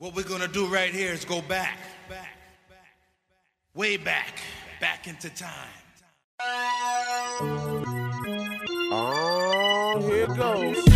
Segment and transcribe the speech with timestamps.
[0.00, 1.78] What we're gonna do right here is go back,
[2.08, 2.34] back,
[2.70, 2.96] back,
[3.74, 4.38] way back,
[4.80, 5.68] back into time.
[8.90, 10.89] Oh, here goes.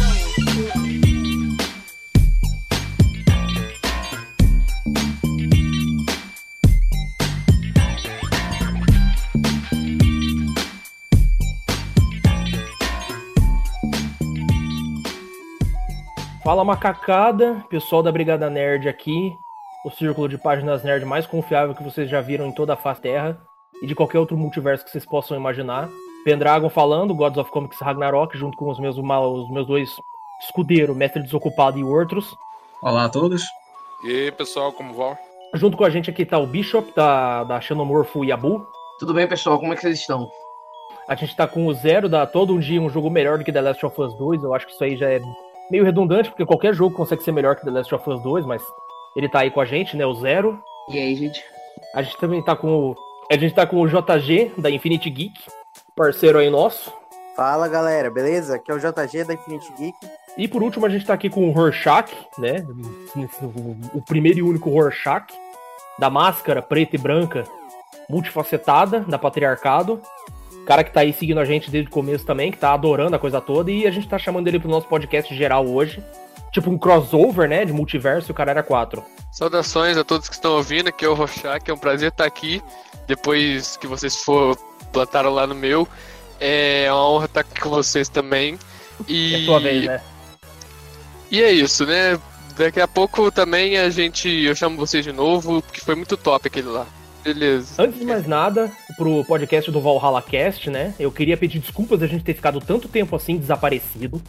[16.44, 19.34] Fala macacada, pessoal da Brigada Nerd aqui,
[19.82, 23.00] o círculo de páginas nerd mais confiável que vocês já viram em toda a face
[23.00, 23.40] terra
[23.82, 25.88] e de qualquer outro multiverso que vocês possam imaginar.
[26.22, 29.88] Pendragon falando, Gods of Comics Ragnarok, junto com os meus, os meus dois
[30.42, 32.36] escudeiros, Mestre Desocupado e Ortros.
[32.82, 33.42] Olá a todos.
[34.04, 35.16] E aí, pessoal, como vão?
[35.54, 38.66] Junto com a gente aqui tá o Bishop, da, da Xenomorpho e Abu.
[38.98, 39.58] Tudo bem, pessoal?
[39.58, 40.28] Como é que vocês estão?
[41.08, 43.52] A gente tá com o Zero, da Todo Um Dia um jogo melhor do que
[43.52, 44.42] The Last of Us 2.
[44.42, 45.20] Eu acho que isso aí já é
[45.70, 48.62] meio redundante, porque qualquer jogo consegue ser melhor que The Last of Us 2, mas
[49.16, 50.04] ele tá aí com a gente, né?
[50.04, 50.62] O Zero.
[50.88, 51.42] E aí, gente?
[51.94, 52.96] A gente também tá com o.
[53.30, 55.40] A gente tá com o JG, da Infinity Geek,
[55.96, 56.92] parceiro aí nosso.
[57.34, 58.56] Fala galera, beleza?
[58.56, 59.96] Aqui é o JG da Infinity Geek.
[60.36, 62.66] E por último, a gente tá aqui com o Rorschach, né?
[63.94, 65.26] O primeiro e único Rorschach,
[65.98, 67.44] da máscara preta e branca,
[68.08, 70.00] multifacetada, da Patriarcado.
[70.66, 73.18] Cara que tá aí seguindo a gente desde o começo também, que tá adorando a
[73.18, 76.02] coisa toda, e a gente tá chamando ele pro nosso podcast geral hoje.
[76.50, 77.64] Tipo um crossover, né?
[77.64, 79.02] De multiverso e o cara era 4.
[79.32, 82.62] Saudações a todos que estão ouvindo, aqui é o Rorschach, é um prazer estar aqui.
[83.06, 84.56] Depois que vocês for
[84.92, 85.88] plantaram lá no meu,
[86.40, 88.58] é uma honra estar aqui com vocês também.
[89.08, 89.42] E...
[89.42, 90.00] É tua vez, né?
[91.30, 92.18] E é isso, né?
[92.56, 94.28] Daqui a pouco também a gente.
[94.28, 96.86] Eu chamo vocês de novo, porque foi muito top aquele lá.
[97.24, 97.82] Beleza.
[97.82, 100.94] Antes de mais nada, pro podcast do Valhalla Cast, né?
[101.00, 104.20] Eu queria pedir desculpas da gente ter ficado tanto tempo assim desaparecido.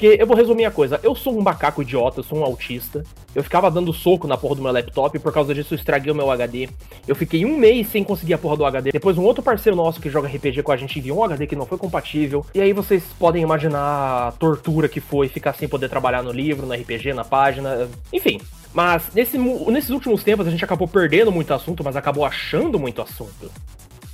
[0.00, 3.04] Porque eu vou resumir a coisa, eu sou um macaco idiota, eu sou um autista.
[3.34, 6.10] Eu ficava dando soco na porra do meu laptop e por causa disso eu estraguei
[6.10, 6.70] o meu HD.
[7.06, 8.92] Eu fiquei um mês sem conseguir a porra do HD.
[8.92, 11.54] Depois um outro parceiro nosso que joga RPG com a gente enviou um HD que
[11.54, 12.46] não foi compatível.
[12.54, 16.66] E aí vocês podem imaginar a tortura que foi ficar sem poder trabalhar no livro,
[16.66, 17.86] no RPG, na página.
[18.10, 18.40] Enfim,
[18.72, 23.02] mas nesse, nesses últimos tempos a gente acabou perdendo muito assunto, mas acabou achando muito
[23.02, 23.50] assunto.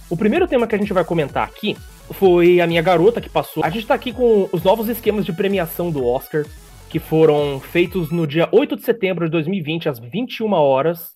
[0.09, 1.77] O primeiro tema que a gente vai comentar aqui
[2.13, 3.65] foi a minha garota que passou.
[3.65, 6.45] A gente tá aqui com os novos esquemas de premiação do Oscar,
[6.89, 11.11] que foram feitos no dia 8 de setembro de 2020, às 21 horas,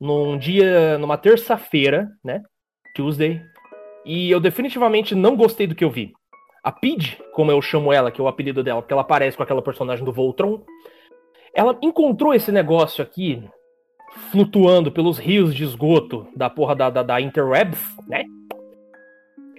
[0.00, 2.42] num dia, numa terça-feira, né?
[2.94, 3.40] Tuesday.
[4.04, 6.12] E eu definitivamente não gostei do que eu vi.
[6.64, 9.42] A Pidge, como eu chamo ela, que é o apelido dela, porque ela parece com
[9.42, 10.64] aquela personagem do Voltron,
[11.54, 13.42] ela encontrou esse negócio aqui
[14.30, 18.24] flutuando pelos rios de esgoto da porra da, da, da Interwebs, né?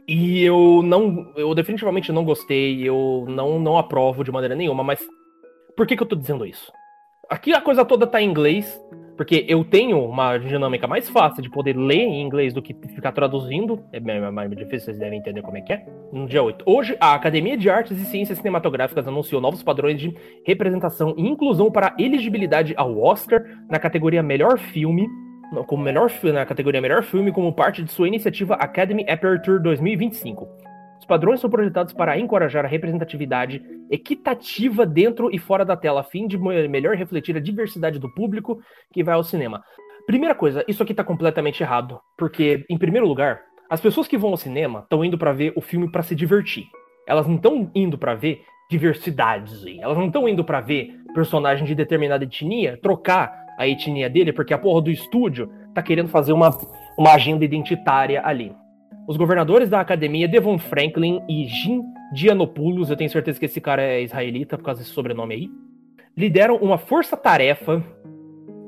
[0.07, 1.31] E eu não.
[1.35, 4.99] Eu definitivamente não gostei, eu não, não aprovo de maneira nenhuma, mas
[5.75, 6.71] por que, que eu tô dizendo isso?
[7.29, 8.79] Aqui a coisa toda tá em inglês,
[9.15, 13.11] porque eu tenho uma dinâmica mais fácil de poder ler em inglês do que ficar
[13.11, 13.83] traduzindo.
[13.91, 15.85] É mais difícil, vocês devem entender como é que é.
[16.11, 16.63] No dia 8.
[16.65, 20.13] Hoje, a Academia de Artes e Ciências Cinematográficas anunciou novos padrões de
[20.45, 25.07] representação e inclusão para elegibilidade ao Oscar na categoria Melhor Filme,
[25.67, 30.62] como melhor na categoria Melhor Filme, como parte de sua iniciativa Academy Aperture 2025.
[31.03, 36.03] Os padrões são projetados para encorajar a representatividade equitativa dentro e fora da tela, a
[36.03, 38.61] fim de melhor refletir a diversidade do público
[38.93, 39.61] que vai ao cinema.
[40.07, 44.29] Primeira coisa, isso aqui tá completamente errado, porque, em primeiro lugar, as pessoas que vão
[44.29, 46.63] ao cinema estão indo para ver o filme para se divertir.
[47.05, 48.41] Elas não estão indo para ver
[48.71, 54.31] diversidades, elas não estão indo para ver personagem de determinada etnia trocar a etnia dele,
[54.31, 56.49] porque a porra do estúdio tá querendo fazer uma,
[56.97, 58.55] uma agenda identitária ali.
[59.05, 61.83] Os governadores da academia, Devon Franklin e Jim
[62.13, 65.49] Dianopoulos, eu tenho certeza que esse cara é israelita por causa desse sobrenome aí,
[66.15, 67.83] lideram uma força-tarefa.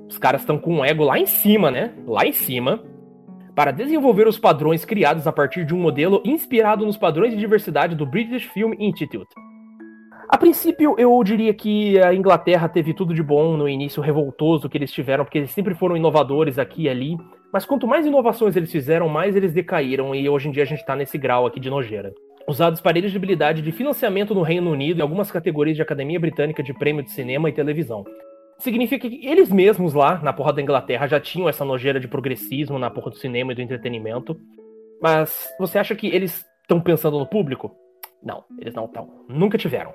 [0.10, 1.94] Os caras estão com um ego lá em cima, né?
[2.06, 2.84] Lá em cima.
[3.56, 7.96] Para desenvolver os padrões criados a partir de um modelo inspirado nos padrões de diversidade
[7.96, 9.34] do British Film Institute.
[10.28, 14.78] A princípio, eu diria que a Inglaterra teve tudo de bom no início revoltoso que
[14.78, 17.16] eles tiveram, porque eles sempre foram inovadores aqui e ali.
[17.56, 20.86] Mas quanto mais inovações eles fizeram, mais eles decaíram, e hoje em dia a gente
[20.86, 22.14] tá nesse grau aqui de nojeira.
[22.46, 26.74] Usados para elegibilidade de financiamento no Reino Unido e algumas categorias de Academia Britânica de
[26.74, 28.04] Prêmio de Cinema e Televisão.
[28.60, 32.78] Significa que eles mesmos lá, na porra da Inglaterra, já tinham essa nojeira de progressismo
[32.78, 34.38] na porra do cinema e do entretenimento.
[35.02, 37.72] Mas você acha que eles estão pensando no público?
[38.22, 39.24] Não, eles não estão.
[39.30, 39.94] Nunca tiveram.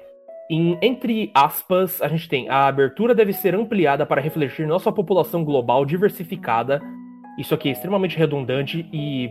[0.51, 5.45] Em, entre aspas, a gente tem a abertura deve ser ampliada para refletir nossa população
[5.45, 6.81] global diversificada.
[7.39, 9.31] Isso aqui é extremamente redundante e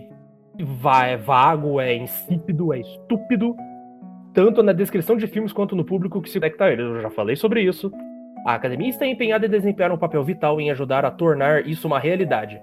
[1.07, 3.55] é vago, é insípido, é estúpido,
[4.33, 6.81] tanto na descrição de filmes quanto no público que se conecta a ele.
[6.81, 7.91] Eu já falei sobre isso.
[8.45, 11.99] A academia está empenhada em desempenhar um papel vital em ajudar a tornar isso uma
[11.99, 12.61] realidade.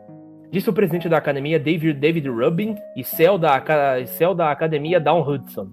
[0.50, 3.62] Disse o presidente da academia David, David Rubin e céu da,
[4.06, 5.68] céu da academia Down Hudson.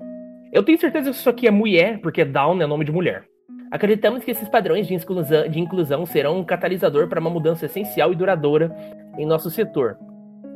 [0.51, 3.23] Eu tenho certeza que isso aqui é mulher, porque Down é nome de mulher.
[3.73, 8.13] Acreditamos que esses padrões de exclusão, de inclusão serão um catalisador para uma mudança essencial
[8.13, 8.71] e duradoura
[9.17, 9.97] em nosso setor.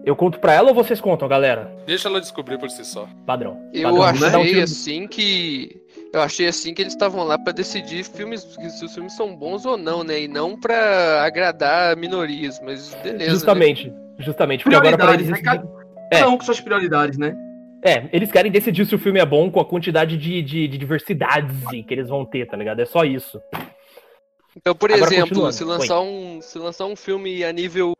[0.06, 1.68] Eu conto pra ela ou vocês contam, galera?
[1.88, 3.10] Deixa ela descobrir por si só.
[3.25, 3.60] Padrão.
[3.74, 4.42] Eu Padrão.
[4.42, 5.81] Um achei assim que.
[6.14, 9.66] Eu achei assim que eles estavam lá pra decidir filmes, se os filmes são bons
[9.66, 10.22] ou não, né?
[10.22, 13.18] E não pra agradar minorias, mas beleza.
[13.18, 13.30] né?
[13.31, 13.92] Justamente.
[14.20, 14.63] Justamente.
[14.63, 15.28] Porque agora pra eles.
[15.28, 15.78] Prioridades, né?
[16.12, 16.20] É.
[16.20, 17.36] Cada um com suas prioridades, né?
[17.83, 20.77] É, eles querem decidir se o filme é bom com a quantidade de, de, de
[20.77, 22.81] diversidades que eles vão ter, tá ligado?
[22.81, 23.39] É só isso.
[24.56, 27.94] Então, por Agora, exemplo, se lançar, um, se lançar um filme a nível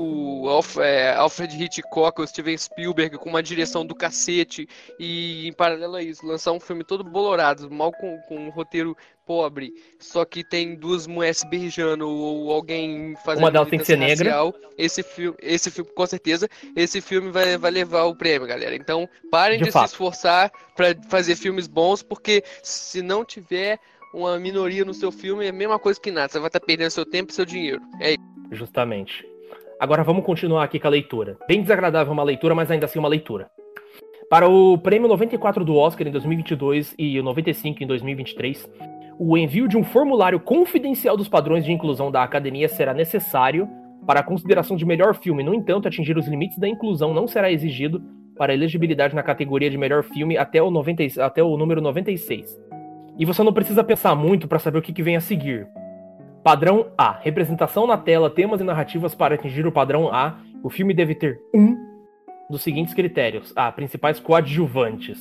[0.00, 4.68] o é, Alfred Hitchcock ou Steven Spielberg com uma direção do cacete
[4.98, 8.96] e em paralelo a isso, lançar um filme todo bolorado, mal com, com um roteiro
[9.26, 13.96] pobre, só que tem duas mulheres beijando ou alguém fazendo Uma delas tem que ser
[13.96, 14.44] militância negra.
[14.44, 18.74] racial, esse filme, esse filme, com certeza, esse filme vai, vai levar o prêmio, galera.
[18.74, 23.78] Então, parem De de, se esforçar pra fazer filmes bons, porque se não tiver
[24.12, 26.28] uma minoria no seu filme, é a mesma coisa que nada.
[26.28, 27.80] Você vai estar perdendo seu tempo e seu dinheiro.
[28.00, 28.18] É isso.
[28.50, 29.29] Justamente.
[29.80, 31.38] Agora vamos continuar aqui com a leitura.
[31.48, 33.50] Bem desagradável uma leitura, mas ainda assim uma leitura.
[34.28, 38.70] Para o prêmio 94 do Oscar em 2022 e o 95 em 2023,
[39.18, 43.66] o envio de um formulário confidencial dos padrões de inclusão da academia será necessário
[44.06, 45.42] para a consideração de melhor filme.
[45.42, 48.02] No entanto, atingir os limites da inclusão não será exigido
[48.36, 52.54] para elegibilidade na categoria de melhor filme até o, 90, até o número 96.
[53.18, 55.66] E você não precisa pensar muito para saber o que, que vem a seguir.
[56.42, 57.12] Padrão A.
[57.20, 60.38] Representação na tela, temas e narrativas para atingir o padrão A.
[60.62, 61.76] O filme deve ter um
[62.48, 63.52] dos seguintes critérios.
[63.54, 63.70] A.
[63.70, 65.18] Principais coadjuvantes.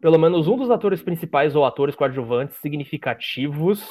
[0.00, 3.84] Pelo menos um dos atores principais ou atores coadjuvantes significativos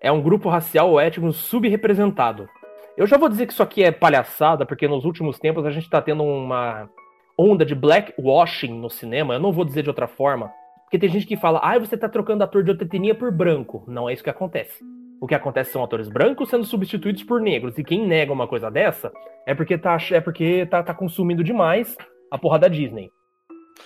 [0.00, 2.48] é um grupo racial ou étnico subrepresentado.
[2.96, 5.84] Eu já vou dizer que isso aqui é palhaçada, porque nos últimos tempos a gente
[5.84, 6.88] está tendo uma
[7.36, 9.34] onda de blackwashing no cinema.
[9.34, 10.52] Eu não vou dizer de outra forma.
[10.84, 13.84] Porque tem gente que fala, ah, você tá trocando ator de outra etnia por branco.
[13.86, 14.84] Não é isso que acontece.
[15.20, 17.76] O que acontece são atores brancos sendo substituídos por negros.
[17.76, 19.12] E quem nega uma coisa dessa
[19.46, 21.96] é porque tá, é porque tá, tá consumindo demais
[22.30, 23.10] a porra da Disney.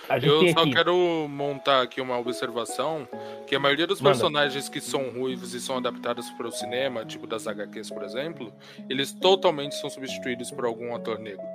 [0.09, 0.71] A gente Eu tem só aqui.
[0.73, 0.95] quero
[1.29, 3.07] montar aqui uma observação
[3.47, 4.15] que a maioria dos Manda.
[4.15, 8.51] personagens que são ruivos e são adaptados para o cinema, tipo das HQs, por exemplo,
[8.89, 11.45] eles totalmente são substituídos por algum ator negro.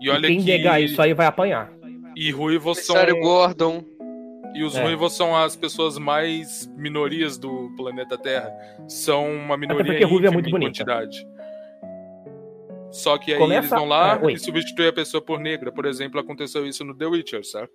[0.00, 1.70] E E olha quem que negar isso aí vai apanhar.
[2.16, 3.84] e ruivos são Gordon.
[4.54, 4.82] E os É.
[4.82, 8.50] ruivos são as pessoas mais minorias do planeta Terra.
[8.88, 10.70] São uma minoria porque ruiva é muito em bonita.
[10.84, 11.26] quantidade.
[12.90, 15.70] Só que aí Começa- eles vão lá é, e substituem a pessoa por negra.
[15.70, 17.74] Por exemplo, aconteceu isso no The Witcher, certo?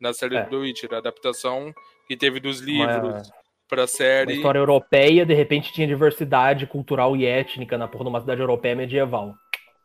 [0.00, 0.42] Na série É.
[0.44, 1.72] do The Witcher, a adaptação
[2.08, 3.30] que teve dos Uma- livros
[3.68, 4.34] pra Uma série.
[4.34, 8.74] história europeia, de repente tinha diversidade cultural e étnica na porra de uma cidade europeia
[8.76, 9.34] medieval.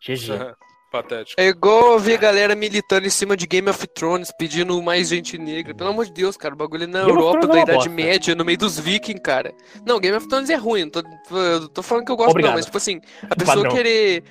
[0.01, 0.31] GG.
[0.91, 1.39] Patético.
[1.39, 5.37] É igual eu ver galera militando em cima de Game of Thrones, pedindo mais gente
[5.37, 5.73] negra.
[5.75, 7.73] Pelo amor de Deus, cara, o bagulho é na Game Europa é da uma Idade
[7.77, 7.89] bosta.
[7.91, 9.53] Média, no meio dos vikings, cara.
[9.85, 11.01] Não, Game of Thrones é ruim, não tô,
[11.35, 12.51] eu tô falando que eu gosto Obrigado.
[12.51, 12.99] não, mas tipo assim,
[13.29, 13.71] a pessoa Padrão.
[13.75, 14.23] querer...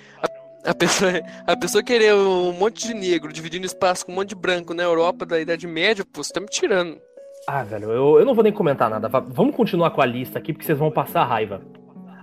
[0.64, 1.12] A, a pessoa,
[1.46, 4.82] a pessoa querer um monte de negro dividindo espaço com um monte de branco na
[4.82, 6.98] Europa da Idade Média, pô, você tá me tirando.
[7.46, 9.08] Ah, velho, eu, eu não vou nem comentar nada.
[9.08, 11.62] Va- Vamos continuar com a lista aqui, porque vocês vão passar raiva.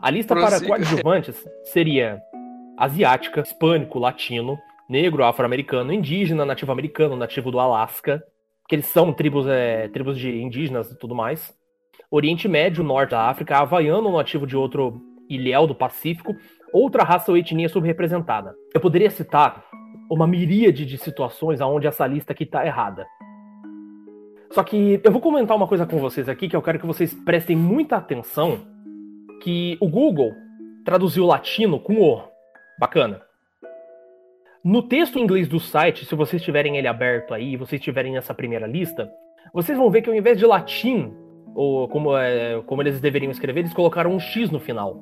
[0.01, 0.67] A lista para Prossiga.
[0.67, 1.35] coadjuvantes
[1.71, 2.19] seria
[2.77, 4.57] asiática, hispânico, latino,
[4.89, 8.23] negro, afro-americano, indígena, nativo americano, nativo do Alasca,
[8.67, 11.53] que eles são tribos, é, tribos de indígenas e tudo mais.
[12.09, 16.35] Oriente Médio, Norte da África, havaiano, nativo de outro ilhéu do Pacífico,
[16.71, 18.53] outra raça ou etnia subrepresentada.
[18.73, 19.65] Eu poderia citar
[20.09, 23.05] uma miríade de situações onde essa lista aqui tá errada.
[24.51, 27.13] Só que eu vou comentar uma coisa com vocês aqui que eu quero que vocês
[27.13, 28.59] prestem muita atenção,
[29.41, 30.31] que o Google
[30.85, 32.34] traduziu latino com o.
[32.77, 33.21] Bacana.
[34.63, 38.33] No texto em inglês do site, se vocês tiverem ele aberto aí, vocês tiverem nessa
[38.33, 39.11] primeira lista,
[39.53, 41.13] vocês vão ver que ao invés de latim,
[41.53, 44.99] ou como, é, como eles deveriam escrever, eles colocaram um X no final.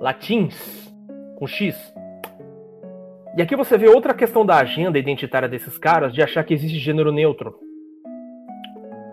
[0.00, 0.92] Latins,
[1.38, 1.94] com X.
[3.36, 6.78] E aqui você vê outra questão da agenda identitária desses caras de achar que existe
[6.78, 7.54] gênero neutro.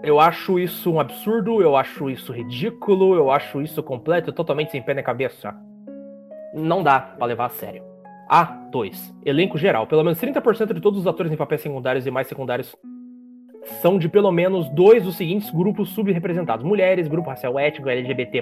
[0.01, 4.81] Eu acho isso um absurdo, eu acho isso ridículo, eu acho isso completo, totalmente sem
[4.81, 5.55] pé na cabeça.
[6.53, 7.92] Não dá pra levar a sério.
[8.33, 9.13] A2.
[9.23, 9.85] Elenco geral.
[9.85, 12.75] Pelo menos 30% de todos os atores em papéis secundários e mais secundários
[13.79, 18.41] são de pelo menos dois dos seguintes grupos subrepresentados: mulheres, grupo racial étnico, LGBT,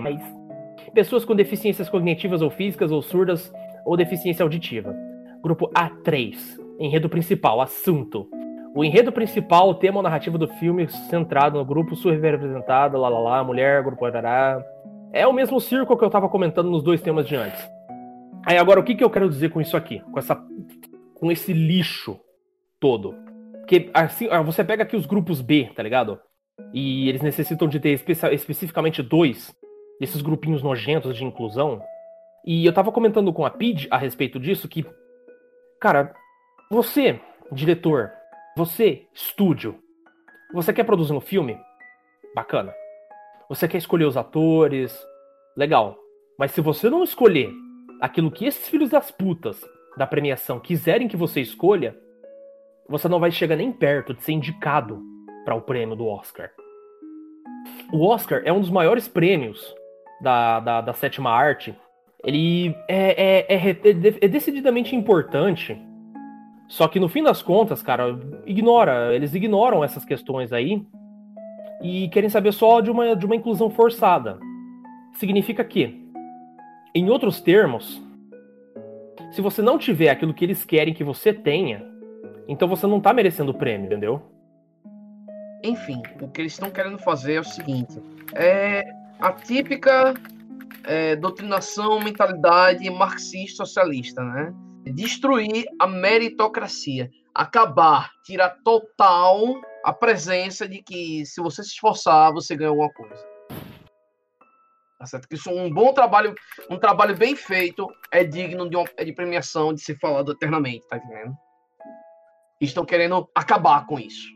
[0.94, 3.54] pessoas com deficiências cognitivas ou físicas ou surdas
[3.86, 4.96] ou deficiência auditiva.
[5.44, 6.38] Grupo A3.
[6.80, 8.30] Enredo principal, assunto.
[8.74, 13.20] O enredo principal, o tema ou narrativa do filme centrado no grupo subrepresentado, lá lá
[13.20, 14.64] lá, mulher, grupo arará.
[15.12, 17.81] É o mesmo circo que eu tava comentando nos dois temas de antes.
[18.46, 20.00] Aí agora, o que, que eu quero dizer com isso aqui?
[20.12, 20.36] Com, essa,
[21.14, 22.20] com esse lixo
[22.80, 23.16] todo.
[23.60, 26.20] Porque assim, ah, você pega aqui os grupos B, tá ligado?
[26.74, 29.56] E eles necessitam de ter espe- especificamente dois
[30.00, 31.82] desses grupinhos nojentos de inclusão.
[32.46, 34.86] E eu tava comentando com a PID a respeito disso que,
[35.80, 36.14] cara,
[36.72, 37.20] você,
[37.52, 38.12] diretor,
[38.58, 39.78] você, estúdio,
[40.54, 41.58] você quer produzir um filme?
[42.34, 42.74] Bacana.
[43.48, 44.98] Você quer escolher os atores?
[45.56, 45.98] Legal.
[46.38, 47.52] Mas se você não escolher
[48.02, 49.64] aquilo que esses filhos das putas
[49.96, 51.96] da premiação quiserem que você escolha,
[52.90, 55.00] você não vai chegar nem perto de ser indicado
[55.46, 56.50] para o prêmio do Oscar.
[57.94, 59.74] O Oscar é um dos maiores prêmios
[60.22, 61.76] da, da, da sétima arte.
[62.24, 63.70] Ele é, é, é,
[64.22, 65.80] é decididamente importante.
[66.68, 69.14] Só que no fim das contas, cara, ignora.
[69.14, 70.86] Eles ignoram essas questões aí
[71.82, 74.40] e querem saber só de uma, de uma inclusão forçada.
[75.14, 76.01] Significa que,
[76.94, 78.02] em outros termos,
[79.32, 81.86] se você não tiver aquilo que eles querem que você tenha,
[82.48, 84.22] então você não tá merecendo o prêmio, entendeu?
[85.64, 88.02] Enfim, o que eles estão querendo fazer é o seguinte:
[88.34, 88.84] é
[89.20, 90.14] a típica
[90.84, 94.54] é, doutrinação, mentalidade marxista-socialista, né?
[94.84, 102.56] Destruir a meritocracia, acabar, tirar total a presença de que se você se esforçar, você
[102.56, 103.31] ganha alguma coisa.
[105.02, 105.28] Tá certo?
[105.28, 106.36] Que isso é um bom trabalho,
[106.70, 110.88] um trabalho bem feito é digno de, uma, é de premiação, de ser falado eternamente,
[110.88, 111.36] tá entendendo?
[112.62, 114.28] Estão querendo acabar com isso.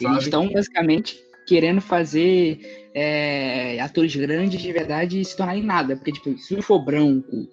[0.00, 0.18] Eles sabe?
[0.24, 5.94] estão basicamente querendo fazer é, atores grandes de verdade se tornarem nada.
[5.94, 7.46] Porque, tipo, se for branco,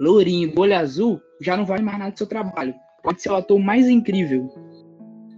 [0.00, 2.74] lourinho, do olho azul, já não vale mais nada do seu trabalho.
[3.02, 4.48] Pode ser o ator mais incrível.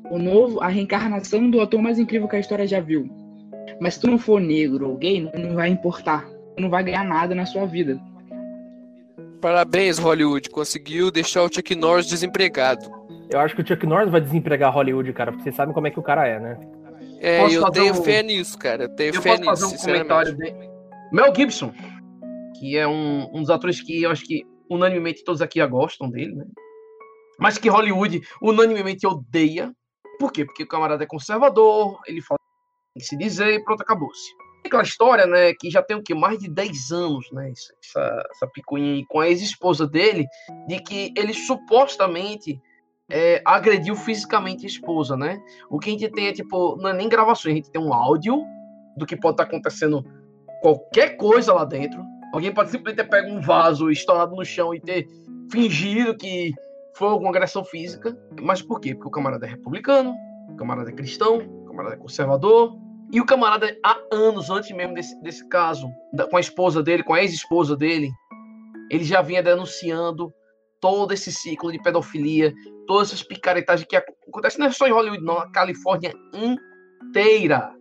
[0.08, 3.19] O novo, a reencarnação do ator mais incrível que a história já viu.
[3.80, 6.26] Mas se tu não for negro ou gay, não- vai importar.
[6.56, 7.98] Tu não vai ganhar nada na sua vida.
[9.40, 10.50] Parabéns, Hollywood.
[10.50, 12.84] Conseguiu deixar o Chuck Norris desempregado.
[13.32, 15.90] Eu acho que o Chuck Norris vai desempregar Hollywood, cara, porque vocês sabem como é
[15.90, 16.60] que o cara é, né?
[17.20, 18.84] É, Posso eu tenho um- fé nisso, cara.
[18.84, 20.08] Eu tenho Eu fé posso nisso, fazer um sinceramente.
[20.08, 20.70] comentário dele.
[21.12, 21.72] Mel Gibson,
[22.58, 26.34] que é um, um dos atores que eu acho que unanimemente todos aqui gostam dele,
[26.34, 26.44] né?
[27.38, 29.72] Mas que Hollywood unanimemente odeia.
[30.18, 30.44] Por quê?
[30.44, 32.38] Porque o camarada é conservador, ele fala
[32.94, 34.30] que se dizer e pronto, acabou-se.
[34.64, 36.14] Aquela história, né, que já tem o quê?
[36.14, 37.50] Mais de 10 anos, né?
[37.50, 40.26] Essa, essa, picuinha aí com a ex-esposa dele,
[40.68, 42.60] de que ele supostamente
[43.10, 45.40] é, agrediu fisicamente a esposa, né?
[45.70, 47.94] O que a gente tem é, tipo, não é nem gravações, a gente tem um
[47.94, 48.44] áudio
[48.96, 50.04] do que pode estar acontecendo
[50.60, 52.02] qualquer coisa lá dentro.
[52.32, 55.08] Alguém pode simplesmente ter pego um vaso estourado no chão e ter
[55.50, 56.52] fingido que
[56.94, 58.16] foi alguma agressão física.
[58.40, 58.94] Mas por quê?
[58.94, 60.14] Porque o camarada é republicano,
[60.50, 62.76] o camarada é cristão, camarada é conservador.
[63.12, 67.02] E o camarada, há anos antes mesmo desse, desse caso, da- com a esposa dele,
[67.02, 68.10] com a ex-esposa dele,
[68.90, 70.32] ele já vinha denunciando
[70.80, 72.52] todo esse ciclo de pedofilia,
[72.86, 77.72] todas essas picaretagens que ac- acontecem não é só em Hollywood, não, na Califórnia inteira.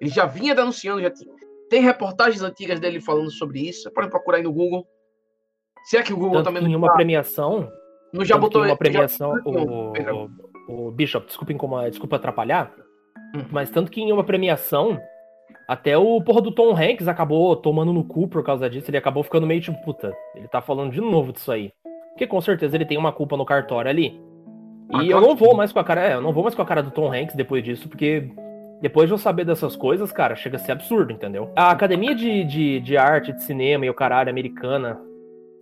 [0.00, 1.34] Ele já vinha denunciando, já tinha-
[1.68, 3.82] tem reportagens antigas dele falando sobre isso.
[3.82, 4.86] Você pode procurar aí no Google.
[5.84, 7.70] Se é que o Google Tanto também que em não, uma tá- premiação,
[8.12, 10.24] não já botou uma já- premiação, Não, perdão.
[10.24, 12.72] o, o Bishop, desculpa, incomodar, desculpa atrapalhar,
[13.34, 13.44] Hum.
[13.50, 14.98] mas tanto que em uma premiação,
[15.68, 19.22] até o porra do Tom Hanks acabou tomando no cu por causa disso, ele acabou
[19.22, 21.70] ficando meio tipo, puta, ele tá falando de novo disso aí.
[22.10, 24.20] Porque com certeza ele tem uma culpa no cartório ali.
[24.92, 26.54] Ah, E claro eu não vou mais com a cara, é, eu não vou mais
[26.56, 28.28] com a cara do Tom Hanks depois disso, porque
[28.82, 31.50] depois de eu saber dessas coisas, cara, chega a ser absurdo, entendeu?
[31.54, 34.98] A Academia de, de, de Arte, de Cinema e o caralho americana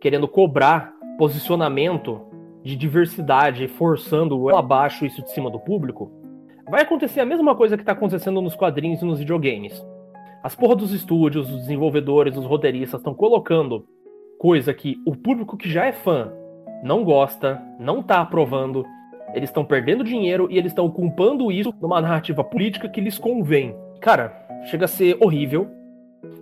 [0.00, 2.22] querendo cobrar posicionamento
[2.62, 6.10] de diversidade forçando abaixo isso de cima do público,
[6.70, 9.84] vai acontecer a mesma coisa que tá acontecendo nos quadrinhos e nos videogames.
[10.42, 13.86] As porra dos estúdios, os desenvolvedores, os roteiristas estão colocando
[14.38, 16.32] coisa que o público que já é fã
[16.82, 18.84] não gosta, não tá aprovando,
[19.34, 23.76] eles estão perdendo dinheiro e eles estão culpando isso numa narrativa política que lhes convém.
[24.00, 25.68] Cara, chega a ser horrível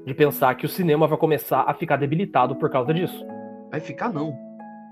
[0.04, 3.26] de pensar que o cinema vai começar a ficar debilitado por causa disso.
[3.70, 4.36] Vai ficar, não.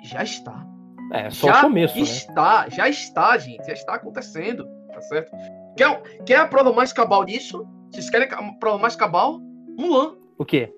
[0.02, 0.73] Já está.
[1.12, 2.02] É, só já o começo, né?
[2.02, 3.66] está, já está, gente.
[3.66, 5.30] Já está acontecendo, tá certo?
[5.76, 7.66] Quer, quer a prova mais cabal disso?
[7.92, 9.38] Vocês querem a prova mais cabal?
[9.76, 10.16] Mulan.
[10.38, 10.72] O quê?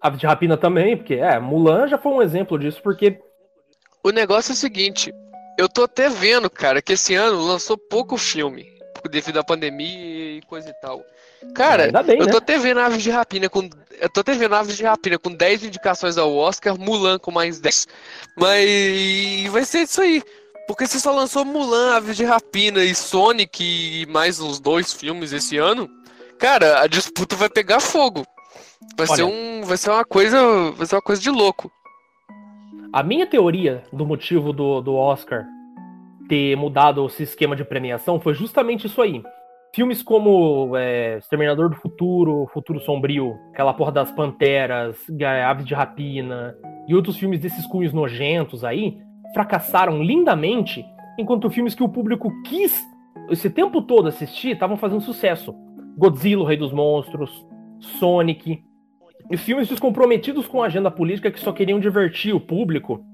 [0.00, 3.18] Aves de Rapina também, porque, é, Mulan já foi um exemplo disso, porque
[4.02, 5.12] O negócio é o seguinte,
[5.58, 8.66] eu tô até vendo, cara, que esse ano lançou pouco filme,
[9.10, 11.04] devido à pandemia e coisa e tal.
[11.54, 12.32] Cara, bem, eu né?
[12.32, 13.68] tô até vendo Aves de Rapina com.
[14.00, 17.60] Eu tô até vendo Aves de Rapina com 10 indicações ao Oscar, Mulan com mais
[17.60, 17.86] 10.
[18.36, 20.22] Mas vai ser isso aí.
[20.66, 25.32] Porque se só lançou Mulan, Aves de Rapina e Sonic e mais uns dois filmes
[25.32, 25.90] esse ano,
[26.38, 28.24] cara, a disputa vai pegar fogo.
[28.96, 29.16] Vai Olha.
[29.16, 29.62] ser um.
[29.64, 30.38] Vai ser uma coisa.
[30.72, 31.70] Vai ser uma coisa de louco.
[32.92, 35.44] A minha teoria do motivo do, do Oscar
[36.28, 39.22] ter mudado esse esquema de premiação foi justamente isso aí.
[39.74, 44.96] Filmes como é, Exterminador do Futuro, Futuro Sombrio, aquela porra das Panteras,
[45.46, 46.54] Aves de Rapina
[46.86, 48.98] e outros filmes desses cunhos nojentos aí
[49.32, 50.84] fracassaram lindamente,
[51.18, 52.80] enquanto filmes que o público quis
[53.30, 55.54] esse tempo todo assistir estavam fazendo sucesso.
[55.96, 57.30] Godzilla, o Rei dos Monstros,
[57.80, 58.62] Sonic,
[59.30, 63.04] e filmes descomprometidos com a agenda política que só queriam divertir o público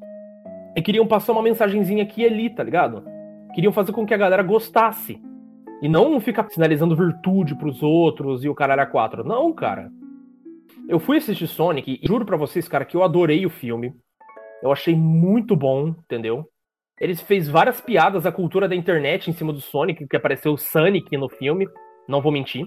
[0.77, 3.05] e queriam passar uma mensagenzinha aqui e ali, tá ligado?
[3.55, 5.21] Queriam fazer com que a galera gostasse.
[5.83, 9.25] E não ficar sinalizando virtude pros outros e o caralho a quatro.
[9.25, 9.91] Não, cara.
[10.89, 13.95] Eu fui assistir Sonic e juro pra vocês, cara, que eu adorei o filme.
[14.63, 16.47] Eu achei muito bom, entendeu?
[17.01, 20.59] Ele fez várias piadas à cultura da internet em cima do Sonic, que apareceu o
[20.59, 21.67] Sonic no filme.
[22.07, 22.67] Não vou mentir.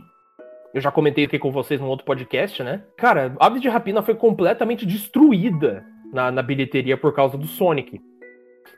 [0.74, 2.83] Eu já comentei aqui com vocês num outro podcast, né?
[2.98, 8.00] Cara, Aves de Rapina foi completamente destruída na, na bilheteria por causa do Sonic.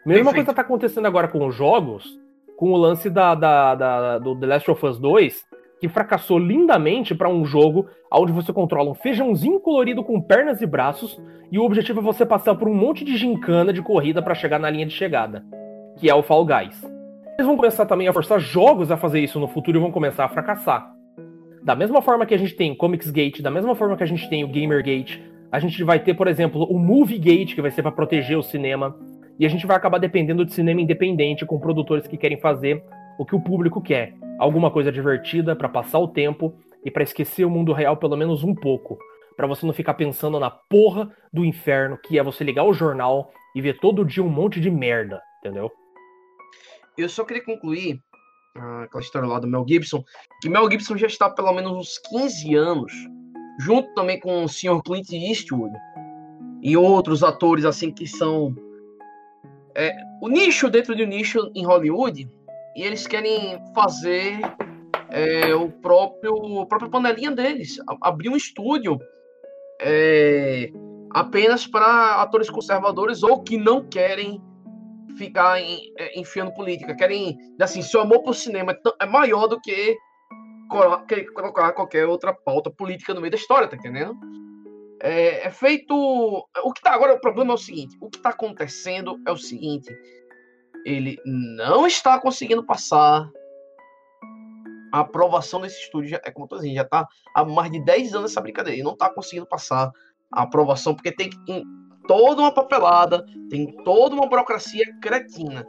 [0.06, 0.36] Mesma Perfeito.
[0.36, 2.20] coisa tá acontecendo agora com os jogos,
[2.58, 5.44] com o lance da, da- da- do The Last of Us 2,
[5.80, 10.66] que fracassou lindamente pra um jogo onde você controla um feijãozinho colorido com pernas e
[10.66, 11.20] braços,
[11.52, 14.58] e o objetivo é você passar por um monte de gincana de corrida pra chegar
[14.60, 15.44] na linha de chegada,
[15.98, 16.82] que é o Fall Guys.
[17.38, 20.24] Eles vão começar também a forçar jogos a fazer isso no futuro e vão começar
[20.24, 20.90] a fracassar.
[21.62, 24.30] Da mesma forma que a gente tem Comics Gate, da mesma forma que a gente
[24.30, 25.22] tem o Gamergate,
[25.56, 28.44] a gente vai ter, por exemplo, o Movie Gate, que vai ser para proteger o
[28.44, 28.94] cinema,
[29.40, 32.84] e a gente vai acabar dependendo de cinema independente com produtores que querem fazer
[33.18, 37.46] o que o público quer, alguma coisa divertida para passar o tempo e para esquecer
[37.46, 38.98] o mundo real pelo menos um pouco,
[39.36, 43.32] Pra você não ficar pensando na porra do inferno que é você ligar o jornal
[43.54, 45.70] e ver todo dia um monte de merda, entendeu?
[46.98, 48.00] Eu só queria concluir
[48.58, 50.04] ah, aquela história lá do Mel Gibson,
[50.42, 52.94] que Mel Gibson já está há pelo menos uns 15 anos,
[53.60, 54.82] junto também com o Sr.
[54.84, 55.74] Clint Eastwood
[56.62, 58.56] e outros atores assim que são
[59.76, 62.30] é, o nicho dentro de um nicho em Hollywood,
[62.76, 64.40] e eles querem fazer
[65.10, 68.98] é, o próprio a própria panelinha deles, abrir um estúdio
[69.82, 70.72] é,
[71.12, 74.42] apenas para atores conservadores ou que não querem
[75.18, 76.96] ficar em- é, enfiando política.
[76.96, 79.98] Querem, assim, seu amor pro cinema é, é maior do que
[80.70, 84.16] colo- que colocar qualquer outra pauta política no meio da história, tá entendendo?
[85.02, 85.94] É, é feito.
[86.64, 89.38] O que tá agora, o problema é o seguinte: o que tá acontecendo é o
[89.38, 89.96] seguinte.
[90.86, 93.28] Ele não está conseguindo passar
[94.94, 96.10] a aprovação desse estúdio.
[96.12, 98.80] Já, é como eu tô dizendo, já tá há mais de 10 anos essa brincadeira.
[98.80, 99.92] E não tá conseguindo passar
[100.32, 101.64] a aprovação, porque tem que- tem
[102.08, 105.66] toda uma papelada, tem toda uma burocracia cretina.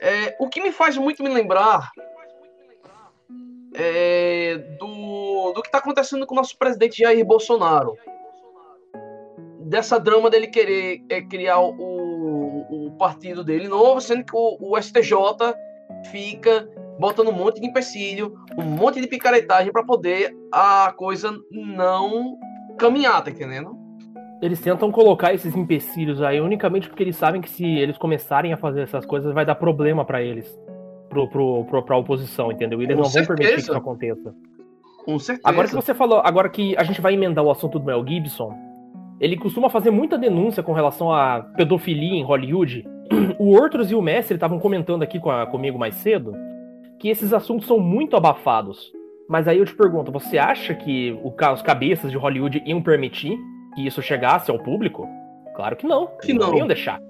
[0.00, 1.90] É, o que me faz muito me lembrar
[3.74, 7.96] é, do, do que está acontecendo com o nosso presidente Jair Bolsonaro.
[9.60, 14.80] Dessa drama dele querer é, criar o, o, partido dele novo, sendo que o, o
[14.80, 15.14] STJ
[16.10, 22.36] fica botando um monte de empecilho, um monte de picaretagem para poder a coisa não
[22.76, 23.78] caminhar, tá entendendo?
[24.42, 28.56] Eles tentam colocar esses empecilhos aí unicamente porque eles sabem que se eles começarem a
[28.56, 30.58] fazer essas coisas vai dar problema pra eles.
[31.10, 32.80] Pro, pro, pro, pra oposição, entendeu?
[32.80, 33.70] E eles Com não vão permitir que certeza.
[33.72, 34.34] isso aconteça.
[35.04, 35.48] Com certeza.
[35.48, 38.54] Agora que você falou, agora que a gente vai emendar o assunto do Mel Gibson,
[39.20, 42.86] ele costuma fazer muita denúncia com relação à pedofilia em Hollywood.
[43.40, 46.32] O Ortros e o Mestre estavam comentando aqui com a- comigo mais cedo
[46.98, 48.92] que esses assuntos são muito abafados.
[49.28, 53.36] Mas aí eu te pergunto, você acha que o os cabeças de Hollywood iam permitir
[53.74, 55.08] que isso chegasse ao público?
[55.56, 56.06] Claro que não.
[56.20, 56.56] Que eles não.
[56.56, 57.00] iam deixar.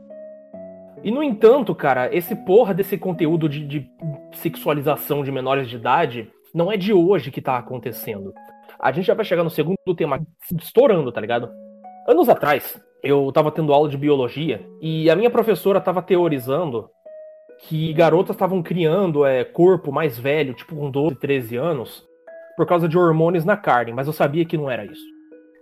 [1.02, 3.90] E no entanto, cara, esse porra desse conteúdo de, de
[4.34, 8.34] sexualização de menores de idade não é de hoje que tá acontecendo.
[8.78, 10.20] A gente já vai chegar no segundo tema
[10.60, 11.50] estourando, tá ligado?
[12.06, 16.90] Anos atrás, eu tava tendo aula de biologia e a minha professora tava teorizando
[17.60, 22.06] que garotas estavam criando é, corpo mais velho, tipo com 12, 13 anos,
[22.56, 25.04] por causa de hormônios na carne, mas eu sabia que não era isso.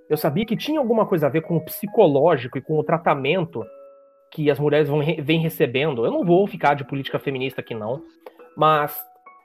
[0.09, 3.64] Eu sabia que tinha alguma coisa a ver com o psicológico e com o tratamento
[4.31, 6.05] que as mulheres vão, vêm recebendo.
[6.05, 8.03] Eu não vou ficar de política feminista aqui, não.
[8.57, 8.97] Mas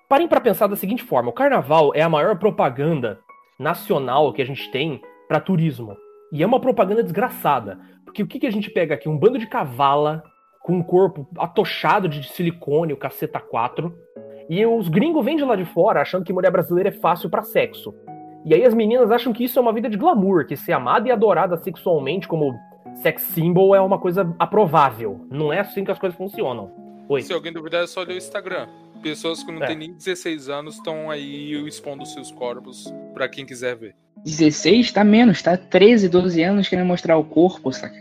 [0.10, 3.20] parem pra pensar da seguinte forma: o carnaval é a maior propaganda
[3.60, 5.96] nacional que a gente tem pra turismo.
[6.32, 7.80] E é uma propaganda desgraçada.
[8.04, 9.08] Porque o que, que a gente pega aqui?
[9.08, 10.24] Um bando de cavala
[10.64, 13.94] com um corpo atochado de silicone, o caceta 4.
[14.50, 17.44] E os gringos vêm de lá de fora achando que mulher brasileira é fácil pra
[17.44, 17.94] sexo.
[18.46, 21.08] E aí as meninas acham que isso é uma vida de glamour, que ser amada
[21.08, 22.54] e adorada sexualmente como
[23.02, 25.26] sex symbol é uma coisa aprovável.
[25.30, 26.72] Não é assim que as coisas funcionam.
[27.10, 27.22] Oi.
[27.22, 28.68] Se alguém duvidar, é só ler o Instagram.
[29.02, 29.68] Pessoas que não É.
[29.68, 33.96] têm nem 16 anos estão aí expondo seus corpos pra quem quiser ver.
[34.24, 37.94] 16 tá menos, tá 13, 12 anos querendo mostrar o corpo, saca?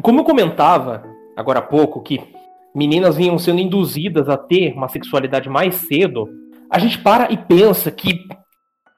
[0.00, 1.04] Como eu comentava
[1.36, 2.20] agora há pouco que
[2.72, 6.28] meninas vinham sendo induzidas a ter uma sexualidade mais cedo,
[6.70, 8.20] a gente para e pensa que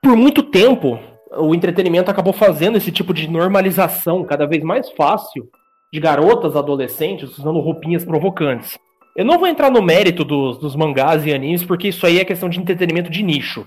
[0.03, 0.99] por muito tempo
[1.37, 5.49] o entretenimento acabou fazendo esse tipo de normalização cada vez mais fácil
[5.93, 8.79] de garotas adolescentes usando roupinhas provocantes.
[9.17, 12.25] Eu não vou entrar no mérito dos, dos mangás e animes, porque isso aí é
[12.25, 13.65] questão de entretenimento de nicho.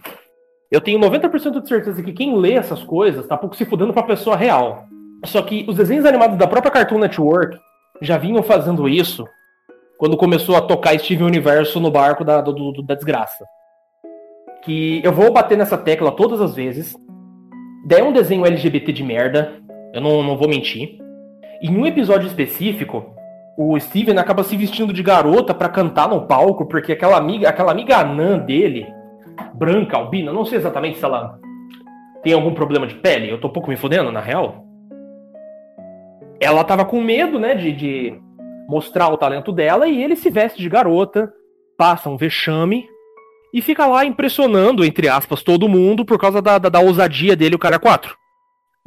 [0.70, 4.04] Eu tenho 90% de certeza que quem lê essas coisas tá pouco se fudendo pra
[4.04, 4.84] pessoa real.
[5.26, 7.58] Só que os desenhos animados da própria Cartoon Network
[8.02, 9.26] já vinham fazendo isso
[9.98, 13.46] quando começou a tocar Steven Universo no barco da, do- do- da desgraça.
[14.64, 16.96] Que eu vou bater nessa tecla todas as vezes.
[17.90, 19.54] É um desenho LGBT de merda,
[19.94, 21.00] eu não, não vou mentir.
[21.62, 23.16] Em um episódio específico,
[23.58, 27.72] o Steven acaba se vestindo de garota pra cantar no palco, porque aquela amiga, aquela
[27.72, 28.86] amiga anã dele,
[29.56, 31.40] branca, albina, não sei exatamente se ela
[32.22, 34.64] tem algum problema de pele, eu tô um pouco me fudendo, na real.
[36.40, 38.22] Ela tava com medo, né, de, de
[38.70, 41.34] mostrar o talento dela, e ele se veste de garota,
[41.76, 42.86] passa um vexame,
[43.54, 47.56] e fica lá impressionando, entre aspas, todo mundo por causa da, da, da ousadia dele,
[47.56, 48.16] o cara 4.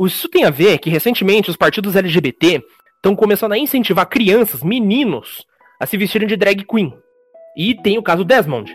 [0.06, 2.62] Isso tem a ver que recentemente os partidos LGBT
[2.96, 5.44] estão começando a incentivar crianças, meninos,
[5.78, 6.92] a se vestirem de drag queen.
[7.56, 8.72] E tem o caso Desmond,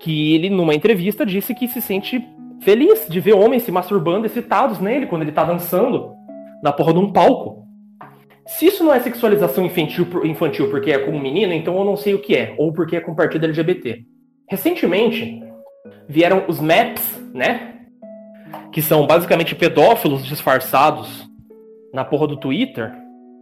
[0.00, 2.22] que ele, numa entrevista, disse que se sente
[2.60, 6.12] feliz de ver homens se masturbando excitados nele quando ele tá dançando
[6.62, 7.66] na porra de um palco.
[8.46, 11.96] Se isso não é sexualização infantil, infantil porque é com um menino, então eu não
[11.96, 14.04] sei o que é, ou porque é com partido LGBT.
[14.48, 15.42] Recentemente,
[16.08, 17.74] vieram os MAPs, né?
[18.72, 21.28] Que são basicamente pedófilos disfarçados
[21.92, 22.92] na porra do Twitter,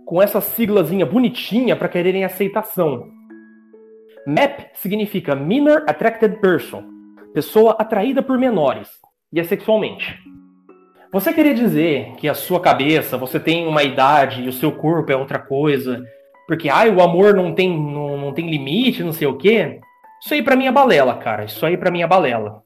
[0.04, 3.08] com essa siglazinha bonitinha para quererem aceitação.
[4.26, 6.82] MAP significa Minor Attracted Person,
[7.32, 8.88] pessoa atraída por menores,
[9.32, 10.18] e é sexualmente.
[11.12, 15.12] Você querer dizer que a sua cabeça, você tem uma idade e o seu corpo
[15.12, 16.04] é outra coisa,
[16.48, 19.80] porque ai, o amor não tem, não, não tem limite, não sei o quê.
[20.22, 21.44] Isso aí pra mim é balela, cara.
[21.44, 22.62] Isso aí pra mim é balela.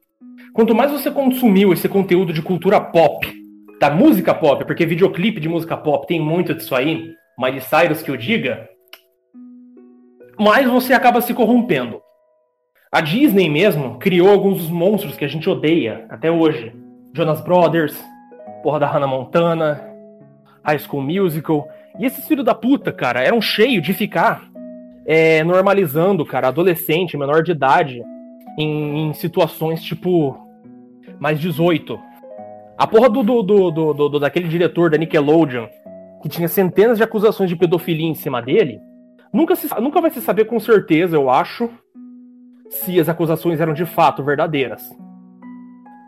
[0.53, 3.27] Quanto mais você consumiu esse conteúdo de cultura pop,
[3.81, 8.11] da música pop, porque videoclipe de música pop tem muito disso aí, Miley Cyrus que
[8.11, 8.69] eu diga,
[10.39, 12.01] mais você acaba se corrompendo.
[12.93, 16.75] A Disney mesmo criou alguns dos monstros que a gente odeia até hoje.
[17.15, 17.97] Jonas Brothers,
[18.63, 19.81] porra da Hannah Montana,
[20.65, 21.69] High School Musical.
[21.99, 24.50] E esses filhos da puta, cara, eram cheios de ficar
[25.13, 28.01] é, normalizando, cara, adolescente, menor de idade,
[28.57, 30.39] em, em situações tipo
[31.19, 31.99] mais 18.
[32.79, 35.67] A porra do, do, do, do, daquele diretor da Nickelodeon,
[36.23, 38.79] que tinha centenas de acusações de pedofilia em cima dele,
[39.35, 41.69] nunca, se, nunca vai se saber com certeza, eu acho,
[42.69, 44.97] se as acusações eram de fato verdadeiras.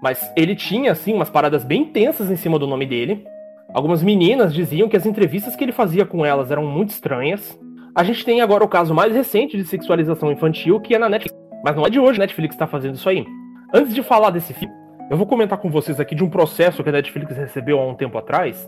[0.00, 3.26] Mas ele tinha, assim, umas paradas bem tensas em cima do nome dele.
[3.74, 7.58] Algumas meninas diziam que as entrevistas que ele fazia com elas eram muito estranhas.
[7.94, 11.38] A gente tem agora o caso mais recente de sexualização infantil, que é na Netflix.
[11.62, 13.26] Mas não é de hoje a Netflix está fazendo isso aí.
[13.72, 14.74] Antes de falar desse filme,
[15.10, 17.94] eu vou comentar com vocês aqui de um processo que a Netflix recebeu há um
[17.94, 18.66] tempo atrás,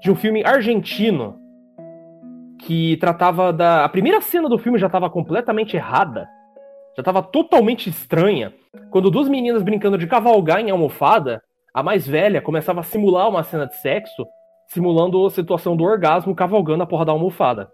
[0.00, 1.36] de um filme argentino
[2.60, 3.84] que tratava da.
[3.84, 6.28] A primeira cena do filme já estava completamente errada.
[6.94, 8.52] Já estava totalmente estranha.
[8.90, 11.42] Quando duas meninas brincando de cavalgar em almofada,
[11.74, 14.24] a mais velha começava a simular uma cena de sexo,
[14.68, 17.68] simulando a situação do orgasmo cavalgando a porra da almofada.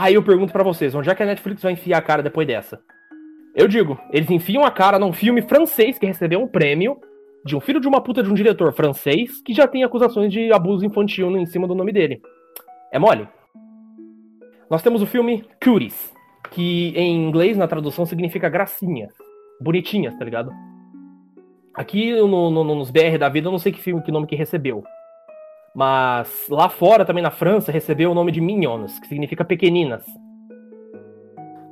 [0.00, 2.46] Aí eu pergunto pra vocês, onde é que a Netflix vai enfiar a cara depois
[2.46, 2.80] dessa?
[3.54, 6.96] Eu digo, eles enfiam a cara num filme francês que recebeu um prêmio
[7.44, 10.52] de um filho de uma puta de um diretor francês que já tem acusações de
[10.52, 12.20] abuso infantil em cima do nome dele.
[12.92, 13.26] É mole?
[14.70, 16.12] Nós temos o filme Cuties,
[16.52, 19.08] que em inglês, na tradução, significa gracinha.
[19.60, 20.52] Bonitinhas, tá ligado?
[21.74, 24.36] Aqui no, no- nos BR da vida, eu não sei que filme, que nome que
[24.36, 24.84] recebeu.
[25.78, 30.04] Mas lá fora, também na França, recebeu o nome de Mignons, que significa pequeninas.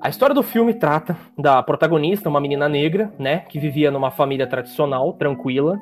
[0.01, 4.47] A história do filme trata da protagonista, uma menina negra, né, que vivia numa família
[4.47, 5.77] tradicional, tranquila,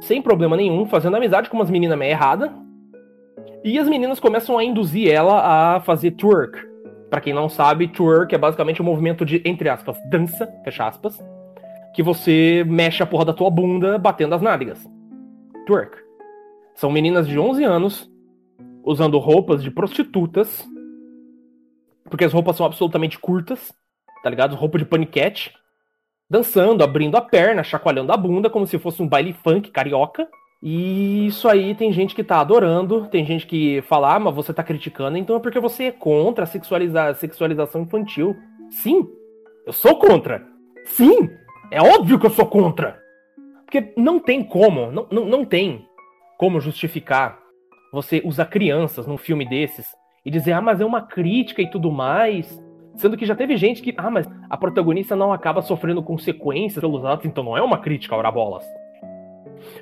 [0.00, 2.50] sem problema nenhum, fazendo amizade com umas meninas meio erradas.
[3.62, 6.58] E as meninas começam a induzir ela a fazer twerk.
[7.08, 11.16] Pra quem não sabe, twerk é basicamente um movimento de, entre aspas, dança, fecha aspas,
[11.94, 14.84] que você mexe a porra da tua bunda batendo as nádegas.
[15.64, 16.07] Twerk.
[16.78, 18.08] São meninas de 11 anos
[18.84, 20.64] usando roupas de prostitutas,
[22.04, 23.74] porque as roupas são absolutamente curtas,
[24.22, 24.54] tá ligado?
[24.54, 25.52] Roupa de paniquete,
[26.30, 30.28] dançando, abrindo a perna, chacoalhando a bunda como se fosse um baile funk carioca.
[30.62, 34.54] E isso aí tem gente que tá adorando, tem gente que fala, ah, mas você
[34.54, 38.36] tá criticando, então é porque você é contra a sexualiza- sexualização infantil.
[38.70, 39.04] Sim,
[39.66, 40.46] eu sou contra.
[40.84, 41.28] Sim,
[41.72, 43.02] é óbvio que eu sou contra.
[43.64, 45.87] Porque não tem como, não, não, não tem
[46.38, 47.38] como justificar
[47.92, 49.86] você usar crianças num filme desses
[50.24, 52.62] e dizer, ah, mas é uma crítica e tudo mais.
[52.96, 57.04] Sendo que já teve gente que, ah, mas a protagonista não acaba sofrendo consequências pelos
[57.04, 58.64] atos, então não é uma crítica, ora bolas.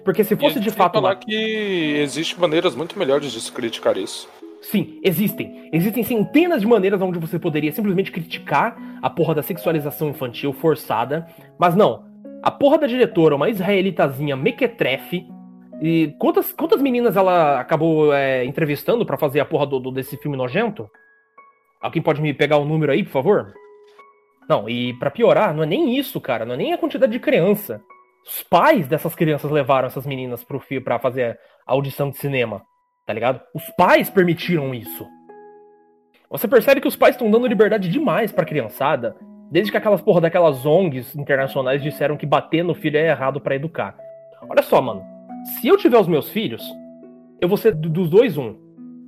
[0.05, 3.97] Porque se fosse de fato falar uma que existem maneiras muito melhores de se criticar
[3.97, 4.29] isso.
[4.62, 5.69] Sim, existem.
[5.73, 11.27] Existem centenas de maneiras onde você poderia simplesmente criticar a porra da sexualização infantil forçada.
[11.59, 12.05] Mas não.
[12.42, 15.27] A porra da diretora, uma israelitazinha mequetrefe.
[15.81, 20.17] E quantas, quantas meninas ela acabou é, entrevistando pra fazer a porra do, do- desse
[20.17, 20.89] filme nojento?
[21.81, 23.53] Alguém pode me pegar o número aí, por favor?
[24.49, 26.45] Não, e pra piorar, não é nem isso, cara.
[26.47, 27.83] Não é nem a quantidade de criança.
[28.27, 32.62] Os pais dessas crianças levaram essas meninas pro filme pra fazer a audição de cinema
[33.05, 33.41] tá ligado?
[33.55, 35.07] Os pais permitiram isso.
[36.29, 39.15] Você percebe que os pais estão dando liberdade demais pra criançada,
[39.49, 43.55] desde que aquelas porra daquelas ONGs internacionais disseram que bater no filho é errado pra
[43.55, 43.97] educar.
[44.51, 45.05] Olha só, mano.
[45.61, 46.63] Se eu tiver os meus filhos,
[47.41, 48.55] eu vou ser do- dos dois um.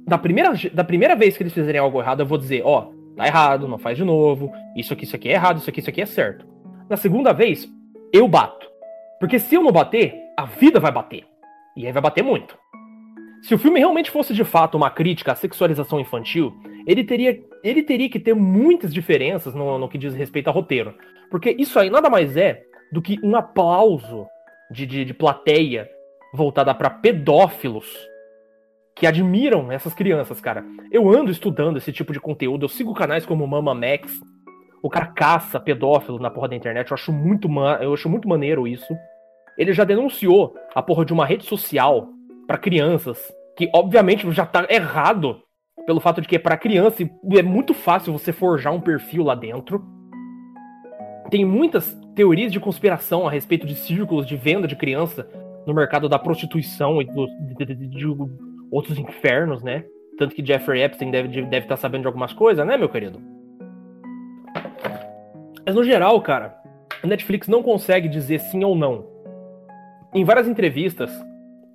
[0.06, 3.26] Da primeira, da primeira vez que eles fizerem algo errado, eu vou dizer, ó, tá
[3.26, 4.50] errado, não faz de novo.
[4.76, 6.46] Isso aqui, isso aqui é errado, isso aqui, isso aqui é certo.
[6.88, 7.68] Na segunda vez,
[8.12, 8.66] eu bato.
[9.20, 11.24] Porque se eu não bater, a vida vai bater.
[11.76, 12.56] E aí vai bater muito.
[13.42, 16.52] Se o filme realmente fosse de fato uma crítica à sexualização infantil,
[16.86, 20.94] ele teria, ele teria que ter muitas diferenças no, no que diz respeito a roteiro.
[21.30, 24.26] Porque isso aí nada mais é do que um aplauso
[24.70, 25.88] de, de, de plateia
[26.32, 27.86] voltada pra pedófilos
[28.94, 30.64] que admiram essas crianças, cara.
[30.90, 34.12] Eu ando estudando esse tipo de conteúdo, eu sigo canais como Mama Max.
[34.82, 37.48] O cara caça pedófilo na porra da internet, eu acho muito,
[37.80, 38.96] eu acho muito maneiro isso.
[39.56, 42.08] Ele já denunciou a porra de uma rede social
[42.46, 43.20] pra crianças,
[43.56, 45.42] que obviamente já tá errado
[45.86, 49.24] pelo fato de que é pra criança e é muito fácil você forjar um perfil
[49.24, 49.84] lá dentro.
[51.30, 55.28] Tem muitas teorias de conspiração a respeito de círculos de venda de criança
[55.68, 58.16] no mercado da prostituição e de, de- de-
[58.70, 59.84] outros infernos, né?
[60.18, 63.20] Tanto que Jeffrey Epstein deve estar deve tá sabendo de algumas coisas, né, meu querido?
[65.64, 66.56] Mas no geral, cara,
[67.02, 69.04] a Netflix não consegue dizer sim ou não.
[70.14, 71.10] Em várias entrevistas,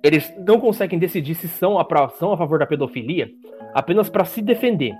[0.02, 1.86] eles não conseguem decidir se são a,
[2.18, 3.30] são a favor da pedofilia
[3.72, 4.92] apenas pra se defender.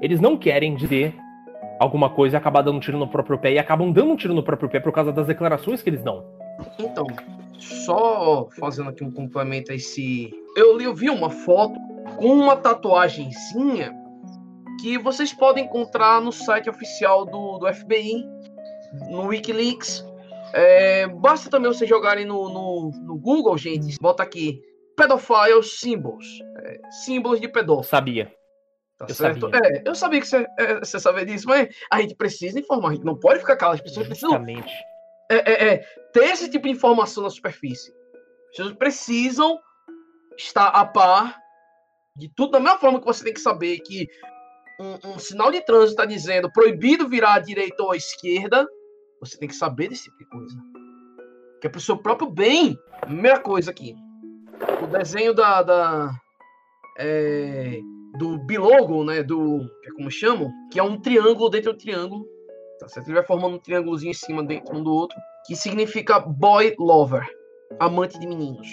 [0.00, 1.14] Eles não querem dizer
[1.78, 4.32] alguma coisa e acabar dando um tiro no próprio pé e acabam dando um tiro
[4.34, 6.24] no próprio pé por causa das declarações que eles dão.
[6.78, 7.06] Então,
[7.58, 10.32] só fazendo aqui um complemento a esse.
[10.56, 11.78] Eu, eu vi uma foto
[12.16, 13.94] com uma tatuagenzinha
[14.80, 18.24] que vocês podem encontrar no site oficial do, do FBI,
[19.10, 20.04] no Wikileaks.
[20.52, 23.96] É, basta também vocês jogarem no, no, no Google, gente.
[24.00, 24.62] Bota aqui
[24.96, 26.26] Pedophile Symbols.
[26.58, 27.84] É, símbolos de pedófilo.
[27.84, 28.32] sabia.
[28.98, 29.50] Tá Eu certo?
[29.50, 29.60] sabia.
[29.68, 32.90] É, eu sabia que você, é, você sabia disso, mas a gente precisa informar.
[32.90, 33.76] A gente não pode ficar calado.
[33.76, 34.72] As pessoas precisam Justamente.
[34.72, 34.97] é,
[35.36, 35.78] é, é,
[36.12, 37.92] ter esse tipo de informação na superfície.
[38.50, 39.58] As pessoas precisam
[40.36, 41.38] estar a par
[42.16, 44.08] de tudo, da mesma forma que você tem que saber que
[44.80, 48.66] um, um sinal de trânsito está dizendo proibido virar à direita ou à esquerda,
[49.20, 50.56] você tem que saber desse tipo de coisa.
[51.60, 52.78] Que é pro seu próprio bem.
[53.00, 53.94] Primeira coisa aqui.
[54.82, 55.62] O desenho da.
[55.62, 56.10] da
[56.98, 57.78] é,
[58.16, 59.22] do bilogo, né?
[59.22, 59.60] Do.
[59.84, 60.50] É como chamam?
[60.72, 62.24] Que é um triângulo dentro do triângulo.
[62.78, 63.08] Tá certo?
[63.08, 65.18] Ele vai formando um triângulozinho em cima dentro um do outro.
[65.46, 67.26] Que significa boy lover.
[67.78, 68.68] Amante de meninos.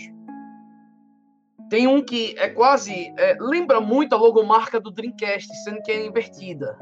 [1.70, 3.14] Tem um que é quase.
[3.18, 6.78] é, lembra muito a logomarca do Dreamcast, sendo que é invertida.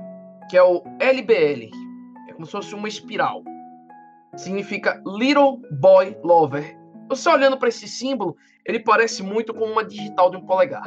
[0.50, 1.70] Que é o LBL.
[2.30, 3.44] É como se fosse uma espiral.
[4.36, 6.78] Significa Little Boy Lover.
[7.08, 10.84] Você olhando para esse símbolo, ele parece muito com uma digital de um polegar.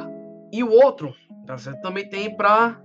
[0.51, 1.13] E o outro,
[1.45, 1.81] tá certo?
[1.81, 2.79] também tem para.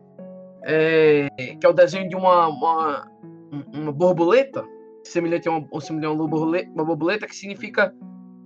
[1.60, 3.11] que é o desenho de uma, uma, um-
[3.52, 4.64] uma borboleta,
[5.04, 7.94] semelhante a uma, ou semelhante a uma borboleta, uma borboleta que significa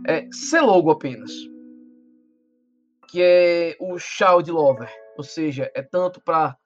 [0.07, 1.31] é, ser logo apenas.
[3.09, 4.91] Que é o Child Lover.
[5.17, 6.57] Ou seja, é tanto para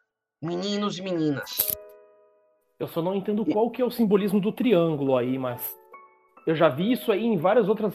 [0.42, 1.70] meninos e meninas.
[2.78, 5.76] Eu só não entendo qual que é o simbolismo do triângulo aí, mas
[6.46, 7.94] eu já vi isso aí em várias outras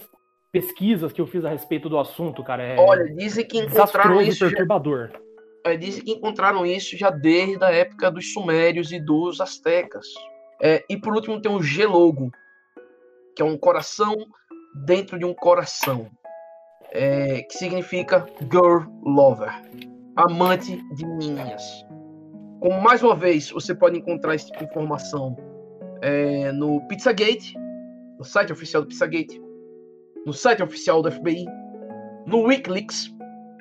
[0.51, 2.63] pesquisas que eu fiz a respeito do assunto, cara.
[2.63, 4.39] É Olha, dizem que encontraram isso.
[4.39, 5.11] Já, perturbador.
[5.65, 10.05] é, dizem que encontraram isso já desde a época dos sumérios e dos astecas.
[10.61, 12.31] É, e por último tem o G-Logo,
[13.35, 14.15] que é um coração
[14.85, 16.09] dentro de um coração,
[16.91, 19.51] é, que significa Girl Lover,
[20.15, 21.85] amante de menininhas.
[22.59, 25.35] Como mais uma vez você pode encontrar esse tipo de informação
[26.01, 27.53] é, no Pizzagate,
[28.17, 29.41] no site oficial do Pizzagate,
[30.25, 31.45] no site oficial do FBI,
[32.25, 33.13] no Wikileaks,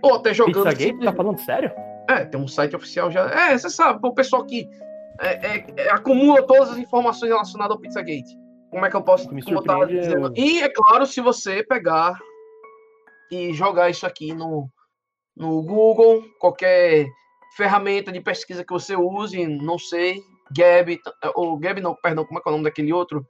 [0.03, 0.65] ou até jogando.
[0.65, 1.73] Pizzagate, tá falando sério?
[2.09, 3.29] É, tem um site oficial já.
[3.29, 4.69] É, você sabe, o pessoal que
[5.21, 8.37] é, é, é, acumula todas as informações relacionadas ao Pizzagate.
[8.71, 9.33] como é que eu posso.
[9.33, 9.41] Me
[9.87, 10.29] dizendo.
[10.29, 12.19] o- E é claro, se você pegar
[13.31, 14.69] e jogar isso aqui no,
[15.37, 17.07] no Google, qualquer
[17.57, 20.21] ferramenta de pesquisa que você use, não sei,
[20.57, 20.99] Gab,
[21.37, 23.25] ou Gab não, perdão, como é que é o nome daquele outro?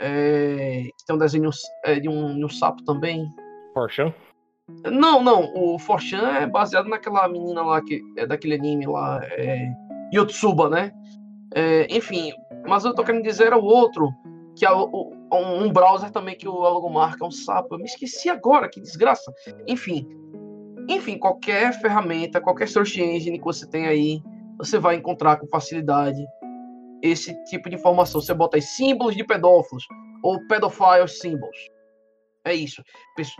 [0.00, 1.50] É, que tem um desenho
[1.84, 3.26] é, de, um, de um sapo também.
[3.74, 4.14] Forchan?
[4.84, 9.68] Não, não, o Forchan é baseado naquela menina lá, que é daquele anime lá, é,
[10.14, 10.92] Yotsuba, né?
[11.54, 12.32] É, enfim,
[12.66, 14.08] mas eu tô querendo dizer o outro,
[14.56, 17.74] que é o- um, um browser também que o logomarca é um sapo.
[17.74, 19.32] Eu me esqueci agora, que desgraça.
[19.66, 20.06] Enfim,
[20.88, 24.22] enfim, qualquer ferramenta, qualquer search engine que você tem aí,
[24.58, 26.24] você vai encontrar com facilidade
[27.02, 28.20] esse tipo de informação.
[28.20, 29.86] Você bota aí símbolos de pedófilos
[30.22, 31.56] ou pedophile symbols.
[32.44, 32.82] É isso.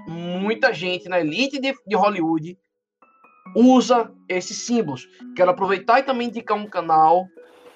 [0.08, 2.56] Muita gente na elite de, de Hollywood
[3.54, 5.08] usa esses símbolos.
[5.36, 7.26] Quero aproveitar e também indicar um canal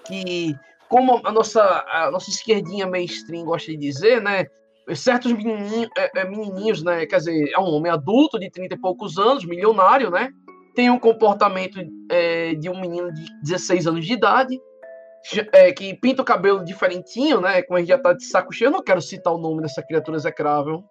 [0.07, 0.55] que,
[0.89, 4.47] como a nossa, a nossa esquerdinha mainstream gosta de dizer, né?
[4.95, 7.07] Certos menininhos, é, é, menininhos, né?
[7.07, 10.29] Quer dizer, é um homem adulto de 30 e poucos anos, milionário, né?
[10.75, 14.61] Tem um comportamento é, de um menino de 16 anos de idade,
[15.53, 17.63] é, que pinta o cabelo diferentinho, né?
[17.63, 18.69] Como gente já tá de saco cheio.
[18.69, 20.85] Eu não quero citar o nome dessa criatura execrável,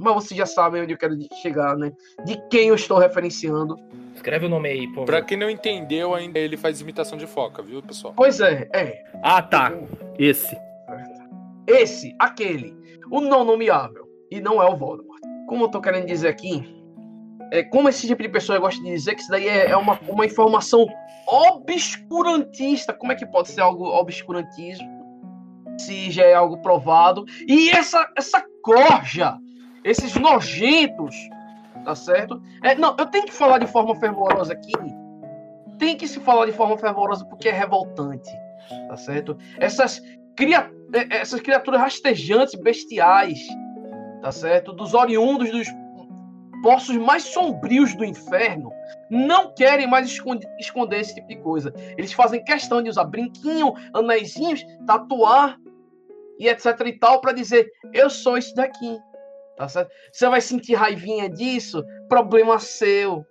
[0.00, 1.92] mas vocês já sabem onde eu quero chegar, né?
[2.24, 3.76] De quem eu estou referenciando.
[4.14, 5.04] Escreve o nome aí, favor.
[5.04, 8.14] Pra quem não entendeu, ainda ele faz imitação de foca, viu, pessoal?
[8.16, 9.04] Pois é, é.
[9.22, 9.72] Ah, tá.
[10.18, 10.56] Esse.
[11.66, 12.74] Esse, aquele,
[13.10, 14.08] o não nomeável.
[14.30, 15.20] E não é o Voldemort.
[15.46, 16.64] Como eu tô querendo dizer aqui,
[17.52, 19.98] é como esse tipo de pessoa gosta de dizer que isso daí é, é uma,
[20.08, 20.86] uma informação
[21.26, 22.94] obscurantista.
[22.94, 24.88] Como é que pode ser algo obscurantismo?
[25.78, 27.24] Se já é algo provado.
[27.46, 29.36] E essa, essa corja,
[29.84, 31.16] esses nojentos,
[31.84, 32.40] tá certo?
[32.62, 34.72] É, não, eu tenho que falar de forma fervorosa aqui.
[35.78, 38.30] Tem que se falar de forma fervorosa porque é revoltante,
[38.88, 39.36] tá certo?
[39.58, 40.02] Essas,
[40.36, 43.38] cria, é, essas criaturas rastejantes, bestiais,
[44.20, 44.72] tá certo?
[44.72, 45.68] Dos oriundos dos
[46.62, 48.70] poços mais sombrios do inferno,
[49.10, 51.72] não querem mais esconde- esconder esse tipo de coisa.
[51.96, 55.58] Eles fazem questão de usar brinquinho, anéisinhos, tatuar
[56.38, 58.98] e etc e tal para dizer eu sou isso daqui.
[59.60, 59.92] Tá certo?
[60.10, 61.84] Você vai sentir raivinha disso?
[62.08, 63.26] Problema seu.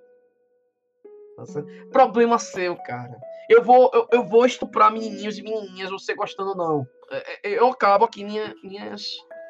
[1.36, 1.68] Tá certo?
[1.90, 3.20] Problema seu, cara.
[3.50, 6.88] Eu vou, eu, eu vou estuprar menininhos e menininhas, você gostando ou não.
[7.10, 9.08] É, é, Eu acabo aqui minha, minhas,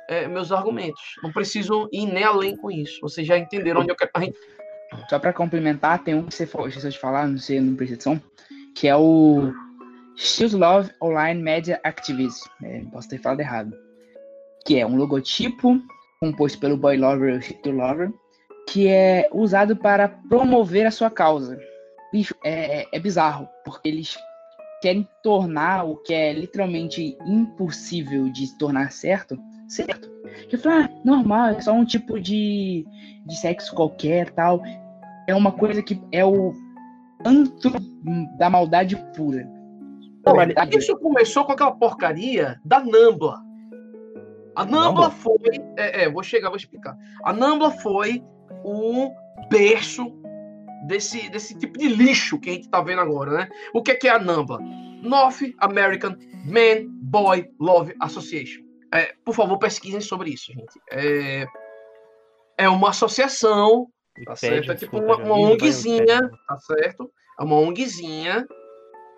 [0.07, 1.01] é, meus argumentos.
[1.21, 3.01] Não preciso ir nem além com isso.
[3.01, 4.11] Vocês já entenderam onde eu quero.
[5.09, 8.21] Só pra complementar, tem um que você esqueceu de falar, não sei, não atenção,
[8.73, 9.51] que é o
[10.15, 12.47] Shield Love Online Media Activism.
[12.63, 13.77] É, posso ter falado errado.
[14.65, 15.77] Que é um logotipo
[16.21, 18.11] composto pelo Boy Lover e o Shit Lover,
[18.67, 21.57] que é usado para promover a sua causa.
[22.11, 24.17] Bicho, é, é- é bizarro, porque eles
[24.81, 30.09] querem tornar o que é literalmente impossível de tornar certo, certo.
[30.49, 32.85] Que fala, ah, normal, é só um tipo de,
[33.25, 34.61] de sexo qualquer tal.
[35.27, 36.53] É uma coisa que é o
[37.25, 37.71] antro
[38.37, 39.47] da maldade pura.
[40.25, 40.33] Não,
[40.77, 43.48] Isso começou com aquela porcaria da Nambla.
[44.59, 45.37] A Nambla foi.
[45.77, 46.97] É, é, vou chegar, vou explicar.
[47.23, 48.23] A Nambla foi
[48.63, 49.11] o
[49.49, 50.13] berço
[50.87, 53.49] desse, desse tipo de lixo que a gente tá vendo agora, né?
[53.73, 54.59] O que é, que é a Nambla?
[55.01, 58.63] North American Man Boy Love Association.
[58.93, 60.79] É, por favor, pesquisem sobre isso, gente.
[60.91, 61.45] É,
[62.57, 63.87] é uma associação
[64.25, 64.71] Tá certo?
[64.71, 67.09] É tipo uma, uma ONGzinha, tá certo?
[67.39, 68.45] É uma ONGzinha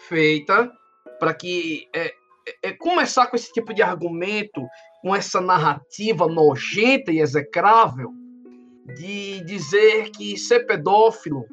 [0.08, 0.72] feita
[1.20, 2.14] para que é,
[2.48, 4.62] é, é, começar com esse tipo de argumento,
[5.02, 8.12] com essa narrativa nojenta e execrável
[8.96, 11.46] de dizer que ser pedófilo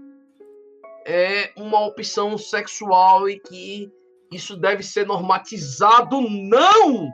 [1.07, 3.91] é uma opção sexual e que
[4.33, 6.21] isso deve ser normatizado.
[6.21, 7.09] Não!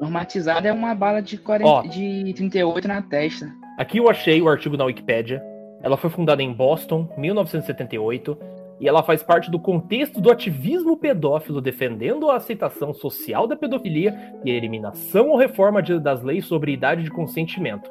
[0.00, 1.82] Normatizada é uma bala de, 40, Ó.
[1.82, 3.50] de 38 na testa.
[3.78, 5.42] Aqui eu achei o artigo na Wikipédia.
[5.82, 8.38] Ela foi fundada em Boston, 1978,
[8.80, 14.18] e ela faz parte do contexto do ativismo pedófilo defendendo a aceitação social da pedofilia
[14.44, 17.90] e a eliminação ou reforma de- das leis sobre idade de consentimento.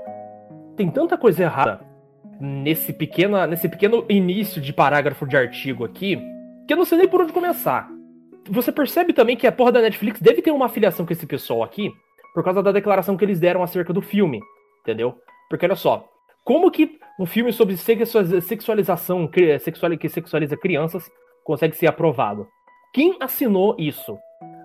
[0.75, 1.81] Tem tanta coisa errada
[2.39, 6.19] nesse, pequena, nesse pequeno início de parágrafo de artigo aqui
[6.67, 7.89] que eu não sei nem por onde começar.
[8.49, 11.61] Você percebe também que a porra da Netflix deve ter uma afiliação com esse pessoal
[11.61, 11.91] aqui
[12.33, 14.39] por causa da declaração que eles deram acerca do filme,
[14.81, 15.15] entendeu?
[15.49, 16.07] Porque olha só,
[16.43, 19.29] como que um filme sobre sexua- sexualização,
[19.59, 21.09] sexual, que sexualiza crianças,
[21.43, 22.47] consegue ser aprovado?
[22.93, 24.17] Quem assinou isso?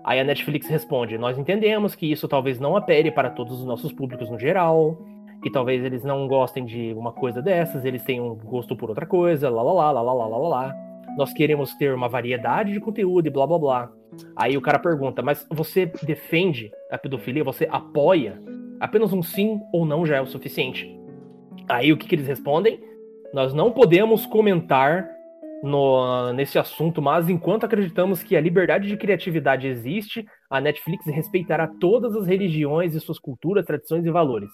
[0.03, 3.91] Aí a Netflix responde: Nós entendemos que isso talvez não apere para todos os nossos
[3.91, 4.97] públicos no geral,
[5.43, 9.05] que talvez eles não gostem de uma coisa dessas, eles têm um gosto por outra
[9.05, 10.75] coisa, lá lá lá lá lá lá lá lá.
[11.17, 13.91] nós queremos ter uma variedade de conteúdo e blá blá blá.
[14.35, 17.43] Aí o cara pergunta, mas você defende a pedofilia?
[17.43, 18.41] Você apoia?
[18.79, 20.89] Apenas um sim ou não já é o suficiente.
[21.67, 22.79] Aí o que, que eles respondem?
[23.33, 25.09] Nós não podemos comentar
[25.63, 31.67] no, nesse assunto, mas enquanto acreditamos que a liberdade de criatividade existe, a Netflix respeitará
[31.79, 34.49] todas as religiões e suas culturas, tradições e valores.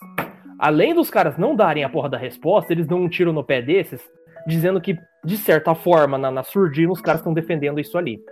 [0.57, 3.61] Além dos caras não darem a porra da resposta, eles dão um tiro no pé
[3.61, 4.01] desses,
[4.47, 8.23] dizendo que, de certa forma, na, na surdina, os caras estão defendendo isso ali.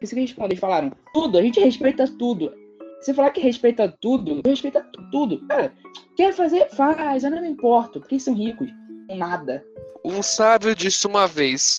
[0.00, 0.92] Isso que a gente eles falaram.
[1.12, 2.52] Tudo, a gente respeita tudo.
[3.00, 5.46] Você falar que respeita tudo, respeita tudo.
[5.46, 5.72] Cara,
[6.16, 6.68] quer fazer?
[6.70, 8.68] Faz, eu não me importo, porque eles são ricos.
[9.08, 9.64] Nada.
[10.04, 11.78] Um sábio disse uma vez: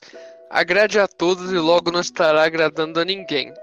[0.50, 3.54] agrade a todos e logo não estará agradando a ninguém.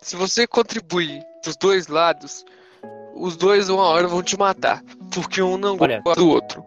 [0.00, 2.44] Se você contribuir dos dois lados,
[3.14, 4.82] os dois uma hora vão te matar,
[5.12, 6.64] porque um não Olha, gosta do outro.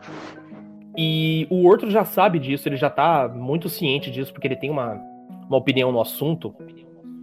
[0.95, 4.69] E o outro já sabe disso, ele já tá muito ciente disso, porque ele tem
[4.69, 4.93] uma,
[5.47, 6.55] uma opinião no assunto.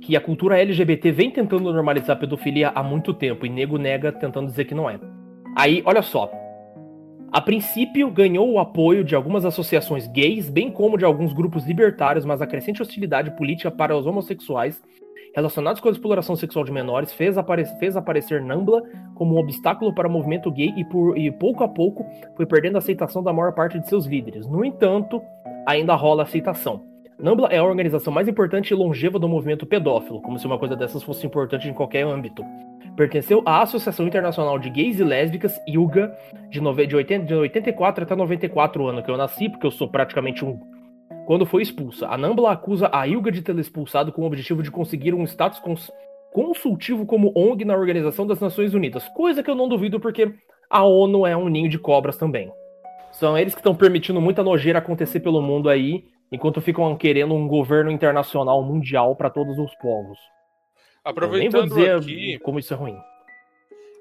[0.03, 4.11] Que a cultura LGBT vem tentando normalizar a pedofilia há muito tempo, e nego nega
[4.11, 4.99] tentando dizer que não é.
[5.61, 6.31] Aí, olha só.
[7.31, 12.25] A princípio, ganhou o apoio de algumas associações gays, bem como de alguns grupos libertários,
[12.25, 14.83] mas a crescente hostilidade política para os homossexuais
[15.35, 18.83] relacionados com a exploração sexual de menores fez, apare fez aparecer Nambla
[19.15, 22.07] como um obstáculo para o movimento gay e, por, e pouco a pouco
[22.39, 24.47] foi perdendo a aceitação da maior parte de seus líderes.
[24.47, 25.21] No entanto,
[25.67, 26.90] ainda rola aceitação.
[27.23, 30.75] Nambla é a organização mais importante e longeva do movimento pedófilo, como se uma coisa
[30.75, 32.43] dessas fosse importante em qualquer âmbito.
[32.97, 36.17] Pertenceu à Associação Internacional de Gays e Lésbicas, ILGA,
[36.49, 39.89] de, nove, de, 80, de 84 até 94 ano que eu nasci, porque eu sou
[39.89, 40.59] praticamente um
[41.27, 42.09] quando foi expulsa.
[42.09, 45.61] A Nambla acusa a Ilga de tê-la expulsado com o objetivo de conseguir um status
[45.61, 45.91] cons
[46.33, 50.33] consultivo como ONG na Organização das Nações Unidas, coisa que eu não duvido porque
[50.69, 52.51] a ONU é um ninho de cobras também.
[53.13, 57.47] São eles que estão permitindo muita nojeira acontecer pelo mundo aí, enquanto ficam querendo um
[57.49, 60.19] governo internacional mundial para todos os povos.
[61.05, 62.97] Aproveitando eu nem vou dizer aqui, como isso é ruim.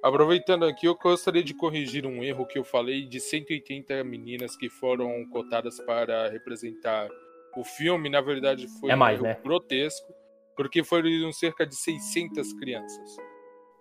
[0.02, 4.70] Aproveitando aqui, eu gostaria de corrigir um erro que eu falei de 180 meninas que
[4.70, 7.10] foram cotadas para representar
[7.58, 8.08] o filme.
[8.10, 9.42] Na verdade, foi É mais, um erro né?
[9.44, 10.08] grotesco,
[10.56, 13.18] porque foram cerca de 600 crianças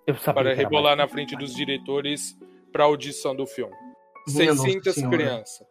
[0.06, 0.98] Eu sabia para rebolar mais.
[0.98, 2.36] na frente dos diretores
[2.72, 3.74] para audição do filme.
[4.26, 5.16] Minha nossa 600 senhora.
[5.16, 5.66] crianças.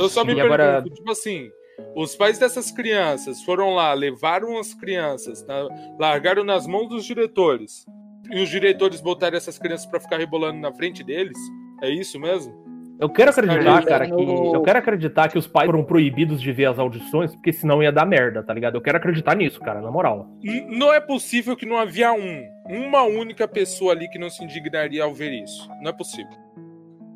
[0.00, 0.54] Eu só me E senhora.
[0.54, 1.48] agora- pergunto, tipo assim,
[1.94, 5.68] os pais dessas crianças foram lá, levaram as crianças, na-
[5.98, 7.84] largaram nas mãos dos diretores,
[8.30, 11.38] e os diretores botaram essas crianças pra ficar rebolando na frente deles?
[11.82, 12.66] É isso mesmo?
[12.98, 14.12] Eu quero acreditar, Cara, cara, que.
[14.22, 17.92] Eu quero acreditar que os pais foram proibidos de ver as audições, porque senão ia
[17.92, 18.76] dar merda, tá ligado?
[18.76, 20.26] Eu quero acreditar nisso, cara, na moral.
[20.70, 25.04] Não é possível que não havia um, uma única pessoa ali que não se indignaria
[25.04, 25.68] ao ver isso.
[25.82, 26.32] Não é possível.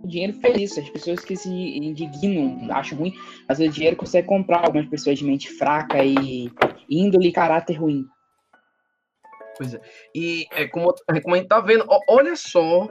[0.03, 0.81] O dinheiro faz isso.
[0.81, 3.15] As pessoas que se indignam, acham ruim,
[3.49, 6.51] mas o dinheiro consegue comprar algumas pessoas de mente fraca e
[6.89, 8.07] índole e caráter ruim.
[9.57, 9.81] Pois é.
[10.15, 12.89] E é como, é como a gente tá vendo, olha só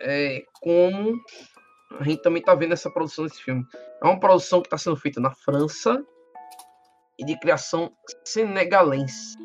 [0.00, 1.18] é, como
[1.98, 3.64] a gente também tá vendo essa produção desse filme.
[4.02, 6.04] É uma produção que está sendo feita na França
[7.18, 7.90] e de criação
[8.24, 9.38] senegalense.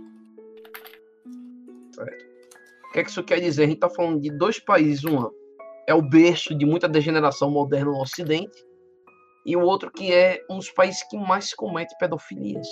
[1.93, 2.25] Certo?
[2.89, 3.63] O que é que isso quer dizer?
[3.63, 5.29] A gente tá falando de dois países, um
[5.89, 8.63] é o berço de muita degeneração moderna no Ocidente
[9.43, 12.67] e o outro que é um dos países que mais comete pedofilias,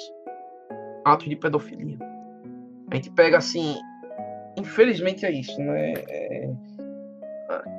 [1.04, 1.98] atos de pedofilia.
[2.92, 3.76] A gente pega assim,
[4.56, 5.94] infelizmente é isso, né?
[6.08, 6.54] É,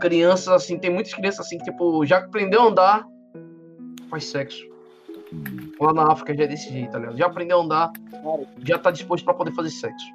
[0.01, 3.07] crianças assim, tem muitas crianças assim que tipo já aprendeu a andar,
[4.11, 4.69] faz sexo.
[5.81, 7.17] Lá na África já é desse jeito, tá ligado?
[7.17, 7.93] Já aprendeu a andar,
[8.65, 10.07] já tá disposto para poder fazer sexo.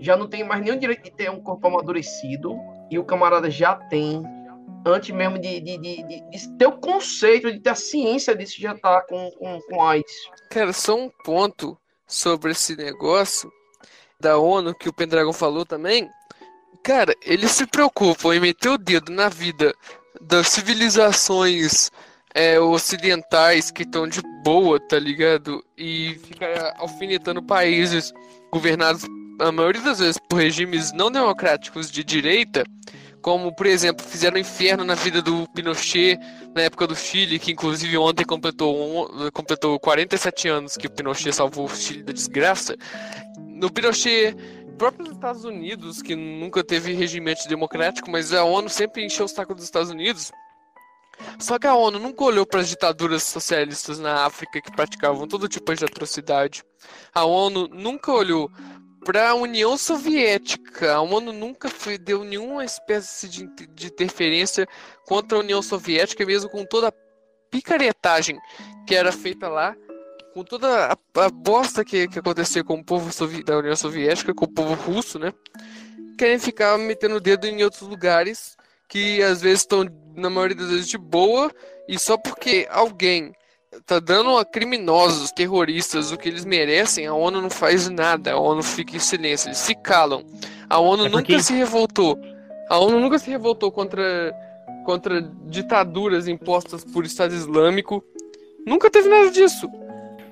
[0.00, 2.58] Já não tem mais nenhum direito de ter um corpo amadurecido
[2.90, 4.22] e o camarada já tem
[4.86, 8.74] antes mesmo de, de, de, de- ter o conceito de ter a ciência disso já
[8.74, 10.12] tá com, com, com AIDS.
[10.50, 11.76] Cara, só um ponto
[12.06, 13.50] sobre esse negócio
[14.18, 16.08] da ONU que o Pendragon falou também.
[16.82, 19.74] Cara, eles se preocupam em meter o dedo na vida
[20.20, 21.90] das civilizações
[22.34, 25.62] é, ocidentais que estão de boa, tá ligado?
[25.76, 28.12] E ficar alfinetando países
[28.52, 29.06] governados,
[29.40, 32.64] a maioria das vezes, por regimes não democráticos de direita,
[33.22, 36.18] como, por exemplo, fizeram inferno na vida do Pinochet
[36.54, 41.32] na época do Chile, que inclusive ontem completou, on- completou 47 anos que o Pinochet
[41.34, 42.76] salvou o Chile da desgraça.
[43.38, 44.34] No Pinochet,
[44.78, 49.54] próprios Estados Unidos, que nunca teve regime democrático, mas a ONU sempre encheu o saco
[49.54, 50.32] dos Estados Unidos.
[51.38, 55.46] Só que a ONU nunca olhou para as ditaduras socialistas na África que praticavam todo
[55.48, 56.62] tipo de atrocidade.
[57.14, 58.50] A ONU nunca olhou
[59.04, 60.94] para a União Soviética.
[60.94, 64.66] A ONU nunca foi- deu nenhuma espécie de, de interferência
[65.06, 66.92] contra a União Soviética, mesmo com toda a
[67.50, 68.38] picaretagem
[68.86, 69.74] que era feita lá,
[70.32, 74.34] com toda a, a bosta que, que aconteceu com o povo sovi- da União Soviética,
[74.34, 75.32] com o povo russo, né?
[76.16, 78.56] Querem ficar metendo o dedo em outros lugares
[78.88, 79.84] que às vezes estão,
[80.14, 81.50] na maioria das vezes, de boa,
[81.88, 83.32] e só porque alguém
[83.86, 88.38] tá dando a criminosos, terroristas, o que eles merecem, a ONU não faz nada, a
[88.38, 90.22] ONU fica em silêncio, eles se calam.
[90.68, 92.18] A ONU É porque- nunca se revoltou.
[92.68, 94.32] A ONU nunca se revoltou contra,
[94.84, 98.04] contra ditaduras impostas por Estado Islâmico.
[98.66, 99.68] Nunca teve nada disso.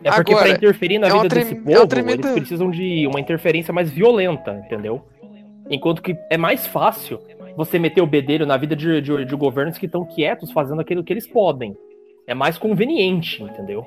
[0.05, 2.71] É porque Agora, pra interferir na é vida desse é povo, uma tremenda- eles precisam
[2.71, 5.05] de uma interferência mais violenta, entendeu?
[5.69, 7.19] Enquanto que é mais fácil
[7.57, 11.03] você meter o bedelho na vida de, de, de governos que estão quietos fazendo aquilo
[11.03, 11.77] que eles podem.
[12.29, 13.87] É mais conveniente, entendeu?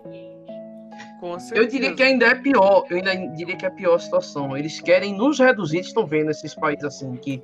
[1.20, 4.58] Com Eu diria que ainda é pior, eu ainda diria que é a pior situação.
[4.58, 7.40] Eles querem nos reduzir, eles estão vendo esses países assim, que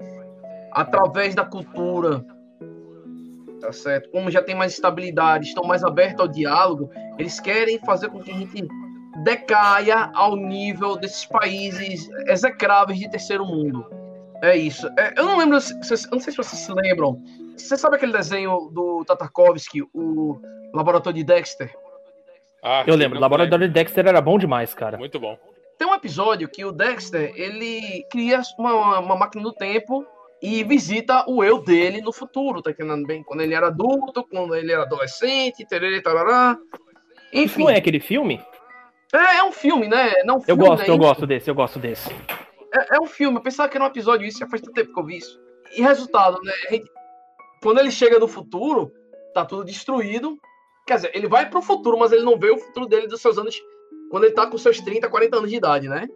[0.71, 2.25] através da cultura,
[3.61, 4.09] tá certo?
[4.09, 6.89] Como já tem mais estabilidade, estão mais abertos ao diálogo,
[7.19, 8.67] eles querem fazer com que a gente
[9.23, 13.85] decaia ao nível desses países execráveis de terceiro mundo.
[14.41, 14.87] É isso.
[14.97, 17.21] É, eu não lembro, eu não sei se vocês se lembram.
[17.55, 20.39] Você sabe aquele desenho do Tatarkovsky, o
[20.73, 21.73] Laboratório de Dexter?
[22.63, 24.97] Ah, Eu lembro, o Laboratório de Dexter era bom demais, cara.
[24.97, 25.37] Muito bom.
[25.77, 30.05] Tem um episódio que o Dexter ele cria uma, uma máquina do tempo
[30.41, 33.23] e visita o eu dele no futuro, tá entendendo bem?
[33.23, 36.57] Quando ele era adulto, quando ele era adolescente, tererê, tarará.
[37.31, 38.41] Isso Enfim, não é aquele filme?
[39.13, 40.13] é, é um filme, né?
[40.25, 40.89] Não um Eu filme, gosto, né?
[40.89, 42.09] eu gosto desse, eu gosto desse.
[42.73, 44.93] É, é um filme, eu pensava que era um episódio, isso já faz tanto tempo
[44.93, 45.39] que eu vi isso.
[45.75, 46.53] E resultado, né?
[46.71, 46.89] gente-
[47.61, 48.91] quando ele chega no futuro,
[49.33, 50.37] tá tudo destruído.
[50.87, 53.37] Quer dizer, ele vai pro futuro, mas ele não vê o futuro dele dos seus
[53.37, 53.61] anos.
[54.09, 56.07] Quando ele tá com seus 30, 40 anos de idade, né?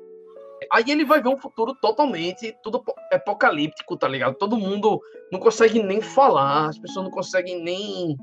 [0.72, 4.36] Aí ele vai ver um futuro totalmente tudo apo- apocalíptico, tá ligado?
[4.36, 5.02] Todo mundo
[5.32, 8.16] não consegue nem falar, as pessoas não conseguem nem.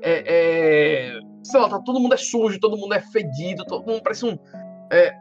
[0.00, 4.02] É, é, sei lá, tá, todo mundo é sujo, todo mundo é fedido, todo mundo
[4.02, 4.38] parece um.
[4.90, 5.12] é,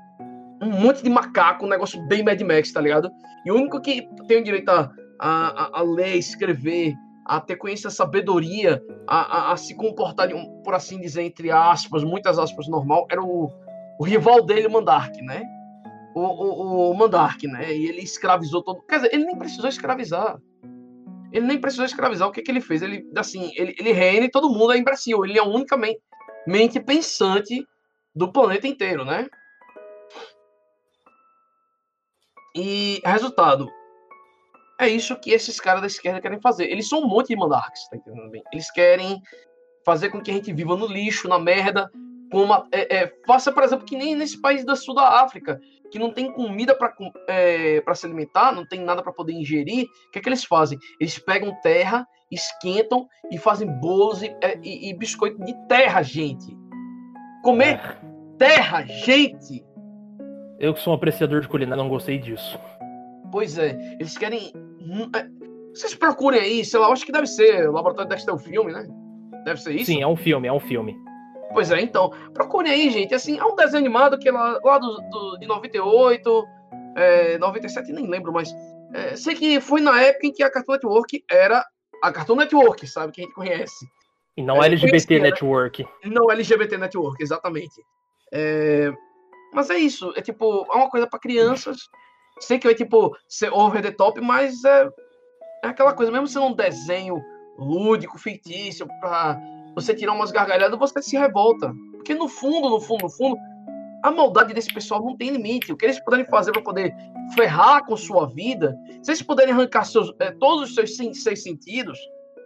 [0.61, 3.09] um monte de macaco, um negócio bem Mad Max, tá ligado?
[3.45, 4.89] E o único que tem o direito a,
[5.19, 6.93] a- a ler, escrever,
[7.25, 9.17] a ter conhecimento, sabedoria, a,
[9.49, 13.23] a, a se comportar, de um, por assim dizer, entre aspas, muitas aspas, normal, era
[13.23, 13.49] o,
[13.99, 15.43] o rival dele, o Mandark, né?
[16.15, 17.75] O, o, o Mandark, né?
[17.75, 18.81] E ele escravizou todo.
[18.83, 20.37] Quer dizer, ele nem precisou escravizar.
[21.31, 22.27] Ele nem precisou escravizar.
[22.27, 22.83] O que, que ele fez?
[22.83, 25.25] Ele, assim, ele, ele reina e todo mundo é imbecil.
[25.25, 25.97] Ele é a única men-
[26.45, 27.65] mente pensante
[28.15, 29.27] do planeta inteiro, né?
[32.55, 33.67] E resultado,
[34.83, 36.65] é isso que esses caras da esquerda querem fazer.
[36.65, 38.43] Eles são um monte de mandarks, tá entendendo bem?
[38.51, 39.21] Eles querem
[39.85, 41.89] fazer com que a gente viva no lixo, na merda.
[42.31, 45.59] Com uma, é, é, faça, por exemplo, que nem nesse país do sul da África,
[45.91, 46.91] que não tem comida para
[47.27, 49.85] é, pra se alimentar, não tem nada para poder ingerir.
[50.07, 50.79] O que é que eles fazem?
[50.99, 56.57] Eles pegam terra, esquentam e fazem bolos e, é, e- e biscoito de terra, gente.
[57.43, 57.79] Comer
[58.39, 59.63] terra, gente!
[60.59, 62.57] Eu que sou um apreciador de culinária, não gostei disso.
[63.33, 64.53] Pois é, eles querem.
[65.15, 65.25] é,
[65.73, 67.67] Vocês procurem aí, sei lá, eu acho que deve ser.
[67.67, 68.87] O Laboratório Dexter é o filme, né?
[69.43, 69.85] Deve ser isso?
[69.87, 70.95] Sim, é um filme, é um filme.
[71.51, 72.11] Pois é, então.
[72.33, 73.13] Procurem aí, gente.
[73.13, 76.45] Assim, é um desenho animado que é lá, lá do, do- de 98,
[76.95, 78.53] é, 97, nem lembro, mas.
[78.93, 81.65] é, sei que foi na época em que a Cartoon Network era
[82.03, 83.11] a Cartoon Network, sabe?
[83.11, 83.85] Que a gente conhece.
[84.37, 85.29] E não É, LGBT né?
[85.31, 85.85] Network.
[86.05, 87.81] Não LGBT Network, exatamente.
[88.31, 88.91] É,
[89.53, 91.89] Mas é isso, é tipo, é uma coisa pra crianças.
[92.39, 94.89] Sei que vai, tipo, ser over the top, mas é,
[95.63, 97.21] é aquela coisa, mesmo sendo um desenho
[97.57, 99.39] lúdico, fictício, pra
[99.75, 101.73] você tirar umas gargalhadas, você se revolta.
[101.93, 103.37] Porque no fundo, no fundo, no fundo,
[104.03, 105.71] a maldade desse pessoal não tem limite.
[105.71, 106.93] O que eles puderem fazer para poder
[107.35, 111.97] ferrar com sua vida, se eles puderem arrancar seus, é, todos os seus seis sentidos,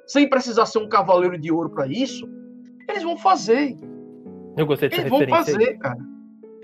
[0.05, 2.27] sem precisar ser um cavaleiro de ouro para isso,
[2.87, 3.75] eles vão fazer.
[4.55, 5.57] Eu gostei dessa Eles vão referência.
[5.57, 5.65] aí.
[5.65, 6.16] fazer, cara.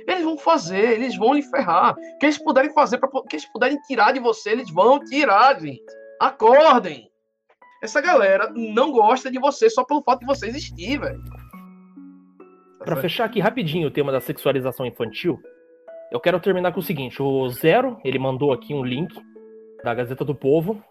[0.08, 1.94] Eles vão fazer, eles vão lhe ferrar.
[1.94, 5.60] O que eles puderem fazer, para que eles puderem tirar de você, eles vão tirar,
[5.60, 5.84] gente.
[6.20, 7.10] Acordem.
[7.82, 11.22] Essa galera não gosta de você só pelo fato de você existir, velho.
[12.80, 15.40] Pra fechar aqui rapidinho o tema da sexualização infantil,
[16.12, 19.14] eu quero terminar com o seguinte: o Zero, ele mandou aqui um link
[19.84, 20.82] da Gazeta do Povo.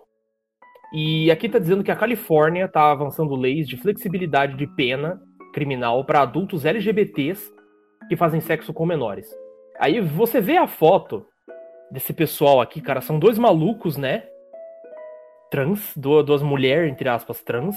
[0.93, 5.19] E aqui tá dizendo que a Califórnia tá avançando leis de flexibilidade de pena
[5.55, 7.51] criminal para adultos LGBTs
[8.09, 9.29] que fazem sexo com menores.
[9.79, 11.27] Aí você vê a foto
[11.91, 14.25] desse pessoal aqui, cara, são dois malucos, né?
[15.51, 17.77] Trans, du- duas mulheres, entre aspas, trans.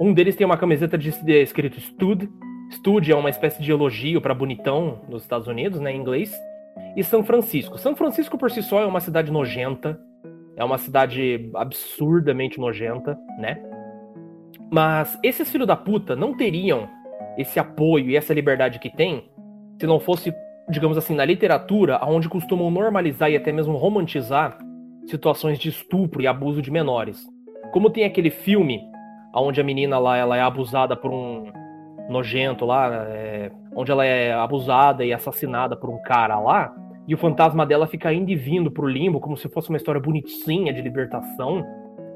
[0.00, 2.28] Um deles tem uma camiseta de, de escrito Stud,
[2.70, 6.32] Stud é uma espécie de elogio para bonitão nos Estados Unidos, né, em inglês.
[6.96, 7.78] E São Francisco.
[7.78, 9.98] São Francisco por si só é uma cidade nojenta,
[10.56, 13.62] é uma cidade absurdamente nojenta, né?
[14.70, 16.88] Mas esses filhos da puta não teriam
[17.38, 19.30] esse apoio e essa liberdade que tem
[19.80, 20.34] se não fosse,
[20.68, 24.58] digamos assim, na literatura, onde costumam normalizar e até mesmo romantizar
[25.06, 27.24] situações de estupro e abuso de menores.
[27.72, 28.80] Como tem aquele filme
[29.34, 31.52] onde a menina lá ela é abusada por um
[32.08, 36.74] nojento lá, é, onde ela é abusada e assassinada por um cara lá,
[37.06, 40.00] e o fantasma dela fica indo e vindo pro limbo como se fosse uma história
[40.00, 41.64] bonitinha de libertação,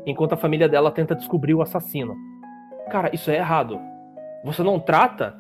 [0.05, 2.15] enquanto a família dela tenta descobrir o assassino.
[2.91, 3.79] Cara, isso é errado.
[4.45, 5.37] Você não trata.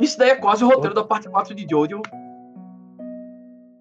[0.00, 2.02] Isso daí é quase o roteiro da parte 4 de Jojo.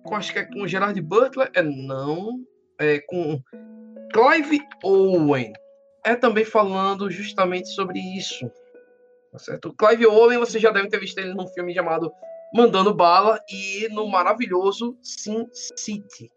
[0.03, 1.49] Com, acho que é com Gerard Butler.
[1.53, 2.39] É não.
[2.79, 3.41] É com
[4.13, 5.53] Clive Owen.
[6.05, 8.49] É também falando justamente sobre isso.
[9.31, 9.69] Tá certo?
[9.69, 12.11] O Clive Owen, você já deve ter visto ele num filme chamado
[12.53, 16.31] Mandando Bala e no maravilhoso Sin City.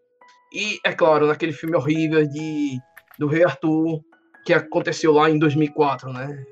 [0.53, 2.77] E, é claro, naquele filme horrível de,
[3.17, 4.01] do Rei Arthur,
[4.45, 6.43] que aconteceu lá em 2004, né?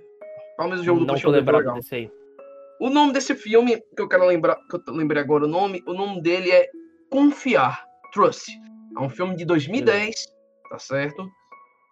[0.58, 2.12] Pelo menos o jogo do Não tô é lembrado desse aí.
[2.80, 5.94] O nome desse filme, que eu quero lembrar, que eu lembrei agora o nome, o
[5.94, 6.70] nome dele é
[7.10, 7.84] Confiar,
[8.14, 8.52] Trust.
[8.96, 10.16] É um filme de 2010,
[10.70, 11.28] tá certo?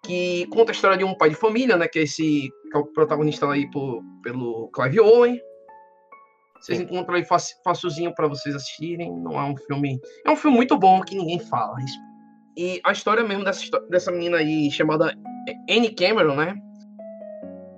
[0.03, 1.87] Que conta a história de um pai de família, né?
[1.87, 5.39] Que é esse que é o protagonista aí por, pelo Clive Owen.
[6.59, 6.85] Vocês Sim.
[6.85, 9.11] encontram aí faci- facilzinho para vocês assistirem.
[9.11, 9.99] Não é um filme.
[10.25, 11.75] É um filme muito bom que ninguém fala.
[12.57, 15.13] E a história mesmo dessa, dessa menina aí chamada
[15.69, 16.55] Annie Cameron, né?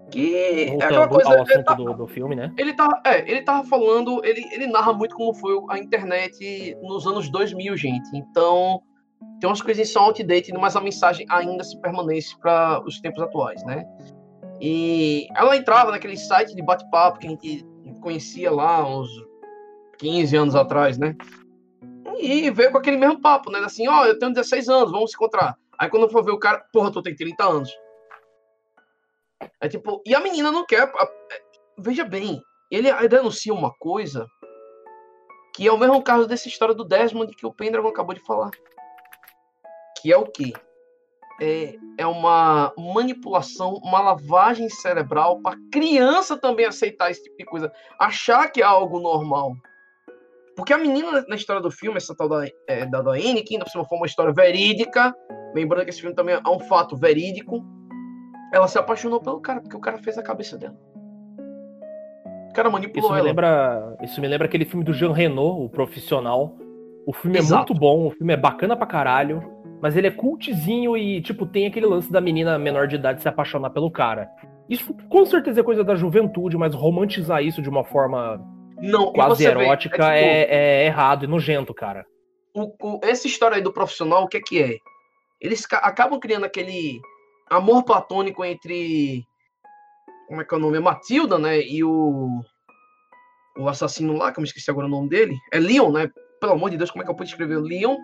[0.09, 1.29] Que é aquela Voltando coisa.
[1.29, 2.53] ao é, assunto tá- do, do filme, né?
[2.57, 7.05] ele tá, é, ele tava falando, ele, ele narra muito como foi a internet nos
[7.05, 8.09] anos 2000, gente.
[8.15, 8.81] Então,
[9.39, 13.21] tem umas coisas que são outdated, mas a mensagem ainda se permanece para os tempos
[13.21, 13.85] atuais, né?
[14.61, 17.65] E ela entrava naquele site de bate-papo que a gente
[18.01, 19.09] conhecia lá uns
[19.99, 21.15] 15 anos atrás, né?
[22.19, 23.59] E veio com aquele mesmo papo, né?
[23.59, 25.55] Assim, ó, eu tenho 16 anos, vamos se encontrar.
[25.77, 27.69] Aí quando eu for ver o cara, porra, tu tem 30 anos.
[29.61, 30.91] É tipo, e a menina não quer.
[31.77, 34.27] Veja bem, ele denuncia uma coisa
[35.57, 38.51] que é o mesmo caso dessa história do Desmond que o Pendragon acabou de falar.
[39.99, 40.53] Que é o quê?
[41.41, 47.71] É, é uma manipulação, uma lavagem cerebral para criança também aceitar esse tipo de coisa,
[47.99, 49.55] achar que é algo normal.
[50.55, 53.65] Porque a menina na história do filme, essa tal da, é, da Anne, que ainda
[53.65, 55.11] por cima foi uma história verídica,
[55.55, 57.63] lembrando que esse filme também é um fato verídico,
[58.53, 60.75] ela se apaixonou pelo cara, porque o cara fez a cabeça dela.
[62.49, 63.27] O cara manipulou Isso me ela.
[63.27, 66.55] lembra, isso me lembra aquele filme do Jean Reno, o profissional.
[67.05, 67.71] O filme é Exato.
[67.71, 69.41] muito bom, o filme é bacana pra caralho,
[69.81, 73.29] mas ele é cultzinho e, tipo, tem aquele lance da menina menor de idade se
[73.29, 74.29] apaixonar pelo cara.
[74.67, 78.41] Isso com certeza é coisa da juventude, mas romantizar isso de uma forma
[78.81, 82.05] Não, quase você vê, erótica tipo, é, é errado e nojento, cara.
[82.53, 84.77] o- o- essa história aí do profissional, o que é que é?
[85.39, 86.99] Eles ca- acabam criando aquele
[87.49, 89.23] amor platônico entre.
[90.27, 90.77] Como é que é o nome?
[90.77, 91.59] A Matilda, né?
[91.61, 92.41] E o.
[93.57, 95.35] O assassino lá, que eu me esqueci agora o nome dele.
[95.51, 96.09] É Leon, né?
[96.39, 97.57] Pelo amor de Deus, como é que eu pude escrever?
[97.57, 97.95] Leon?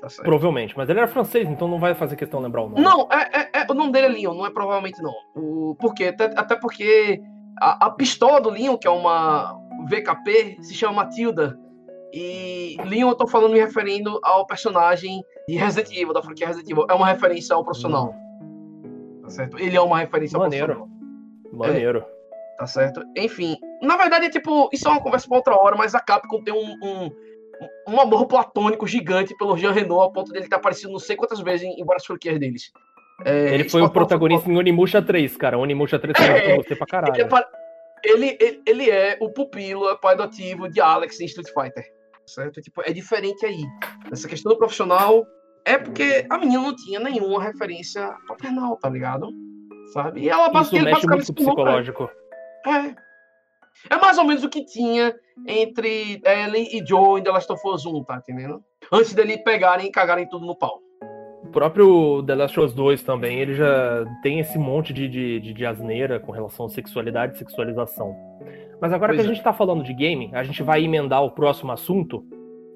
[0.00, 0.22] Tá.
[0.22, 2.82] Provavelmente, mas ele era francês, então não vai fazer questão lembrar o nome.
[2.82, 5.12] Não, é, é- é- o nome dele é Leon, não é provavelmente não.
[5.34, 6.04] O, por quê?
[6.06, 7.20] Até, até porque
[7.60, 9.58] a, a pistola do Leon, que é uma
[9.88, 11.58] VKP, se chama Matilda.
[12.12, 16.70] E Leon eu tô falando me referindo ao personagem de Resident Evil, da franquia Resident
[16.70, 16.86] Evil.
[16.88, 18.14] É uma referência ao profissional.
[19.24, 19.58] Tá certo?
[19.58, 20.86] Ele é uma referência Maneiro.
[21.52, 22.04] Maneiro.
[22.58, 23.02] Tá certo?
[23.16, 26.42] Enfim, na verdade, é tipo, isso é uma conversa pra outra hora, mas a Capcom
[26.42, 27.10] tem um, um,
[27.88, 31.40] um amor platônico gigante pelo Jean Renault, ao ponto dele estar aparecido não sei quantas
[31.40, 32.70] vezes em, em várias franquias deles.
[33.24, 35.58] É, Ele foi o Sport- protagonista em Onimusha 3, cara.
[35.58, 37.24] Onimusha 3 foi É, é, você pra Ele, caralho.
[37.26, 37.48] apa-
[38.04, 41.84] ele, ele, ele é o pupilo, é pai adotivo de Alex em Street Fighter.
[42.26, 42.60] Certo?
[42.60, 43.62] Tipo, é diferente aí.
[44.12, 45.24] Essa questão do profissional
[45.64, 49.30] é porque a menina não tinha nenhuma referência paternal, tá ligado?
[49.92, 50.20] Sabe?
[50.20, 52.10] E ela Isso mexe muito com psicológico.
[52.66, 52.94] É.
[53.90, 55.14] É mais ou menos o que tinha
[55.46, 58.62] entre Ellie e Joe em The Last of Us 1, tá entendendo?
[58.92, 60.80] Antes dele pegarem e cagarem tudo no pau.
[61.42, 65.40] O próprio The Last of Us 2 também, ele já tem esse monte de, de,
[65.40, 68.14] de, de asneira com relação à sexualidade e sexualização.
[68.80, 69.34] Mas agora Pois que a é.
[69.34, 72.24] gente tá falando de game, a gente vai emendar o próximo assunto,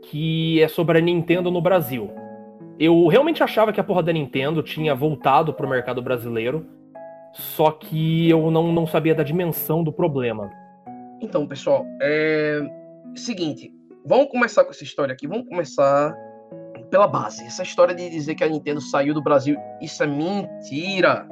[0.05, 2.11] que é sobre a Nintendo no Brasil.
[2.79, 6.64] Eu realmente achava que a porra da Nintendo tinha voltado pro mercado brasileiro,
[7.33, 10.51] só que eu não, não sabia da dimensão do problema.
[11.20, 12.61] Então, pessoal, é.
[13.16, 13.72] Seguinte,
[14.05, 15.26] vamos começar com essa história aqui.
[15.26, 16.16] Vamos começar
[16.91, 17.45] pela base.
[17.45, 21.26] Essa história de dizer que a Nintendo saiu do Brasil, isso é mentira.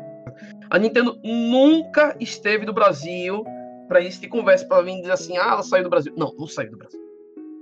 [0.69, 3.45] A Nintendo nunca esteve no Brasil
[3.87, 6.13] para isso de conversa, para vir dizer assim, ah, ela saiu do Brasil.
[6.17, 7.06] Não, não saiu do Brasil.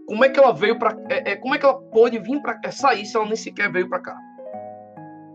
[0.07, 2.61] Como é que ela veio para, é, é, como é que ela pôde vir para
[2.65, 4.19] é, sair se ela nem sequer veio para cá?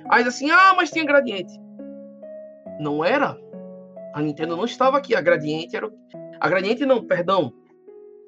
[0.09, 1.53] Aí assim, ah, mas tinha gradiente.
[2.79, 3.37] Não era.
[4.13, 5.15] A Nintendo não estava aqui.
[5.15, 5.91] A gradiente era o
[6.39, 7.53] a Gradiente não, perdão.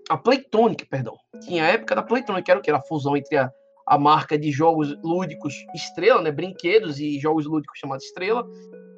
[0.10, 1.18] a Playtonic, perdão.
[1.42, 2.70] Tinha a época da Playtonic, era o que?
[2.70, 3.50] Era a fusão entre a,
[3.88, 6.30] a marca de jogos lúdicos Estrela, né?
[6.30, 8.46] Brinquedos e jogos lúdicos chamada Estrela,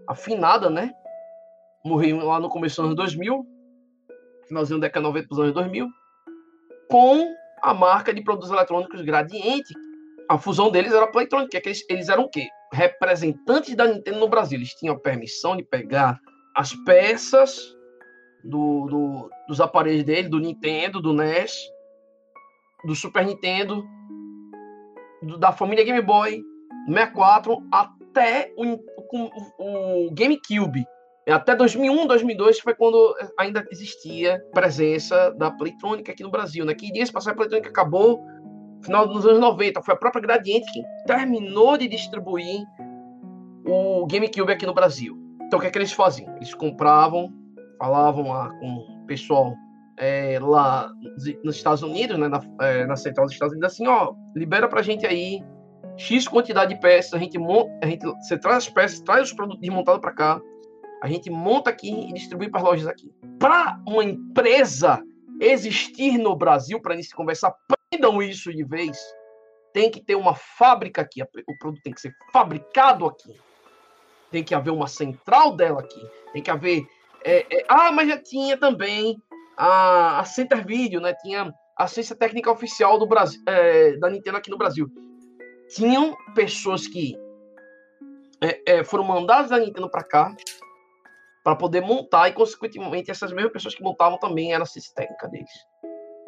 [0.07, 0.91] afinada, né?
[1.85, 3.45] Morreu lá no começo dos anos 2000,
[4.47, 5.87] finalzinho da década 90 dos anos 2000,
[6.89, 9.73] com a marca de produtos eletrônicos Gradiente.
[10.29, 12.47] A fusão deles era a Playtronic, que é que eles, eles eram o quê?
[12.71, 14.57] Representantes da Nintendo no Brasil.
[14.57, 16.19] Eles tinham a permissão de pegar
[16.55, 17.75] as peças
[18.43, 21.55] do, do, dos aparelhos dele, do Nintendo, do NES,
[22.85, 23.83] do Super Nintendo,
[25.21, 26.41] do, da família Game Boy,
[26.85, 28.73] do 64, até o,
[29.11, 30.85] o, o GameCube.
[31.27, 36.73] Até 2001, 2002 foi quando ainda existia presença da Playtronic aqui no Brasil, né?
[36.73, 38.21] Que dias passar a Playtronic acabou
[38.77, 39.81] no final dos anos 90.
[39.81, 42.61] Foi a própria Gradiente que terminou de distribuir
[43.65, 45.17] o GameCube aqui no Brasil.
[45.43, 46.35] Então o que é que eles faziam?
[46.35, 47.31] Eles compravam,
[47.79, 49.53] falavam lá com o pessoal
[49.97, 50.91] é, lá
[51.43, 54.81] nos Estados Unidos, né, na, é, na central dos Estados Unidos, assim, ó, libera pra
[54.81, 55.43] gente aí
[55.95, 59.33] X quantidade de peças, a gente monta, a gente, você traz as peças, traz os
[59.33, 60.41] produtos desmontados para cá,
[61.03, 63.13] a gente monta aqui e distribui para as lojas aqui.
[63.37, 65.03] Para uma empresa
[65.37, 68.97] existir no Brasil, para início de conversa, aprendam isso de vez.
[69.73, 71.21] Tem que ter uma fábrica aqui.
[71.21, 73.37] O produto tem que ser fabricado aqui.
[74.31, 76.01] Tem que haver uma central dela aqui.
[76.31, 76.87] Tem que haver.
[77.21, 79.21] É, é, ah, mas já tinha também
[79.57, 81.13] a, a Center Video, né?
[81.21, 84.89] Tinha a assistência técnica oficial do Brasil, é, da Nintendo aqui no Brasil.
[85.67, 87.13] Tinham pessoas que
[88.39, 90.33] é, é, foram mandadas da Nintendo para cá
[91.43, 95.51] para poder montar e, consequentemente, essas mesmas pessoas que montavam também eram assistência técnica deles.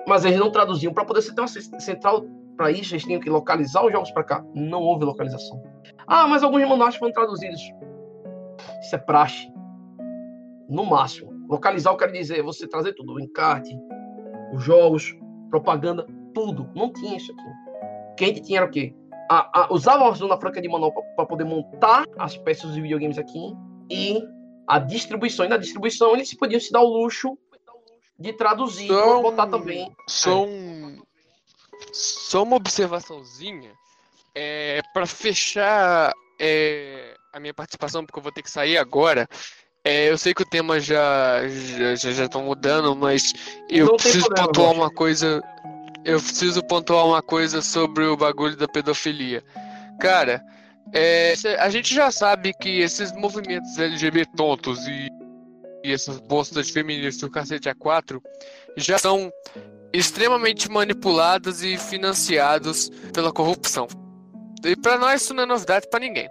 [0.08, 3.86] Mas eles não traduziam para poder ter uma central para isso, eles tinham que localizar
[3.86, 4.46] os jogos para cá.
[4.54, 5.62] Não houve localização.
[6.08, 7.62] Ah, mas alguns manuais foram traduzidos.
[8.82, 9.52] Isso é praxe.
[10.70, 11.34] No máximo.
[11.50, 13.78] Localizar, eu quero dizer, você trazer tudo: o encarte,
[14.54, 15.16] os jogos,
[15.50, 16.70] propaganda, tudo.
[16.76, 18.16] Não tinha isso aqui.
[18.18, 18.96] Quem tinha era o quê?
[19.30, 23.18] A, a, usava a Zona Franca de manual para poder montar as peças dos videogames
[23.18, 23.54] aqui
[23.92, 24.24] e
[24.68, 25.46] a distribuição.
[25.46, 27.38] E na distribuição eles podiam se dar o luxo
[28.18, 29.92] de traduzir Só e botar também.
[30.08, 31.02] Só um.
[31.92, 33.72] Só uma observaçãozinha.
[34.34, 39.28] É, para fechar é, a minha participação, porque eu vou ter que sair agora.
[39.84, 43.34] É, eu sei que o tema já já já já estão mudando, mas
[43.70, 45.42] eu Não preciso problema, pontuar uma coisa.
[46.04, 49.44] Eu preciso pontuar uma coisa sobre o bagulho da pedofilia.
[50.00, 50.42] Cara,
[50.94, 55.10] é, a gente já sabe que esses movimentos LGBT tontos e,
[55.84, 58.22] e essas postas feministas do cacete A4
[58.78, 59.32] já são
[59.94, 63.88] extremamente manipulados e financiados pela corrupção.
[64.64, 66.28] E para nós isso não é novidade para ninguém.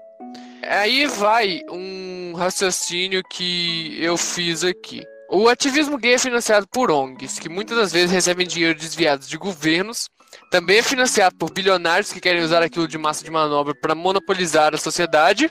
[0.62, 5.02] Aí vai um raciocínio que eu fiz aqui.
[5.30, 9.36] O ativismo gay é financiado por ONGs, que muitas das vezes recebem dinheiro desviado de
[9.36, 10.08] governos.
[10.50, 14.74] Também é financiado por bilionários que querem usar aquilo de massa de manobra para monopolizar
[14.74, 15.50] a sociedade.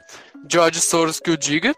[0.49, 1.73] George Soros que o diga.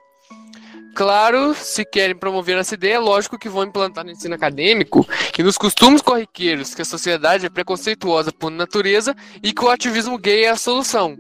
[0.96, 5.06] Claro, se querem promover essa ideia, é lógico que vão implantar no ensino acadêmico
[5.38, 10.18] e nos costumes corriqueiros que a sociedade é preconceituosa por natureza e que o ativismo
[10.18, 11.18] gay é a solução.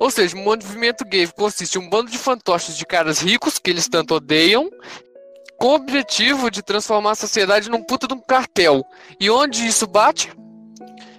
[0.00, 3.68] Ou seja, o movimento gay consiste em um bando de fantoches de caras ricos que
[3.68, 4.70] eles tanto odeiam,
[5.58, 8.82] com o objetivo de transformar a sociedade num puta de um cartel.
[9.20, 10.32] E onde isso bate?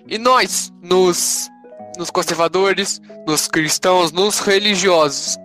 [0.09, 1.49] E nós, nos,
[1.97, 5.37] nos conservadores, nos cristãos, nos religiosos,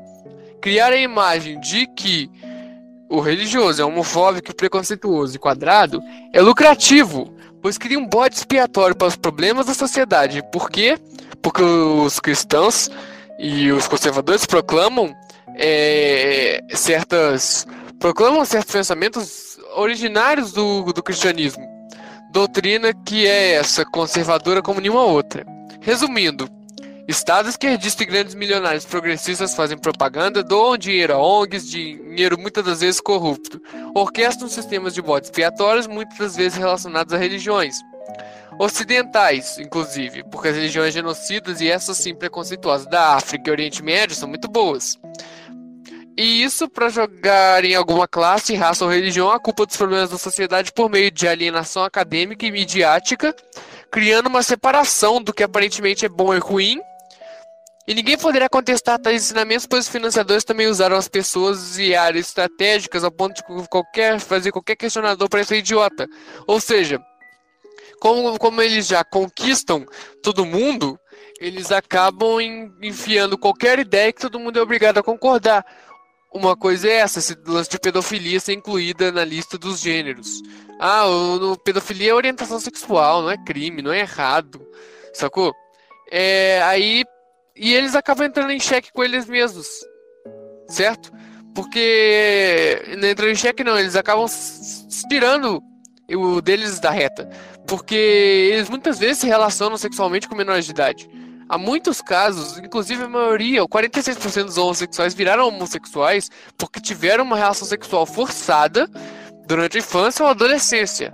[0.62, 2.30] criar a imagem de que
[3.10, 6.02] o religioso é homofóbico, preconceituoso e quadrado
[6.32, 10.42] é lucrativo, pois cria um bode expiatório para os problemas da sociedade.
[10.50, 10.98] Por quê?
[11.42, 12.90] Porque os cristãos
[13.38, 15.14] e os conservadores proclamam
[15.56, 17.66] é, certas
[17.98, 21.64] proclamam certos pensamentos originários do, do cristianismo,
[22.34, 25.46] doutrina que é essa conservadora como nenhuma outra.
[25.80, 26.50] Resumindo,
[27.06, 32.80] Estados esquerdistas e grandes milionários progressistas fazem propaganda, doam dinheiro a ONGs, dinheiro muitas das
[32.80, 33.60] vezes corrupto,
[33.94, 37.76] orquestram sistemas de bodes expiatórios, muitas das vezes relacionados a religiões.
[38.58, 44.16] Ocidentais, inclusive, porque as religiões genocidas e essas sim preconceituosas da África e Oriente Médio
[44.16, 44.98] são muito boas.
[46.16, 50.18] E isso para jogar em alguma classe, raça ou religião a culpa dos problemas da
[50.18, 53.34] sociedade por meio de alienação acadêmica e midiática,
[53.90, 56.80] criando uma separação do que aparentemente é bom e ruim.
[57.86, 62.28] E ninguém poderá contestar tais ensinamentos, pois os financiadores também usaram as pessoas e áreas
[62.28, 66.06] estratégicas ao ponto de qualquer, fazer qualquer questionador parecer idiota.
[66.46, 66.98] Ou seja,
[68.00, 69.84] como, como eles já conquistam
[70.22, 70.98] todo mundo,
[71.40, 75.64] eles acabam en- enfiando qualquer ideia que todo mundo é obrigado a concordar.
[76.34, 80.28] Uma coisa é essa, esse lance de pedofilia ser incluída na lista dos gêneros.
[80.80, 84.60] Ah, o, o- pedofilia é orientação sexual, não é crime, não é errado,
[85.12, 85.52] sacou?
[86.10, 87.04] É, aí,
[87.56, 89.66] e eles acabam entrando em xeque com eles mesmos,
[90.68, 91.12] certo?
[91.54, 94.26] Porque, não entrando em xeque não, eles acabam
[95.08, 95.62] tirando
[96.10, 97.28] o deles da reta.
[97.66, 101.08] Porque eles muitas vezes se relacionam sexualmente com menores de idade.
[101.48, 107.36] Há muitos casos, inclusive a maioria, o 46% dos homossexuais viraram homossexuais porque tiveram uma
[107.36, 108.88] relação sexual forçada
[109.46, 111.12] durante a infância ou adolescência.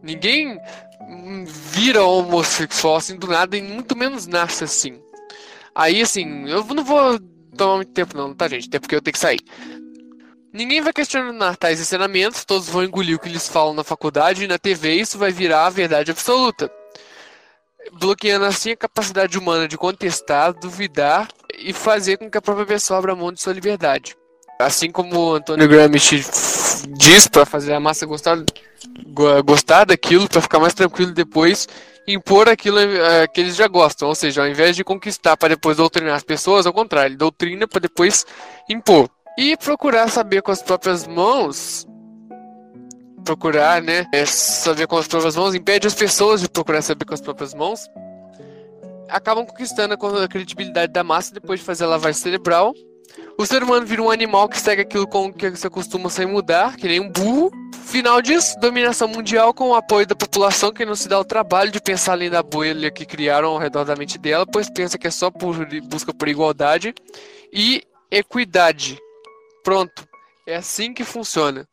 [0.00, 0.60] Ninguém
[1.00, 5.00] hum, vira homossexual assim do nada e muito menos nasce assim.
[5.74, 7.18] Aí assim, eu não vou
[7.56, 8.68] tomar muito tempo não, tá gente?
[8.68, 9.40] Até porque eu tenho que sair.
[10.52, 14.48] Ninguém vai questionar tais ensinamentos, todos vão engolir o que eles falam na faculdade e
[14.48, 16.70] na TV, e isso vai virar a verdade absoluta
[17.92, 21.28] bloqueando assim a capacidade humana de contestar, duvidar
[21.58, 24.16] e fazer com que a própria pessoa abra mão de sua liberdade.
[24.60, 26.24] Assim como o Antônio Gramsci
[26.96, 28.42] diz para fazer a massa gostar,
[29.06, 31.68] go- gostar daquilo, para ficar mais tranquilo depois,
[32.08, 34.08] impor aquilo eh, que eles já gostam.
[34.08, 37.82] Ou seja, ao invés de conquistar para depois doutrinar as pessoas, ao contrário, doutrina para
[37.82, 38.26] depois
[38.68, 39.08] impor.
[39.38, 41.86] E procurar saber com as próprias mãos
[43.28, 47.12] procurar, né, é, saber com as próprias mãos, impede as pessoas de procurar saber com
[47.12, 47.86] as próprias mãos,
[49.06, 52.72] acabam conquistando a credibilidade da massa depois de fazer a lavagem cerebral.
[53.36, 56.74] O ser humano vira um animal que segue aquilo com que se acostuma sem mudar,
[56.76, 57.50] que nem um burro.
[57.84, 61.70] Final disso, dominação mundial com o apoio da população que não se dá o trabalho
[61.70, 65.06] de pensar além da bolha que criaram ao redor da mente dela, pois pensa que
[65.06, 66.94] é só por busca por igualdade
[67.52, 68.98] e equidade.
[69.62, 70.08] Pronto.
[70.46, 71.68] É assim que funciona.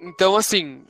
[0.00, 0.82] Então, assim,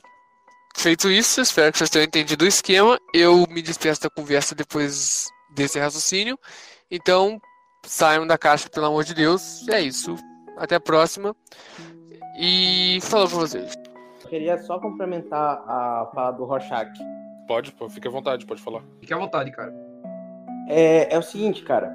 [0.75, 2.97] feito isso, espero que vocês tenham entendido o esquema.
[3.13, 6.39] Eu me despeço da conversa depois desse raciocínio.
[6.89, 7.39] Então,
[7.83, 9.67] saiam da caixa, pelo amor de Deus.
[9.67, 10.15] É isso.
[10.57, 11.35] Até a próxima.
[12.39, 13.73] E falou pra vocês.
[14.29, 16.91] Queria só complementar a fala do Rorschach.
[17.47, 18.81] Pode, pô, fique à vontade, pode falar.
[19.01, 19.73] Fique à vontade, cara.
[20.69, 21.93] É, é o seguinte, cara.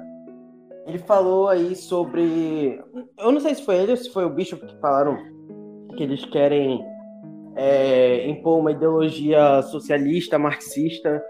[0.85, 2.79] Ele falou aí sobre.
[3.17, 5.17] Eu não sei se foi ele ou se foi o Bishop que falaram
[5.97, 6.85] que eles querem
[7.57, 11.21] é, impor uma ideologia socialista, marxista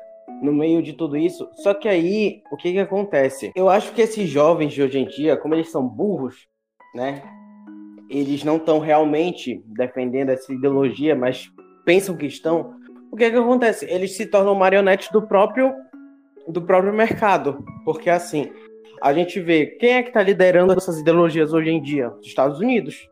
[0.42, 1.50] no meio de tudo isso.
[1.56, 3.52] Só que aí, o que que acontece?
[3.56, 6.48] Eu acho que esses jovens de hoje em dia, como eles são burros,
[6.94, 7.24] né?
[8.10, 11.50] Eles não estão realmente defendendo essa ideologia, mas
[11.86, 12.76] pensam que estão.
[13.12, 13.86] O que que acontece?
[13.90, 15.74] Eles se tornam marionetes do próprio
[16.48, 18.50] do próprio mercado, porque assim,
[19.02, 22.10] a gente vê quem é que está liderando essas ideologias hoje em dia?
[22.10, 23.10] Os Estados Unidos.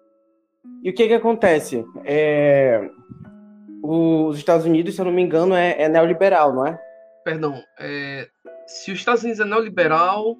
[0.83, 1.83] E o que que acontece?
[2.05, 2.89] É,
[3.85, 6.79] Os Estados Unidos, se eu não me engano, é, é neoliberal, não é?
[7.23, 8.27] Perdão, é,
[8.67, 10.35] se os Estados Unidos é neoliberal,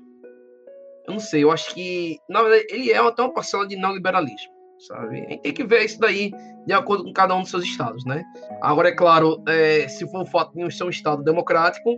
[1.07, 4.51] eu não sei, eu acho que, na verdade, ele é até uma parcela de neoliberalismo,
[4.87, 5.25] sabe?
[5.25, 6.31] A gente tem que ver isso daí
[6.65, 8.23] de acordo com cada um dos seus estados, né?
[8.61, 11.95] Agora, é claro, é, se for o fato de ser um estado democrático,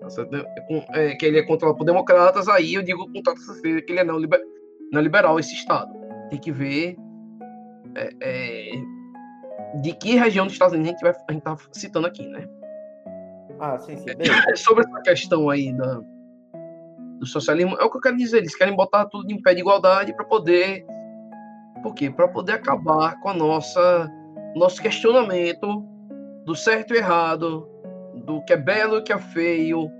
[0.00, 0.08] tá?
[0.94, 3.92] É, é, que ele é controlado por democratas, aí eu digo com toda certeza que
[3.92, 4.40] ele é neoliber,
[4.92, 5.92] neoliberal, esse estado.
[6.30, 6.96] Tem que ver
[7.96, 8.72] é, é,
[9.80, 12.46] de que região dos Estados Unidos a gente, vai, a gente tá citando aqui, né?
[13.58, 14.06] Ah, sim, sim.
[14.18, 16.00] É sobre essa questão aí da,
[17.18, 18.38] do socialismo, é o que eu quero dizer.
[18.38, 20.84] Eles querem botar tudo em pé de igualdade para poder.
[21.82, 22.10] Por quê?
[22.10, 24.10] Para poder acabar com a nossa
[24.54, 25.82] nosso questionamento
[26.44, 27.66] do certo e errado,
[28.14, 29.90] do que é belo e que é feio,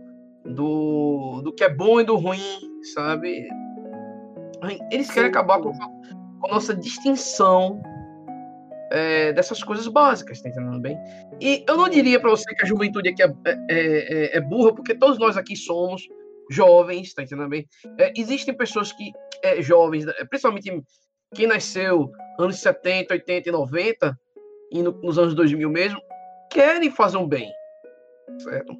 [0.44, 2.60] do, do que é bom e do ruim,
[2.94, 3.48] sabe?
[4.90, 7.80] Eles querem acabar com, com a nossa distinção
[8.92, 10.96] é, dessas coisas básicas, tá entendendo bem?
[11.40, 14.74] E eu não diria para você que a juventude aqui é, é, é, é burra,
[14.74, 16.06] porque todos nós aqui somos
[16.50, 17.66] jovens, tá entendendo bem?
[17.98, 19.10] É, existem pessoas que,
[19.42, 20.70] é, jovens, é, principalmente
[21.34, 24.18] quem nasceu anos 70, 80 e 90,
[24.70, 26.00] e no- nos anos 2000 mesmo,
[26.50, 27.50] querem fazer um bem,
[28.38, 28.76] certo?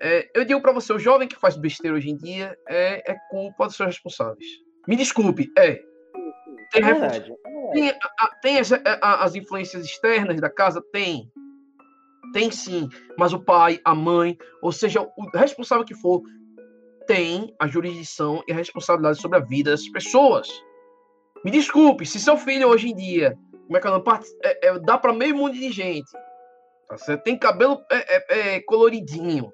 [0.00, 3.16] É, eu digo para você, o jovem que faz besteira hoje em dia é, é
[3.30, 4.46] culpa dos seus responsáveis.
[4.86, 5.74] Me desculpe, é.
[6.72, 7.32] Tem, É verdade.
[7.72, 10.82] Tem, a- tem as, a- as influências externas da casa?
[10.92, 11.30] Tem.
[12.32, 12.88] Tem sim.
[13.18, 16.22] Mas o pai, a mãe, ou seja, o responsável que for,
[17.06, 20.48] tem a jurisdição e a responsabilidade sobre a vida dessas pessoas.
[21.44, 24.68] Me desculpe, se seu filho hoje em dia, como é que eu não part- é,
[24.68, 26.10] é, dá para meio mundo de gente,
[26.88, 27.22] tá certo?
[27.22, 29.52] Tem cabelo é, é, é, coloridinho,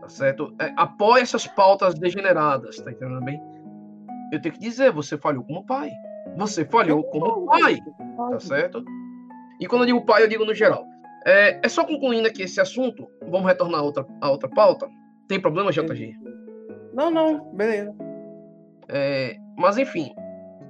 [0.00, 0.52] tá certo?
[0.60, 3.40] É, apoia essas pautas degeneradas, tá entendendo bem?
[4.32, 5.90] Eu tenho que dizer, você falhou como pai.
[6.36, 7.78] Você falhou como pai,
[8.30, 8.84] tá certo?
[9.60, 10.84] E quando eu digo pai, eu digo no geral.
[11.26, 14.88] É, é só concluindo aqui esse assunto, vamos retornar a outra, a outra pauta.
[15.28, 16.16] Tem problema, JG?
[16.92, 17.94] Não, não, beleza.
[18.88, 20.12] É, mas enfim,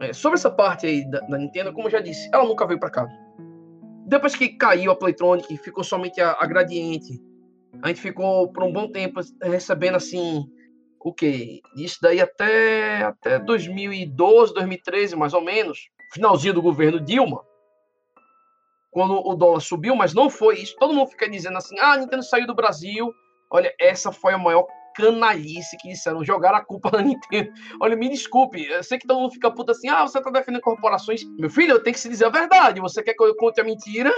[0.01, 2.79] é, sobre essa parte aí da, da, Nintendo, como eu já disse, ela nunca veio
[2.79, 3.09] para cá.
[4.07, 7.21] Depois que caiu a Playtronic, ficou somente a, a Gradiente.
[7.83, 10.45] A gente ficou por um bom tempo recebendo assim
[11.05, 11.61] o que?
[11.77, 15.91] Isso daí até, até 2012, 2013, mais ou menos.
[16.15, 17.45] Finalzinho do governo Dilma.
[18.91, 20.75] Quando o dólar subiu, mas não foi isso.
[20.79, 23.13] Todo mundo fica dizendo assim: ah, a Nintendo saiu do Brasil.
[23.51, 27.53] Olha, essa foi a maior canalice que disseram, jogar a culpa na Nintendo.
[27.83, 30.63] Olha, me desculpe, eu sei que todo mundo fica puta assim, ah, você tá defendendo
[30.63, 31.23] corporações.
[31.39, 32.81] Meu filho, eu tenho que se dizer a verdade.
[32.81, 34.11] Você quer que eu conte a mentira?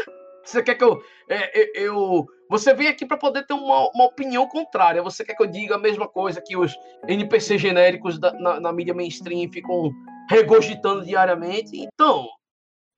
[0.45, 1.03] Você quer que eu.
[1.28, 5.03] É, eu você vem aqui para poder ter uma, uma, opinião contrária.
[5.03, 6.72] Você quer que eu diga a mesma coisa que os
[7.07, 9.90] NPC genéricos da, na, na mídia mainstream ficam
[10.30, 11.76] regurgitando diariamente?
[11.76, 12.28] Então,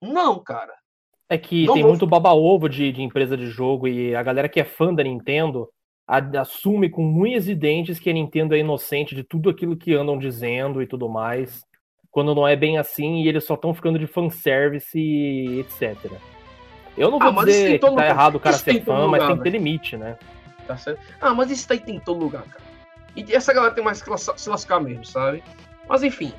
[0.02, 0.74] não, cara.
[1.28, 1.92] É que não tem vou...
[1.92, 5.68] muito baba-ovo de, de empresa de jogo e a galera que é fã da Nintendo
[6.06, 10.18] assume com unhas e dentes que a Nintendo é inocente de tudo aquilo que andam
[10.18, 11.62] dizendo e tudo mais,
[12.10, 16.10] quando não é bem assim e eles só estão ficando de fanservice e etc.
[16.98, 18.06] Eu não vou ah, dizer que tá lugar.
[18.06, 20.16] errado o cara ser fã, lugar, mas tem que ter limite, né?
[20.66, 21.00] Tá certo?
[21.20, 22.64] Ah, mas isso aí tem em todo lugar, cara.
[23.16, 25.42] E essa galera tem mais que se lascar mesmo, sabe?
[25.88, 26.32] Mas enfim.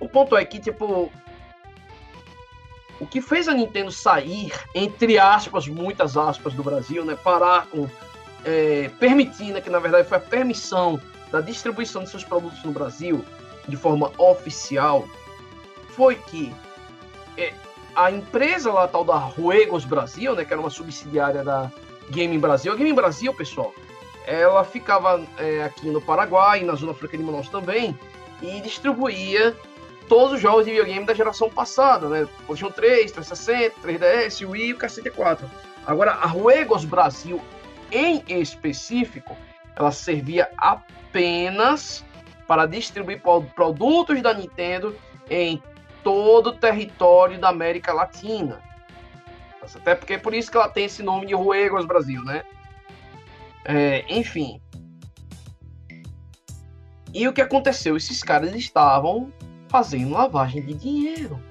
[0.00, 1.12] O ponto é que, tipo.
[2.98, 7.16] O que fez a Nintendo sair, entre aspas, muitas aspas, do Brasil, né?
[7.16, 7.88] Parar com.
[8.44, 11.00] É, permitindo, que na verdade foi a permissão
[11.32, 13.24] da distribuição de seus produtos no Brasil
[13.68, 15.08] de forma oficial,
[15.88, 16.54] foi que
[17.36, 17.52] é,
[17.96, 21.72] a empresa lá tal da Ruegos Brasil, né, que era uma subsidiária da
[22.10, 22.72] Game Brasil.
[22.72, 23.74] A Game Brasil, pessoal,
[24.26, 27.98] ela ficava é, aqui no Paraguai, na Zona Franca de Manaus também,
[28.42, 29.56] e distribuía
[30.08, 32.28] todos os jogos de videogame da geração passada, né?
[32.46, 35.48] PlayStation 3, 360, 3DS, Wii e o Cacete 4.
[35.86, 37.40] Agora, a Ruegos Brasil,
[37.90, 39.36] em específico,
[39.74, 42.04] ela servia apenas
[42.46, 43.20] para distribuir
[43.54, 44.94] produtos da Nintendo
[45.30, 45.62] em
[46.06, 48.62] todo o território da América Latina.
[49.74, 52.44] Até porque é por isso que ela tem esse nome de Ruegos Brasil, né?
[53.64, 54.60] É, enfim.
[57.12, 57.96] E o que aconteceu?
[57.96, 59.32] Esses caras estavam
[59.68, 61.42] fazendo lavagem de dinheiro.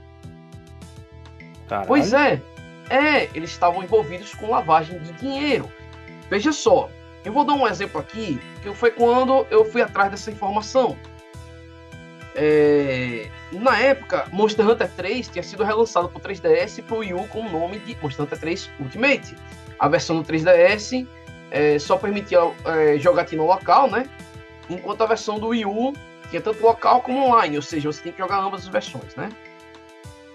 [1.67, 1.89] Caralho.
[1.89, 2.41] Pois é.
[2.89, 5.69] É, eles estavam envolvidos com lavagem de dinheiro.
[6.29, 6.89] Veja só,
[7.25, 10.95] eu vou dar um exemplo aqui, que foi quando eu fui atrás dessa informação.
[12.33, 13.29] É,
[13.59, 17.13] na época, Monster Hunter 3 tinha sido relançado para o 3DS e para o Wii
[17.13, 19.35] U com o nome de Monster Hunter 3 Ultimate.
[19.79, 21.07] A versão do 3DS
[21.51, 24.09] é, só permitia é, jogatina local, né?
[24.69, 25.93] Enquanto a versão do Wii U
[26.29, 29.29] tinha tanto local como online, ou seja, você tem que jogar ambas as versões, né?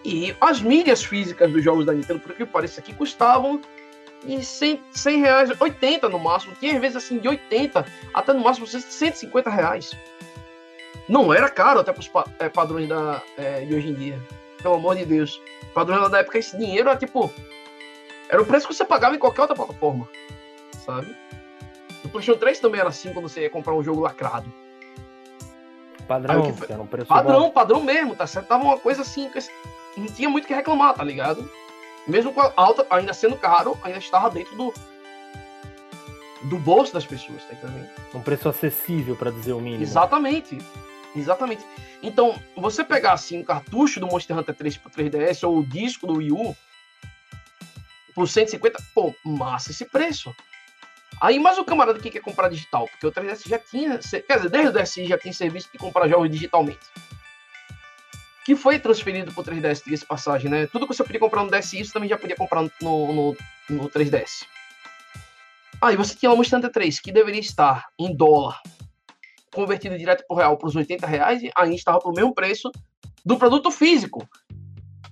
[0.04, 3.60] E as mídias físicas dos jogos da Nintendo, por que parece aqui, custavam
[4.24, 6.54] de 100, 100 reais, 80 no máximo.
[6.58, 9.90] Tinha vezes assim de 80 até no máximo 150 reais.
[11.11, 14.22] Não era caro até para os é, padrões da, é, de hoje em dia.
[14.62, 15.42] Pelo amor de Deus.
[15.74, 17.28] Padrões da época, esse dinheiro era tipo.
[18.28, 20.08] Era o preço que você pagava em qualquer outra plataforma.
[20.86, 21.16] Sabe?
[22.04, 24.52] O PlayStation 3 também era assim quando você ia comprar um jogo lacrado.
[26.06, 26.72] Padrão, que...
[26.72, 27.50] era um preço padrão, bom.
[27.50, 28.46] padrão mesmo, tá certo?
[28.46, 29.28] Tava uma coisa assim,
[29.96, 31.50] não tinha muito o que reclamar, tá ligado?
[32.06, 34.72] Mesmo com a alta, ainda sendo caro, ainda estava dentro do,
[36.42, 37.88] do bolso das pessoas, tá entendendo?
[38.14, 39.82] Um preço acessível, para dizer o mínimo.
[39.82, 40.58] Exatamente.
[41.14, 41.64] Exatamente.
[42.02, 46.06] Então, você pegar assim um cartucho do Monster Hunter 3 pro 3DS ou o disco
[46.06, 46.56] do Wii U
[48.14, 50.34] por 150, pô, massa esse preço.
[51.20, 54.48] Aí, mas o camarada que quer comprar digital, porque o 3DS já tinha, quer dizer,
[54.48, 56.80] desde o DSi já tem serviço de comprar jogos digitalmente.
[58.44, 60.66] Que foi transferido pro 3DS, diga passagem, né?
[60.66, 63.36] Tudo que você podia comprar no DSi, você também já podia comprar no, no,
[63.68, 64.46] no 3DS.
[65.82, 68.61] Aí você tinha o Monster Hunter 3, que deveria estar em dólar
[69.55, 72.70] convertido direto por real para os 80 reais, ainda estava para o mesmo preço
[73.24, 74.26] do produto físico.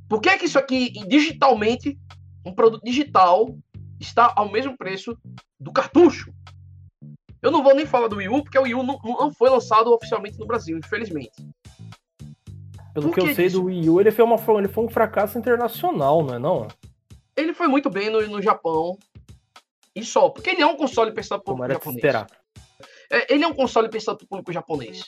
[0.08, 1.98] Por que é que isso aqui, digitalmente,
[2.44, 3.54] um produto digital,
[4.00, 5.16] está ao mesmo preço
[5.60, 6.32] do cartucho?
[7.42, 9.50] Eu não vou nem falar do Wii U, porque o Wii U não, não foi
[9.50, 11.30] lançado oficialmente no Brasil, infelizmente.
[12.94, 13.60] Pelo que, que eu sei disso?
[13.60, 16.68] do Wii U, ele foi, uma, ele foi um fracasso internacional, não é não?
[17.36, 18.98] Ele foi muito bem no, no Japão.
[19.94, 21.96] E só, porque ele é um console pensado por japonês.
[21.96, 22.26] Esperar.
[23.10, 25.04] É, ele é um console pensado para o público japonês.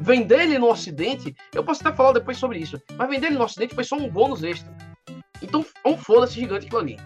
[0.00, 3.44] Vender ele no Ocidente, eu posso até falar depois sobre isso, mas vender ele no
[3.44, 4.70] Ocidente foi só um bônus extra.
[5.40, 6.98] Então é um foda-se gigante aquilo ali.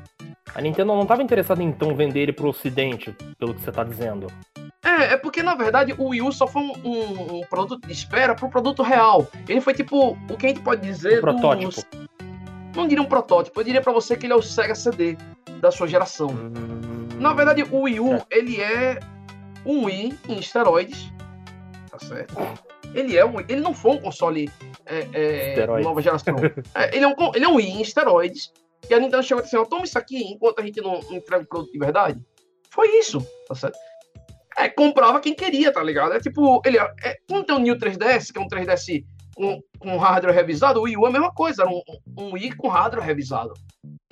[0.54, 3.84] A Nintendo não estava interessada em então vender ele pro Ocidente, pelo que você está
[3.84, 4.26] dizendo.
[4.82, 7.92] É, é porque na verdade o Wii U só foi um, um, um produto de
[7.92, 9.28] espera pro produto real.
[9.46, 11.18] Ele foi tipo, o que a gente pode dizer.
[11.18, 11.82] Um protótipo.
[12.74, 15.16] Não diria um protótipo, eu diria para você que ele é o Sega CD
[15.60, 16.28] da sua geração.
[16.30, 17.08] Hum...
[17.18, 18.24] Na verdade, o Wii U, é.
[18.30, 19.00] ele é
[19.64, 21.12] um Wii em esteroides,
[21.90, 22.34] tá certo?
[22.94, 24.50] Ele é um, ele não foi um console
[24.86, 26.36] é, é, nova geração.
[26.74, 28.52] É, ele, é um, ele é um Wii em esteroides.
[28.88, 31.00] E a Nintendo chegou e disse assim: ó, toma isso aqui enquanto a gente não
[31.10, 32.24] entrega o produto de verdade.
[32.70, 33.76] Foi isso, tá certo?
[34.56, 36.14] É, comprava quem queria, tá ligado?
[36.14, 39.04] É tipo, ele é, não tem um New 3DS, que é um 3DS
[39.38, 41.80] com, com hardware revisado, o Wii U é a mesma coisa, era um,
[42.18, 43.54] um Wii com hardware revisado.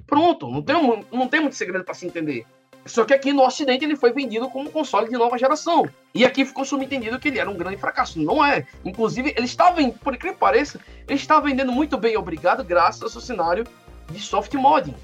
[0.06, 0.76] Pronto, não tem,
[1.10, 2.46] não tem muito segredo pra se entender.
[2.86, 5.88] Só que aqui no Ocidente ele foi vendido como console de nova geração.
[6.14, 8.20] E aqui ficou subentendido que ele era um grande fracasso.
[8.20, 8.64] Não é.
[8.84, 13.08] Inclusive, ele vendendo, por incrível que pareça, ele está vendendo muito bem, obrigado, graças ao
[13.08, 13.64] seu cenário
[14.10, 14.94] de soft modding.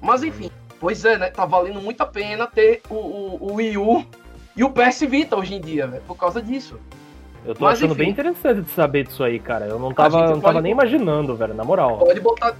[0.00, 0.50] Mas enfim,
[0.80, 1.30] pois é, né?
[1.30, 4.04] Tá valendo muito a pena ter o, o, o Wii U
[4.56, 6.78] e o PS Vita hoje em dia, velho, por causa disso.
[7.44, 8.02] Eu tô Mas, achando enfim.
[8.02, 9.66] bem interessante de saber disso aí, cara.
[9.66, 11.98] Eu não tava, não tava pode- nem imaginando, velho, na moral.
[11.98, 12.54] Pode botar.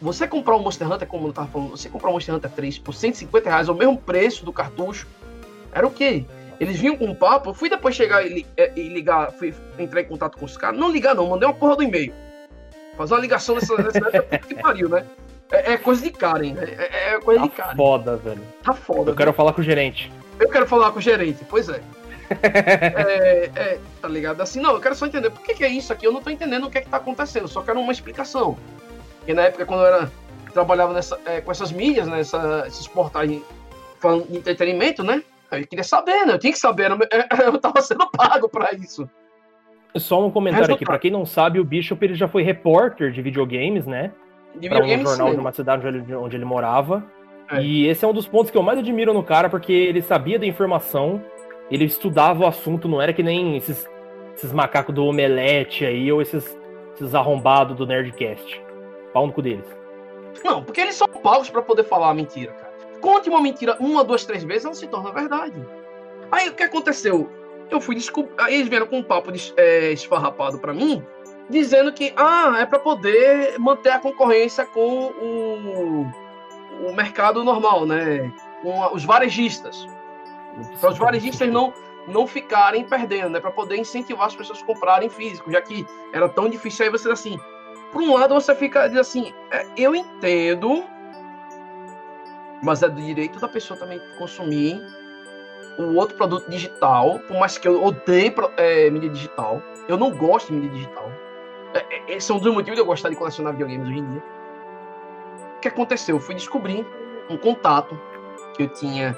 [0.00, 2.78] Você comprar um Monster Hunter, como eu tava falando, você comprar um Monster Hunter 3
[2.78, 5.06] por 150 reais, ao mesmo preço do cartucho,
[5.72, 6.24] era o quê?
[6.58, 10.00] Eles vinham com um papo, eu fui depois chegar e, é, e ligar, fui entrar
[10.00, 10.78] em contato com os caras.
[10.78, 12.12] Não ligar, não, mandei uma porra do e-mail.
[12.96, 15.04] Fazer uma ligação nessa, nessa época, que pariu, né?
[15.50, 16.64] É, é coisa de Karen, né?
[16.78, 17.76] É, é coisa de Tá Karen.
[17.76, 18.42] foda, velho.
[18.62, 19.10] Tá foda.
[19.10, 20.10] Eu quero falar com o gerente.
[20.40, 21.80] Eu quero falar com o gerente, pois é.
[22.42, 24.40] é, é, tá ligado?
[24.40, 26.06] Assim, não, eu quero só entender por que, que é isso aqui.
[26.06, 28.56] Eu não tô entendendo o que é que tá acontecendo, só quero uma explicação.
[29.26, 30.12] Porque na época, quando eu era,
[30.54, 33.42] trabalhava nessa, é, com essas mídias, né, essa- esses portais
[33.98, 35.20] falando de entretenimento, né?
[35.50, 36.34] Eu queria saber, né?
[36.34, 36.88] Eu tinha que saber,
[37.44, 39.10] eu tava sendo pago pra isso.
[39.96, 43.20] Só um comentário aqui, pra quem não sabe, o Bishop ele já foi repórter de
[43.20, 44.12] videogames, né?
[44.54, 45.40] De Pra um jornal de cinema.
[45.40, 47.02] uma cidade onde ele, onde ele morava.
[47.50, 47.60] É.
[47.62, 50.38] E esse é um dos pontos que eu mais admiro no cara, porque ele sabia
[50.38, 51.20] da informação,
[51.68, 53.88] ele estudava o assunto, não era que nem esses,
[54.36, 56.56] esses macacos do Omelete aí, ou esses,
[56.94, 58.62] esses arrombados do Nerdcast.
[59.16, 59.64] Pau no cu deles.
[60.44, 62.74] Não, porque eles são pagos pra poder falar a mentira, cara.
[63.00, 65.66] Conte uma mentira uma, duas, três vezes, ela se torna verdade.
[66.30, 67.26] Aí o que aconteceu?
[67.70, 67.96] Eu fui.
[68.36, 71.02] Aí eles vieram com um papo de- é, esfarrapado pra mim,
[71.48, 76.06] dizendo que, ah, é pra poder manter a concorrência com o,
[76.86, 78.30] o mercado normal, né?
[78.60, 79.88] Com a- os varejistas.
[80.78, 81.72] Para os varejistas não,
[82.06, 83.40] não ficarem perdendo, né?
[83.40, 87.10] Para poder incentivar as pessoas a comprarem físico, já que era tão difícil aí você
[87.10, 87.38] assim.
[87.92, 90.84] Por um lado, você fica assim, é, eu entendo,
[92.62, 94.80] mas é do direito da pessoa também consumir
[95.78, 100.48] o outro produto digital, por mais que eu odeie é, mídia digital, eu não gosto
[100.48, 101.10] de mídia digital.
[101.74, 101.78] É,
[102.12, 104.22] é, esse é um dos motivos de eu gostar de colecionar videogames hoje em dia.
[105.56, 106.16] O que aconteceu?
[106.16, 106.86] Eu fui descobrir
[107.28, 107.98] um contato
[108.54, 109.16] que eu tinha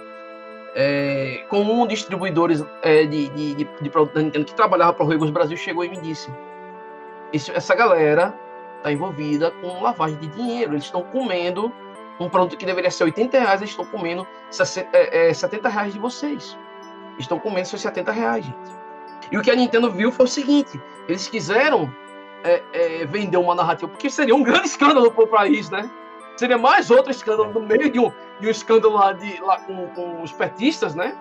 [0.75, 5.05] é, com um distribuidores é, de, de, de, de produto da Nintendo que trabalhava para
[5.05, 6.31] o Ruegos Brasil chegou e me disse:
[7.33, 8.35] "Esse- essa galera
[8.79, 10.73] está envolvida com lavagem de dinheiro.
[10.73, 11.73] Eles estão comendo
[12.19, 15.93] um produto que deveria ser 80 reais, eles estão comendo 60, é, é, 70 reais
[15.93, 16.57] de vocês.
[17.19, 18.79] Estão comendo seus 70 reais, gente.
[19.31, 21.93] E o que a Nintendo viu foi o seguinte: eles quiseram
[22.45, 25.91] é, é, vender uma narrativa, porque seria um grande escândalo para o país, né?
[26.37, 29.89] Seria mais outro escândalo no meio de um, de um escândalo lá, de, lá com,
[29.89, 31.17] com os petistas, né?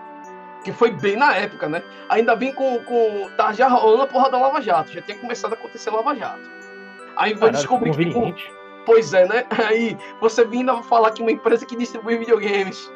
[0.63, 1.81] Que foi bem na época, né?
[2.09, 2.79] Ainda bem com.
[2.83, 4.91] com tá já rolando a porra da Lava Jato.
[4.91, 6.56] Já tinha começado a acontecer Lava Jato.
[7.17, 8.05] Aí vai descobrir que.
[8.33, 8.57] tipo.
[8.85, 9.45] Pois é, né?
[9.67, 12.89] Aí você vindo a falar que uma empresa que distribui videogames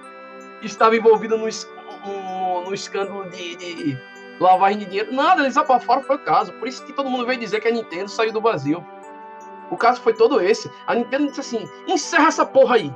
[0.61, 1.69] estava envolvida no, es-
[2.05, 3.97] no, no escândalo de, de
[4.39, 5.13] lavagem de dinheiro.
[5.13, 6.53] Nada, eles abafaram foi o caso.
[6.53, 8.83] Por isso que todo mundo veio dizer que a Nintendo saiu do Brasil.
[9.69, 10.71] O caso foi todo esse.
[10.87, 12.93] A Nintendo disse assim: encerra essa porra aí.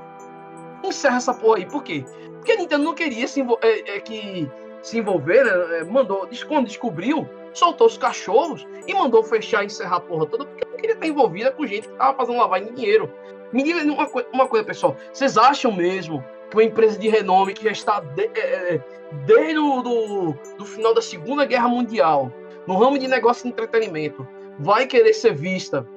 [0.84, 1.66] Encerra essa porra aí.
[1.66, 2.06] Por quê?
[2.36, 4.50] Porque a Nintendo não queria se, é, é, que
[4.82, 5.80] se envolver, né?
[5.80, 7.28] É, mandou, quando descobriu,
[7.58, 11.08] soltou os cachorros e mandou fechar e encerrar a porra toda, porque não queria estar
[11.08, 13.12] envolvida com gente que tava fazendo lavagem de dinheiro.
[13.54, 14.96] Me diga uma, coi- uma coisa, pessoal.
[15.14, 18.78] Vocês acham mesmo que uma empresa de renome que já está de- é, é,
[19.26, 22.32] desde o do, do final da Segunda Guerra Mundial,
[22.68, 24.28] no ramo de negócio de entretenimento,
[24.60, 25.88] vai querer ser vista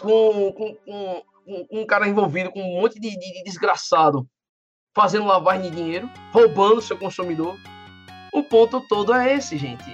[0.00, 4.26] com, com, com- com um cara envolvido com um monte de, de- de desgraçado
[4.96, 7.54] fazendo lavagem de dinheiro, roubando seu consumidor?
[8.32, 9.84] O ponto todo é esse, gente.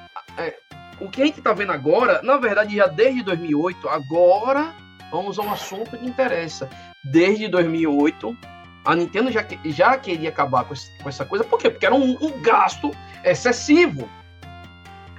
[0.40, 0.56] É,
[1.00, 4.74] o que a gente tá vendo agora, na verdade, já desde 2008, agora
[5.10, 6.68] vamos ao assunto que interessa.
[7.04, 8.36] Desde 2008,
[8.84, 11.44] a Nintendo já, já queria acabar com, esse- com essa coisa.
[11.44, 11.70] Por quê?
[11.70, 12.90] Porque era um, um gasto
[13.24, 14.08] excessivo.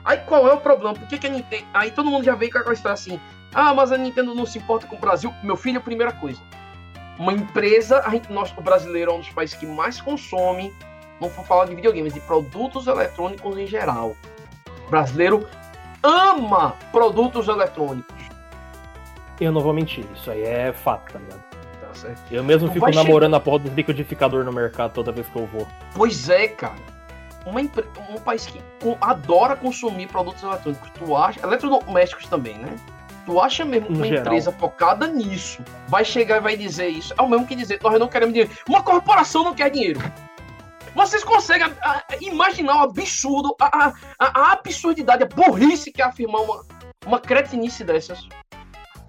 [0.03, 0.95] Aí qual é o problema?
[0.95, 1.65] Por que, que a Nintendo.
[1.73, 3.19] Aí todo mundo já veio com aquela história assim.
[3.53, 5.33] Ah, mas a Nintendo não se importa com o Brasil.
[5.43, 6.41] Meu filho, a primeira coisa.
[7.19, 10.73] Uma empresa, a gente, nós, o brasileiro é um dos países que mais consome,
[11.19, 14.15] não vou falar de videogames, de produtos eletrônicos em geral.
[14.91, 15.47] Brasileiro
[16.03, 18.13] ama produtos eletrônicos.
[19.39, 21.41] Eu não vou mentir, isso aí é fato, tá ligado?
[21.81, 22.21] Tá certo?
[22.29, 25.65] Eu mesmo fico namorando a porra dos liquidificador no mercado toda vez que eu vou.
[25.95, 26.75] Pois é, cara.
[27.45, 28.61] Uma empre- um país que
[29.01, 30.89] adora consumir produtos eletrônicos.
[30.91, 31.39] Tu acha?
[31.41, 32.75] Eletrodomésticos também, né?
[33.25, 34.21] Tu acha mesmo que uma geral.
[34.25, 37.13] empresa focada nisso vai chegar e vai dizer isso?
[37.17, 38.53] É o mesmo que dizer, nós não queremos dinheiro.
[38.69, 39.99] Uma corporação não quer dinheiro.
[40.95, 46.05] Vocês conseguem a- a- imaginar o absurdo, a, a- a- absurdidade, a burrice que é
[46.05, 46.63] afirmar uma,
[47.05, 48.27] uma cretinice dessas?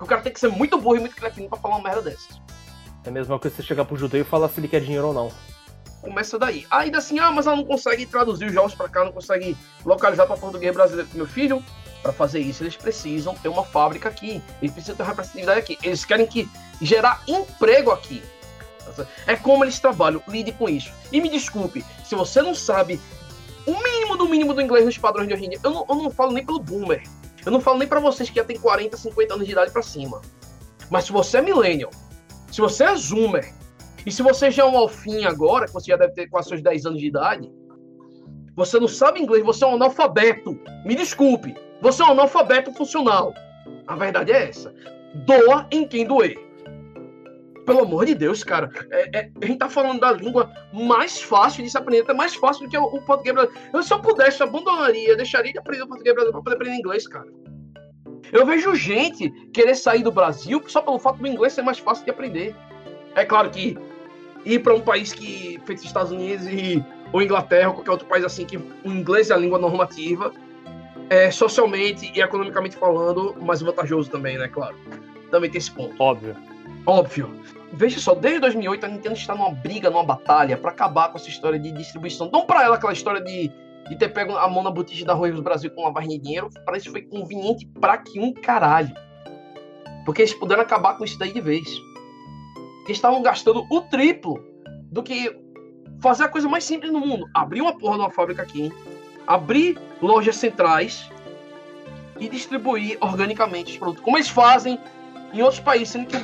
[0.00, 2.40] O cara tem que ser muito burro e muito cretino pra falar uma merda dessas.
[3.04, 5.08] É a mesma coisa que você chegar pro judeu e falar se ele quer dinheiro
[5.08, 5.30] ou não.
[6.00, 6.66] Começa daí.
[6.70, 10.26] Ainda assim, ah, mas ela não consegue traduzir os jogos pra cá, não consegue localizar
[10.26, 11.08] pra português brasileiro.
[11.14, 11.62] Meu filho,
[12.02, 14.42] pra fazer isso, eles precisam ter uma fábrica aqui.
[14.60, 15.78] Eles precisam ter uma representatividade aqui.
[15.82, 16.48] Eles querem que
[16.80, 18.22] gerar emprego aqui.
[19.26, 20.92] É como eles trabalham, lide com isso.
[21.10, 23.00] E me desculpe, se você não sabe
[23.66, 25.94] o mínimo do mínimo do inglês nos padrões de hoje em dia, eu não, eu
[25.94, 27.02] não falo nem pelo boomer.
[27.44, 29.82] Eu não falo nem pra vocês que já tem 40, 50 anos de idade pra
[29.82, 30.20] cima.
[30.90, 31.90] Mas se você é millennial,
[32.50, 33.52] se você é zoomer,
[34.04, 36.62] e se você já é um alfinho agora, que você já deve ter quase seus
[36.62, 37.50] 10 anos de idade,
[38.54, 40.58] você não sabe inglês, você é um analfabeto.
[40.84, 43.32] Me desculpe, você é um analfabeto funcional.
[43.86, 44.74] A verdade é essa.
[45.26, 46.38] Doa em quem doer.
[47.64, 48.70] Pelo amor de Deus, cara.
[48.90, 52.34] É- é- a gente tá falando da língua mais fácil de se aprender, até mais
[52.34, 53.70] fácil do que o, o português brasileiro.
[53.72, 56.78] Eu, se eu pudesse, eu abandonaria, deixaria de aprender o português brasileiro pra poder aprender
[56.78, 57.26] inglês, cara.
[58.32, 62.04] Eu vejo gente querer sair do Brasil só pelo fato do inglês ser mais fácil
[62.04, 62.54] de aprender.
[63.14, 63.76] É claro que
[64.44, 66.82] ir para um país que feito os Estados Unidos e
[67.12, 70.32] ou Inglaterra ou qualquer outro país assim que o inglês é a língua normativa
[71.10, 74.48] é socialmente e economicamente falando mais vantajoso também, né?
[74.48, 74.74] Claro.
[75.30, 75.94] Também tem esse ponto.
[75.98, 76.34] Óbvio.
[76.86, 77.30] Óbvio.
[77.72, 81.28] Veja só, desde 2008 a Nintendo está numa briga, numa batalha para acabar com essa
[81.28, 82.30] história de distribuição.
[82.30, 83.50] Não para ela aquela história de,
[83.88, 86.50] de ter pego a mão na botija da Arroios Brasil com uma barrinha de dinheiro.
[86.66, 88.92] Para isso foi conveniente pra que um caralho.
[90.04, 91.66] Porque eles puderam acabar com isso daí de vez.
[92.84, 94.44] Eles estavam gastando o triplo
[94.90, 95.34] do que
[96.00, 97.26] fazer a coisa mais simples no mundo.
[97.32, 98.70] Abrir uma porra de uma fábrica aqui,
[99.26, 101.08] abrir lojas centrais
[102.18, 104.04] e distribuir organicamente os produtos.
[104.04, 104.78] Como eles fazem
[105.32, 106.16] em outros países, sendo que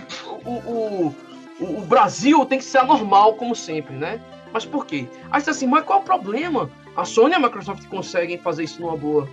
[0.45, 1.15] o, o,
[1.61, 4.21] o, o Brasil tem que ser anormal, como sempre, né?
[4.53, 5.07] Mas por quê?
[5.31, 6.71] Aí você assim, mas qual é o problema?
[6.97, 9.29] A Sony e a Microsoft conseguem fazer isso numa boa.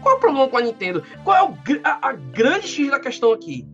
[0.00, 1.04] Qual é o problema com a Nintendo?
[1.24, 1.54] Qual é o
[1.84, 3.66] a, a grande X da questão aqui?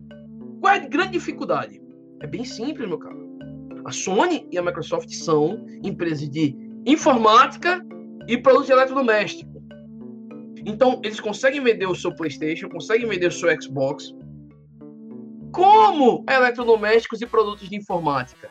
[0.59, 1.81] Qual é a grande dificuldade?
[2.21, 3.27] É bem simples, meu caro.
[3.85, 6.55] A Sony e a Microsoft são empresas de
[6.85, 7.83] informática
[8.27, 9.57] e produtos de eletrodoméstico.
[10.65, 14.13] Então, eles conseguem vender o seu PlayStation, conseguem vender o seu Xbox
[15.51, 18.49] como eletrodomésticos e produtos de informática.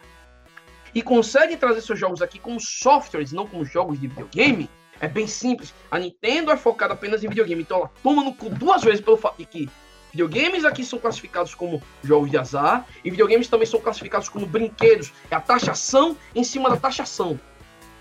[0.94, 4.70] E conseguem trazer seus jogos aqui como softwares, não como jogos de videogame.
[4.98, 5.74] É bem simples.
[5.90, 9.18] A Nintendo é focada apenas em videogame, então ela toma no cu duas vezes pelo
[9.18, 9.68] fato de que
[10.10, 15.12] videogames aqui são classificados como jogos de azar e videogames também são classificados como brinquedos.
[15.30, 17.38] É a taxação em cima da taxação.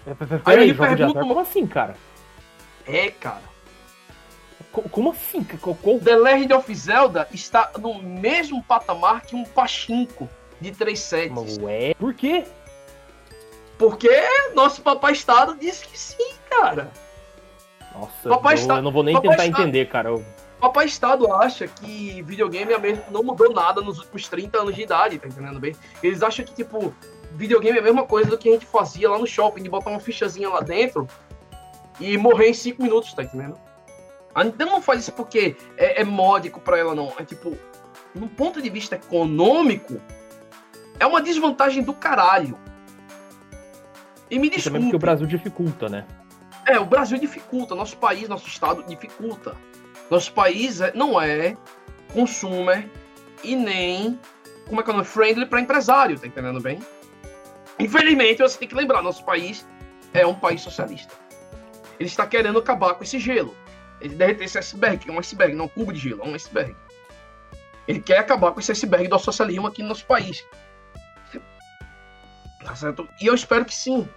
[0.07, 1.97] Aí Peraí, eu pergunto- como assim, cara?
[2.87, 3.41] É, cara.
[4.75, 5.41] Co- Como assim?
[5.43, 10.27] Co- co- The Legend of Zelda está no mesmo patamar que um pachinko
[10.59, 11.57] de três sets.
[11.59, 12.43] Ué, por quê?
[13.77, 14.09] Porque
[14.53, 16.91] nosso papai Estado disse que sim, cara.
[17.93, 20.09] Nossa, Papai eu, está- eu não vou nem Papai tentar está- entender, cara.
[20.09, 20.25] Eu-
[20.59, 24.81] Papai Estado acha que videogame é mesmo, não mudou nada nos últimos 30 anos de
[24.81, 25.73] idade, tá entendendo bem?
[26.03, 26.93] Eles acham que, tipo,
[27.33, 29.89] videogame é a mesma coisa do que a gente fazia lá no shopping, de botar
[29.91, 31.07] uma fichazinha lá dentro
[31.99, 33.57] e morrer em 5 minutos, tá entendendo?
[34.35, 37.13] A Nintendo não faz isso porque é, é módico pra ela, não.
[37.17, 37.57] É tipo,
[38.13, 40.01] num ponto de vista econômico,
[40.99, 42.59] é uma desvantagem do caralho.
[44.29, 44.79] E me E também desculpe.
[44.81, 46.05] porque o Brasil dificulta, né?
[46.67, 49.55] É, o Brasil dificulta, nosso país, nosso estado dificulta.
[50.09, 51.55] Nosso país é- não é
[52.13, 52.89] consumer
[53.43, 54.19] e nem,
[54.67, 55.07] como é que é o nome?
[55.07, 56.79] Friendly para empresário, tá entendendo bem?
[57.79, 59.65] Infelizmente, você tem que lembrar, nosso país
[60.13, 61.13] é um país socialista.
[61.99, 63.55] Ele está querendo acabar com esse gelo.
[64.05, 66.75] Ele derreter esse iceberg, um iceberg, não um cubo de gelo, um iceberg.
[67.87, 70.45] Ele quer acabar com esse iceberg do socialismo aqui no nosso país.
[72.63, 73.09] Tá certo?
[73.19, 74.07] E eu espero que sim.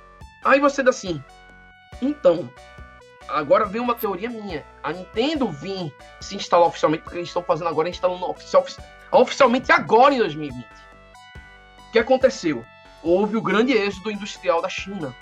[0.44, 1.24] Aí você diz assim,
[2.02, 2.52] então,
[3.28, 4.62] agora vem uma teoria minha.
[4.82, 5.90] A Nintendo vir
[6.20, 8.66] se instalar oficialmente, porque eles estão fazendo agora, instalando oficial,
[9.10, 10.66] oficialmente agora em 2020.
[10.66, 12.62] O que aconteceu?
[13.02, 15.14] Houve o grande êxodo industrial da China.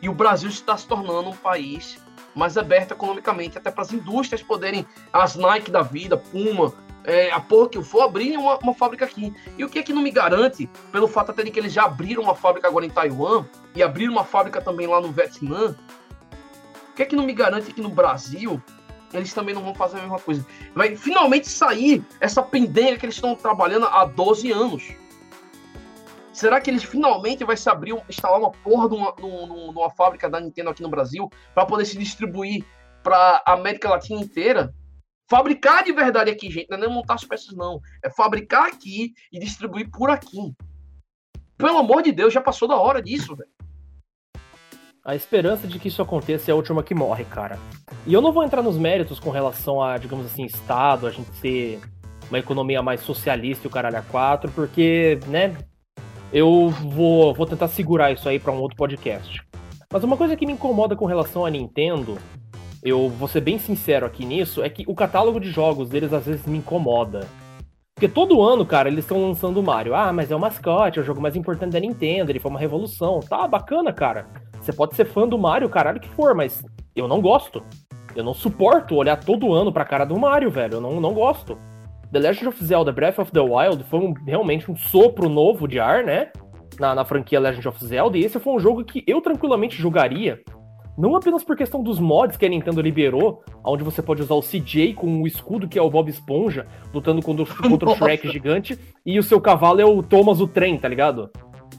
[0.00, 2.01] E o Brasil está se tornando um país
[2.34, 6.72] mais aberto economicamente, até para as indústrias poderem, as Nike da vida, Puma,
[7.04, 9.34] é, a porra que eu for, abrirem uma, uma fábrica aqui.
[9.58, 11.84] E o que é que não me garante, pelo fato até de que eles já
[11.84, 13.44] abriram uma fábrica agora em Taiwan,
[13.74, 15.76] e abriram uma fábrica também lá no Vietnã,
[16.90, 18.62] o que é que não me garante que no Brasil
[19.12, 20.46] eles também não vão fazer a mesma coisa?
[20.74, 24.92] Vai finalmente sair essa pendenga que eles estão trabalhando há 12 anos.
[26.32, 30.82] Será que eles finalmente vai se abrir, instalar uma porra numa fábrica da Nintendo aqui
[30.82, 32.64] no Brasil para poder se distribuir
[33.02, 34.74] para América Latina inteira?
[35.30, 37.80] Fabricar de verdade aqui, gente, não é nem montar as peças, não.
[38.02, 40.54] É fabricar aqui e distribuir por aqui.
[41.56, 43.50] Pelo amor de Deus, já passou da hora disso, velho.
[45.04, 47.58] A esperança de que isso aconteça é a última que morre, cara.
[48.06, 51.34] E eu não vou entrar nos méritos com relação a, digamos assim, Estado, a gente
[51.36, 51.80] ser
[52.28, 55.56] uma economia mais socialista e o caralho a quatro, porque, né,
[56.32, 59.42] eu vou, vou tentar segurar isso aí para um outro podcast.
[59.92, 62.16] Mas uma coisa que me incomoda com relação à Nintendo,
[62.82, 66.24] eu vou ser bem sincero aqui nisso, é que o catálogo de jogos deles às
[66.24, 67.28] vezes me incomoda.
[67.94, 69.94] Porque todo ano, cara, eles estão lançando o Mario.
[69.94, 72.58] Ah, mas é o mascote, é o jogo mais importante da Nintendo, ele foi uma
[72.58, 73.20] revolução.
[73.20, 74.26] Tá, bacana, cara.
[74.60, 76.64] Você pode ser fã do Mario, caralho que for, mas
[76.96, 77.62] eu não gosto.
[78.16, 80.74] Eu não suporto olhar todo ano pra cara do Mario, velho.
[80.74, 81.58] Eu não, não gosto.
[82.12, 85.80] The Legend of Zelda Breath of the Wild foi um, realmente um sopro novo de
[85.80, 86.28] ar, né?
[86.78, 88.18] Na, na franquia Legend of Zelda.
[88.18, 90.40] E esse foi um jogo que eu tranquilamente jogaria.
[90.96, 94.42] Não apenas por questão dos mods que a Nintendo liberou, onde você pode usar o
[94.42, 98.28] CJ com o escudo que é o Bob Esponja, lutando contra, o- contra o Shrek
[98.30, 101.30] gigante, e o seu cavalo é o Thomas o Trem, tá ligado?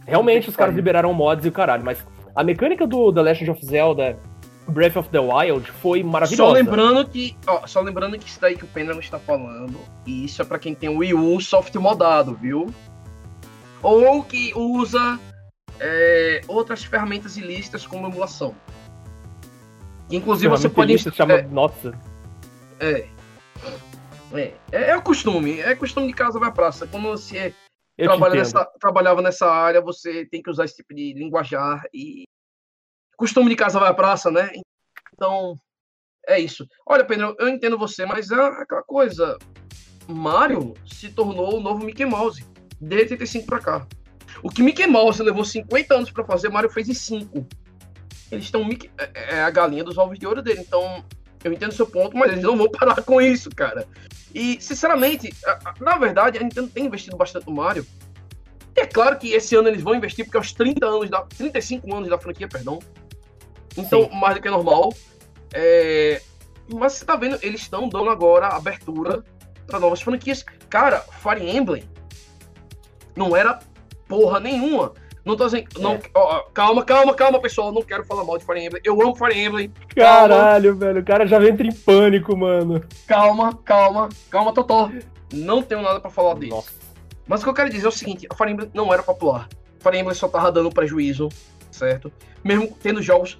[0.07, 2.03] Realmente os caras liberaram mods e o caralho, mas
[2.35, 4.17] a mecânica do The Legend of Zelda
[4.67, 6.43] Breath of the Wild foi maravilhosa.
[6.43, 10.25] Só lembrando que, ó, só lembrando que isso daí que o Pendragon está falando, e
[10.25, 12.73] isso é pra quem tem o Wii U soft modado, viu?
[13.81, 15.19] Ou que usa
[15.79, 18.55] é, outras ferramentas ilícitas como emulação.
[20.09, 21.93] Inclusive você pode se chama, nossa,
[22.79, 23.07] é,
[24.33, 26.87] é, é, é o costume, é costume de casa vai praça.
[26.87, 27.53] Quando você
[27.97, 32.23] trabalha nessa, trabalhava nessa área, você tem que usar esse tipo de linguajar e
[33.17, 34.51] costume de casa vai à praça, né?
[35.13, 35.55] Então,
[36.27, 36.67] é isso.
[36.85, 39.37] Olha, Pedro, eu entendo você, mas é aquela coisa.
[40.07, 42.45] Mario se tornou o novo Mickey Mouse,
[42.79, 43.87] de 85 pra cá.
[44.41, 47.45] O que Mickey Mouse levou 50 anos pra fazer, Mario fez em 5.
[48.31, 51.03] Eles estão Mickey- é é a galinha dos ovos de ouro dele, então
[51.43, 53.87] eu entendo seu ponto, mas eles não vão parar com isso, cara.
[54.33, 55.29] E, sinceramente,
[55.79, 57.85] na verdade, a Nintendo tem investido bastante no Mario.
[58.75, 61.21] E é claro que esse ano eles vão investir, porque é os 30 anos da,
[61.21, 62.79] 35 anos da franquia, perdão.
[63.77, 64.93] Então, mais do que normal.
[65.53, 66.21] É,
[66.73, 69.23] Mas você tá vendo, eles estão dando agora abertura
[69.67, 70.43] para novas franquias.
[70.69, 71.83] Cara, Fire Emblem
[73.15, 73.59] não era
[74.07, 74.93] porra nenhuma.
[75.25, 75.67] Não tô dizendo.
[75.79, 77.71] Não, ó, ó, calma, calma, calma, pessoal.
[77.71, 78.81] Não quero falar mal de Fire Emblem.
[78.83, 79.71] Eu amo Fire Emblem.
[79.95, 82.83] Caralho, velho, o cara já entra em pânico, mano.
[83.07, 84.91] Calma, calma, calma, Totó.
[85.31, 86.55] Não tenho nada pra falar disso.
[86.55, 86.71] Nossa.
[87.25, 89.47] Mas o que eu quero dizer é o seguinte: a Fire Emblem não era popular.
[89.79, 91.29] Fire Emblem só tava dando prejuízo,
[91.71, 92.11] certo?
[92.43, 93.37] Mesmo tendo jogos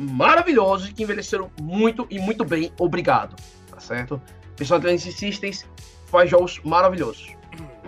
[0.00, 3.36] maravilhosos que envelheceram muito e muito bem, obrigado,
[3.70, 4.20] tá certo?
[4.56, 5.66] Pessoal da Genesis Systems
[6.06, 7.34] faz jogos maravilhosos.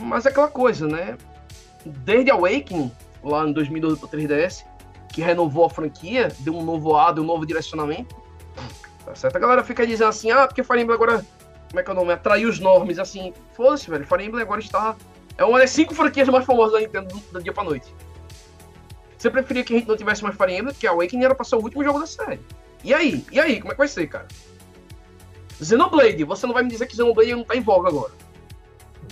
[0.00, 1.16] Mas é aquela coisa, né?
[1.84, 2.92] Desde Awakening,
[3.24, 4.64] lá em 2012 pro 3DS,
[5.08, 8.14] que renovou a franquia, deu um novo ar, deu um novo direcionamento,
[9.04, 9.36] tá certo?
[9.36, 11.24] A galera fica dizendo assim, ah, porque Fire Emblem agora,
[11.68, 12.12] como é que é o nome?
[12.12, 14.96] Atraiu os normes, assim, foda-se, velho, Fire Emblem agora está...
[15.38, 17.92] É uma das cinco franquias mais famosas da Nintendo do, do dia pra noite.
[19.22, 21.54] Você preferia que a gente não tivesse mais Fire Emblem, que Awakening era pra ser
[21.54, 22.40] o último jogo da série.
[22.82, 23.24] E aí?
[23.30, 23.60] E aí?
[23.60, 24.26] Como é que vai ser, cara?
[25.62, 28.10] Xenoblade, você não vai me dizer que Xenoblade não tá em voga agora.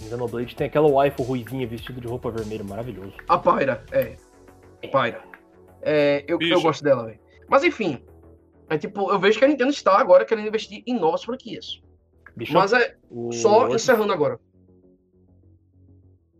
[0.02, 3.12] Xenoblade tem aquela waifu ruivinha vestida de roupa vermelha, maravilhoso.
[3.28, 4.16] A Pyra, é.
[4.80, 5.22] Pyra.
[5.80, 7.20] É, eu, eu gosto dela, velho.
[7.48, 8.02] Mas enfim.
[8.68, 11.80] É tipo, eu vejo que a Nintendo está agora querendo investir em novas franquias.
[12.34, 13.30] Bicho, Mas é o...
[13.30, 14.40] só encerrando agora.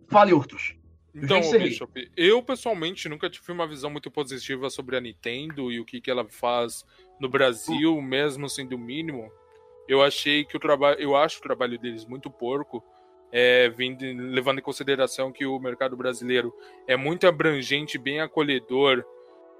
[0.08, 0.79] Fale, Urtus.
[1.14, 1.40] Então.
[1.58, 6.00] Bishop, eu pessoalmente nunca tive uma visão muito positiva sobre a Nintendo e o que,
[6.00, 6.84] que ela faz
[7.20, 9.30] no Brasil, mesmo sendo o mínimo.
[9.88, 12.82] Eu achei que o trabalho, eu acho o trabalho deles muito porco,
[13.32, 16.54] é, vindo- levando em consideração que o mercado brasileiro
[16.86, 19.04] é muito abrangente, bem acolhedor.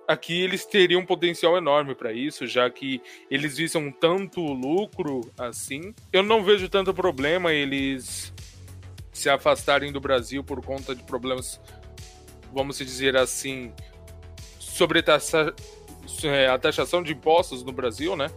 [0.07, 3.01] Aqui eles teriam um potencial enorme para isso, já que
[3.31, 5.95] eles visam tanto lucro assim.
[6.13, 8.33] Eu não vejo tanto problema eles
[9.21, 11.61] se afastarem do Brasil por conta de problemas,
[12.53, 13.71] vamos dizer assim,
[14.59, 15.05] sobre
[16.25, 18.31] é, a taxação de impostos no Brasil, né?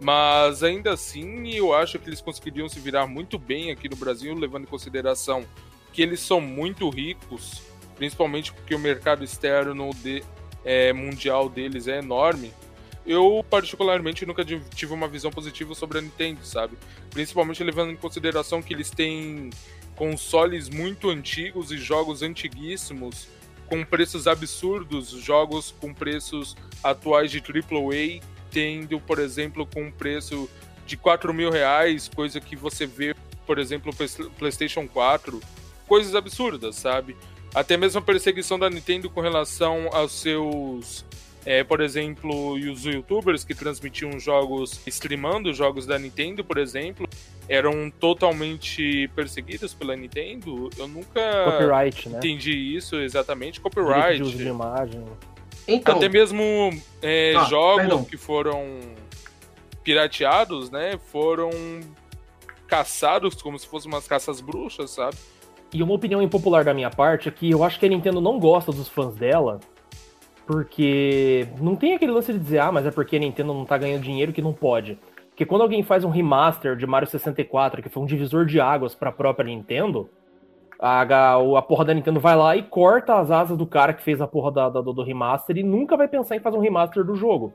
[0.00, 4.34] Mas ainda assim, eu acho que eles conseguiriam se virar muito bem aqui no Brasil,
[4.34, 5.46] levando em consideração
[5.92, 7.62] que eles são muito ricos,
[7.94, 10.24] principalmente porque o mercado externo de-
[10.64, 12.52] é, mundial deles é enorme.
[13.06, 16.76] Eu, particularmente, nunca tive uma visão positiva sobre a Nintendo, sabe?
[17.10, 19.50] Principalmente levando em consideração que eles têm
[19.96, 23.28] consoles muito antigos e jogos antiguíssimos
[23.66, 30.48] com preços absurdos, jogos com preços atuais de AAA, tendo, por exemplo, com um preço
[30.86, 33.14] de 4 mil reais, coisa que você vê,
[33.46, 33.92] por exemplo,
[34.38, 35.40] PlayStation 4,
[35.86, 37.16] coisas absurdas, sabe?
[37.54, 41.04] Até mesmo a perseguição da Nintendo com relação aos seus,
[41.46, 47.08] é, por exemplo, os youtubers que transmitiam jogos, streamando jogos da Nintendo, por exemplo,
[47.48, 50.70] eram totalmente perseguidas pela Nintendo.
[50.78, 52.18] Eu nunca Copyright, né?
[52.18, 53.60] entendi isso exatamente.
[53.60, 54.16] Direito Copyright.
[54.16, 55.04] de uso de imagem.
[55.66, 56.42] Então, Até mesmo
[57.02, 58.04] é, Ah, jogos perdão.
[58.04, 58.80] que foram
[59.82, 60.98] pirateados, né?
[61.10, 61.50] Foram
[62.66, 65.16] caçados como se fossem umas caças bruxas, sabe?
[65.72, 68.38] E uma opinião impopular da minha parte é que eu acho que a Nintendo não
[68.38, 69.60] gosta dos fãs dela,
[70.46, 73.76] porque não tem aquele lance de dizer, ah, mas é porque a Nintendo não tá
[73.78, 74.98] ganhando dinheiro que não pode.
[75.34, 78.94] Porque quando alguém faz um remaster de Mario 64, que foi um divisor de águas
[78.94, 80.08] pra própria Nintendo,
[80.78, 84.02] a, a, a porra da Nintendo vai lá e corta as asas do cara que
[84.02, 87.02] fez a porra da- da- do, remaster e nunca vai pensar em fazer um remaster
[87.04, 87.52] do jogo.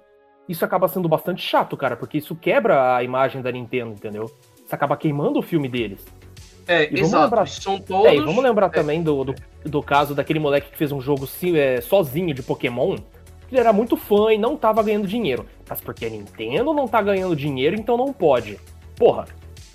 [0.48, 4.26] Isso acaba sendo bastante chato, cara, porque isso quebra a imagem da Nintendo, entendeu?
[4.26, 6.06] Isso acaba queimando o filme deles.
[6.68, 7.24] é, e vamos exato.
[7.24, 8.08] lembrar- São todos.
[8.08, 9.36] É, e vamos lembrar também do, do,
[9.66, 12.98] do caso daquele moleque que fez um jogo sim, é, sozinho de Pokémon.
[13.50, 15.46] Que Ele era muito fã e não tava ganhando dinheiro.
[15.68, 18.60] Mas porque a Nintendo não tá ganhando dinheiro, então não pode.
[18.96, 19.26] Porra,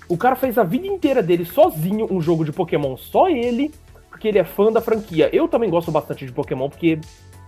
[0.07, 3.73] o cara fez a vida inteira dele sozinho um jogo de Pokémon, só ele,
[4.09, 5.29] porque ele é fã da franquia.
[5.33, 6.99] Eu também gosto bastante de Pokémon, porque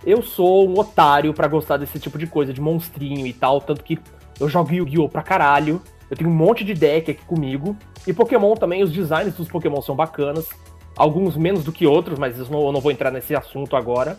[0.04, 3.60] eu sou um otário pra gostar desse tipo de coisa, de monstrinho e tal.
[3.60, 3.98] Tanto que
[4.38, 5.08] eu jogo Yu-Gi-Oh!
[5.08, 5.80] pra caralho.
[6.10, 7.76] Eu tenho um monte de deck aqui comigo.
[8.06, 10.48] E Pokémon também, os designs dos Pokémon são bacanas.
[10.96, 14.18] Alguns menos do que outros, mas eu não, eu não vou entrar nesse assunto agora.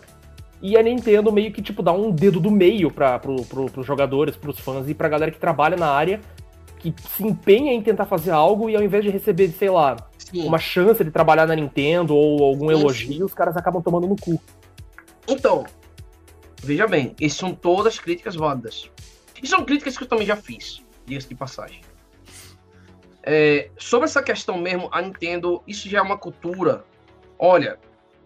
[0.62, 3.86] E a Nintendo meio que, tipo, dá um dedo do meio para pro, pro, pros
[3.86, 6.20] jogadores, pros fãs e pra galera que trabalha na área,
[6.78, 10.46] que se empenha em tentar fazer algo e ao invés de receber, sei lá, Sim.
[10.46, 14.16] uma chance de trabalhar na Nintendo ou algum Sim, elogio, os caras acabam tomando no
[14.16, 14.40] cu.
[15.26, 15.64] Então,
[16.62, 18.90] veja bem, essas são todas críticas válidas.
[19.42, 21.80] E são críticas que eu também já fiz, dias de passagem.
[23.22, 26.84] É, sobre essa questão mesmo, a Nintendo, isso já é uma cultura.
[27.38, 27.78] Olha,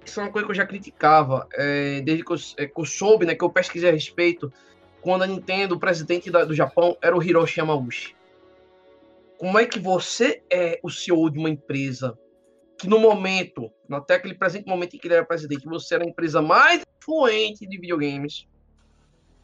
[0.04, 2.84] isso é uma coisa que eu já criticava, é, desde que eu, é, que eu
[2.84, 4.52] soube, né, que eu pesquisei a respeito,
[5.00, 8.16] quando a Nintendo, o presidente da- do Japão, era o Hiroshi Yamauchi.
[9.38, 12.18] Como é que você é o CEO de uma empresa
[12.78, 16.08] que no momento, até aquele presente momento em que ele era presidente, você era a
[16.08, 18.46] empresa mais influente de videogames.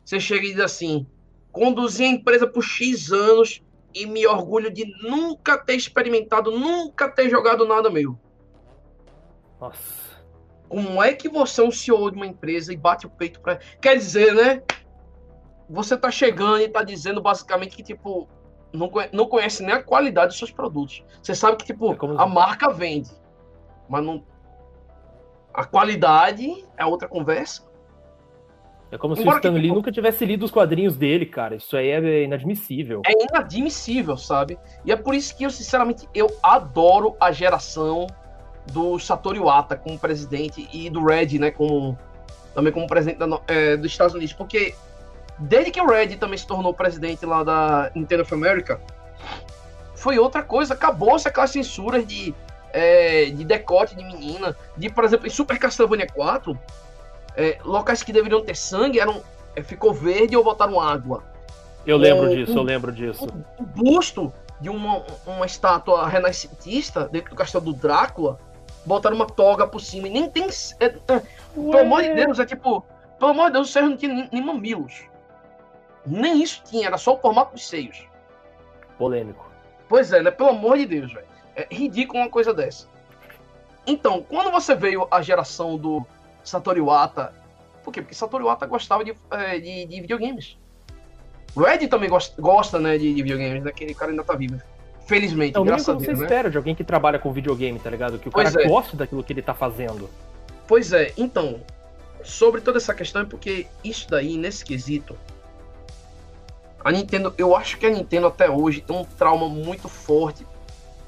[0.04, 1.06] Você chega e diz assim:
[1.52, 3.62] conduzi a empresa por X anos
[3.94, 8.18] e me orgulho de nunca ter experimentado, nunca ter jogado nada meu.
[9.60, 10.09] Nossa.
[10.70, 13.56] Como é que você é um CEO de uma empresa e bate o peito pra.
[13.82, 14.62] Quer dizer, né?
[15.68, 18.28] Você tá chegando e tá dizendo basicamente que, tipo,
[18.72, 21.04] não, conhe- não conhece nem a qualidade dos seus produtos.
[21.20, 23.10] Você sabe que, tipo, É a marca vende,
[23.88, 24.24] mas não.
[25.52, 27.68] A qualidade é outra conversa.
[28.92, 31.56] É como se o Embora Stan Lee tipo- nunca tivesse lido os quadrinhos dele, cara.
[31.56, 33.02] Isso aí é inadmissível.
[33.06, 34.56] É inadmissível, sabe?
[34.84, 38.06] E é por isso que eu, sinceramente, eu adoro a geração
[38.66, 41.98] do Satoru Iwata como presidente e do Red, né, como
[42.54, 44.74] também como presidente da é, dos Estados Unidos, porque
[45.38, 48.80] desde que o Red também se tornou presidente lá da Nintendo of America,
[49.94, 52.34] foi outra coisa, acabou-se aquelas censuras de,
[52.72, 56.58] é, de decote de menina, de, por exemplo, em Super Castlevania 4,
[57.36, 59.22] é, locais que deveriam ter sangue eram
[59.54, 61.22] é, ficou verde ou botaram água.
[61.86, 63.26] Eu lembro É, disso, eu lembro disso.
[63.58, 68.38] o busto de uma, uma estátua renascentista dentro do castelo do Drácula,
[68.84, 70.48] botaram uma toga por cima e nem tem.
[70.78, 71.22] é- é-
[71.54, 72.84] pelo amor de Deus, é tipo.
[73.18, 75.04] Pelo amor de Deus, o Sérgio não tinha nem, nem mamilos.
[76.06, 78.06] Nem isso tinha, era só o formato dos seios.
[78.96, 79.50] Polêmico.
[79.88, 80.30] Pois é, né?
[80.30, 81.26] Pelo amor de Deus, velho.
[81.54, 82.88] É ridículo uma coisa dessa.
[83.86, 86.06] Então, quando você veio a geração do
[86.44, 87.34] Satoru Iwata,
[87.82, 88.00] por quê?
[88.00, 90.56] Porque Satoru Iwata gostava de, eh, de, de videogames.
[91.54, 93.70] O Ed também gosta, gosta né, de, de videogames, né?
[93.70, 94.60] Aquele cara ainda tá vivo.
[95.06, 96.24] Felizmente, É o graças que a você Deus, né?
[96.24, 98.18] espera de alguém que trabalha com videogame, tá ligado?
[98.18, 98.68] Que o Pois cara é.
[98.68, 100.08] goste daquilo que ele tá fazendo.
[100.68, 101.60] Pois é, então,
[102.22, 105.16] sobre toda essa questão, é porque isso daí, nesse quesito,
[106.82, 110.46] a Nintendo, eu acho que a Nintendo até hoje tem um trauma muito forte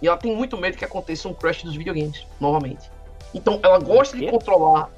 [0.02, 2.90] e ela tem muito medo que aconteça um crash dos videogames, novamente.
[3.32, 4.90] Então, ela gosta de controlar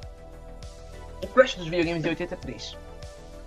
[1.22, 2.76] o crash dos videogames de 83.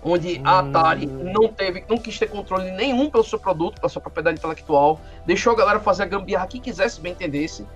[0.02, 0.68] Onde a Hum.
[0.70, 5.00] Atari não teve, não quis ter controle nenhum pelo seu produto, pela sua propriedade intelectual,
[5.26, 7.66] deixou a galera fazer a gambiarra que quisesse, bem entendesse.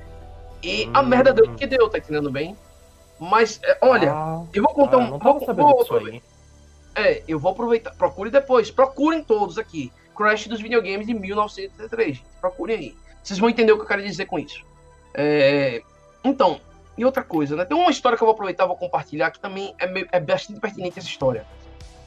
[0.63, 1.07] E a Hum.
[1.07, 2.57] merda deu o que deu, tá entendendo bem?
[3.19, 5.19] Mas, é, olha, Ah, eu vou contar ah, um.
[5.19, 6.23] vou- vou- aí.
[6.95, 7.93] É, eu vou aproveitar.
[7.95, 8.71] Procure depois.
[8.71, 9.93] Procurem todos aqui.
[10.15, 12.17] Crash dos videogames de 1983.
[12.19, 12.27] gente.
[12.41, 12.97] Procurem aí.
[13.23, 14.65] Vocês vão entender o que eu quero dizer com isso.
[15.15, 15.83] É,
[16.25, 16.61] Então,
[16.97, 17.65] e outra coisa, né?
[17.65, 20.21] Tem uma história que eu vou aproveitar e vou compartilhar que também é, meio- é
[20.21, 21.45] bastante pertinente essa história.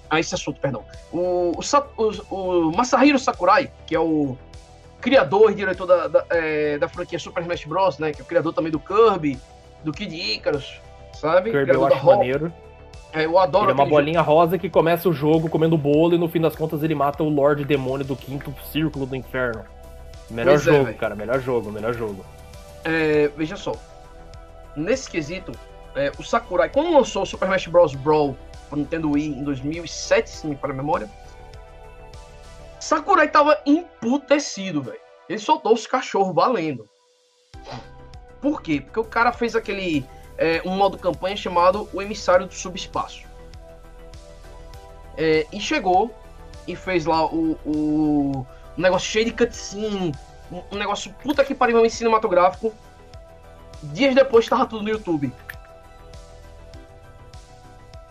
[0.10, 0.84] Ah, esse assunto, perdão.
[1.12, 1.52] O,
[1.98, 4.38] o, o- Masahiro Sakurai, que é o
[5.02, 8.12] criador e diretor da, da, é, da franquia Super Smash Bros., né?
[8.12, 9.40] Que é o criador também do Kirby,
[9.84, 10.80] do Kid Icarus,
[11.14, 11.52] sabe?
[11.52, 12.54] Kirby eu criador da acho maneiro.
[13.14, 14.02] É, eu adoro Ele é uma aquele jogo.
[14.02, 17.24] bolinha rosa que começa o jogo comendo bolo e no fim das contas ele mata
[17.24, 19.64] o Lorde Demônio do quinto círculo do inferno.
[20.30, 20.98] Melhor Pois é, jogo, velho.
[20.98, 21.16] cara.
[21.16, 22.26] Melhor jogo, melhor jogo.
[22.84, 23.74] É, veja só.
[24.76, 25.52] Nesse quesito,
[25.96, 27.96] é, o Sakurai, quando lançou o Super Smash Bros.
[27.96, 28.36] Brawl
[28.76, 31.10] pro Nintendo Wii em 2007, se me falha a memória,
[32.80, 35.00] Sakurai tava emputecido, velho.
[35.28, 36.88] Ele soltou os cachorros valendo.
[38.42, 38.82] Por quê?
[38.82, 40.06] Porque o cara fez aquele
[40.38, 43.24] é, um modo campanha chamado O Emissário do Subespaço.
[45.18, 46.14] É, e chegou
[46.68, 48.46] e fez lá o, o
[48.78, 50.14] um negócio cheio de cutscene,
[50.52, 52.74] um, um negócio puta que pariu cinematográfico.
[53.82, 55.34] Dias depois tava tudo no YouTube.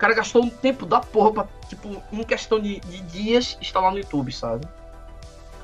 [0.04, 3.90] Cara gastou um tempo da porra pra, tipo, em questão de, de dias, estar lá
[3.90, 4.68] no YouTube, sabe?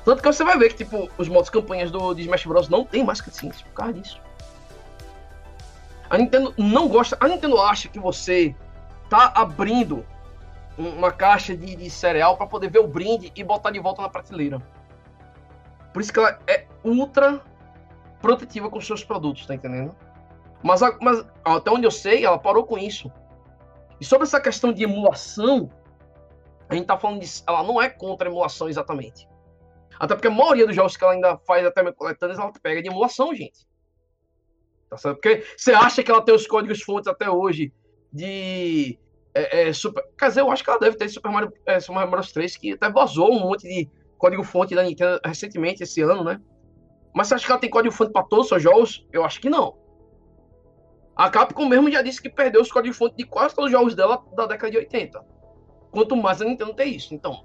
[0.03, 2.67] Tanto que você vai ver que, tipo, os modos campanhas do de Smash Bros.
[2.67, 4.19] não tem mais cutscenes por causa disso.
[6.09, 7.15] A Nintendo não gosta.
[7.19, 8.55] A Nintendo acha que você
[9.11, 10.03] tá abrindo
[10.75, 14.01] um- uma caixa de, de cereal pra poder ver o brinde e botar de volta
[14.01, 14.59] na prateleira.
[15.93, 17.39] Por isso que ela é ultra
[18.19, 19.95] protetiva com seus produtos, tá entendendo?
[20.63, 23.11] Mas, mas até onde eu sei, ela parou com isso.
[24.01, 25.69] E sobre essa questão de emulação,
[26.67, 27.27] a gente tá falando de.
[27.47, 29.29] Ela não é contra a emulação exatamente.
[29.99, 32.89] Até porque a maioria dos jogos que ela ainda faz até coletâneas, ela pega de
[32.89, 33.67] emulação, gente.
[34.89, 35.17] Tá certo?
[35.17, 37.71] Porque você acha que ela tem os códigos fontes até hoje
[38.11, 38.97] de.
[39.35, 40.03] É, é, super...
[40.17, 42.57] Quer dizer, eu acho que ela deve ter Super Mario, é, Super Mario Bros 3,
[42.57, 43.87] que até vazou um monte de
[44.17, 46.41] código fonte da Nintendo recentemente, esse ano, né?
[47.13, 49.07] Mas você acha que ela tem código fonte para todos os seus jogos?
[49.13, 49.77] Eu acho que não.
[51.15, 53.95] A Capcom mesmo já disse que perdeu os códigos fonte de quase todos os jogos
[53.95, 55.23] dela da década de 80.
[55.91, 57.13] Quanto mais a Nintendo tem isso.
[57.13, 57.43] Então.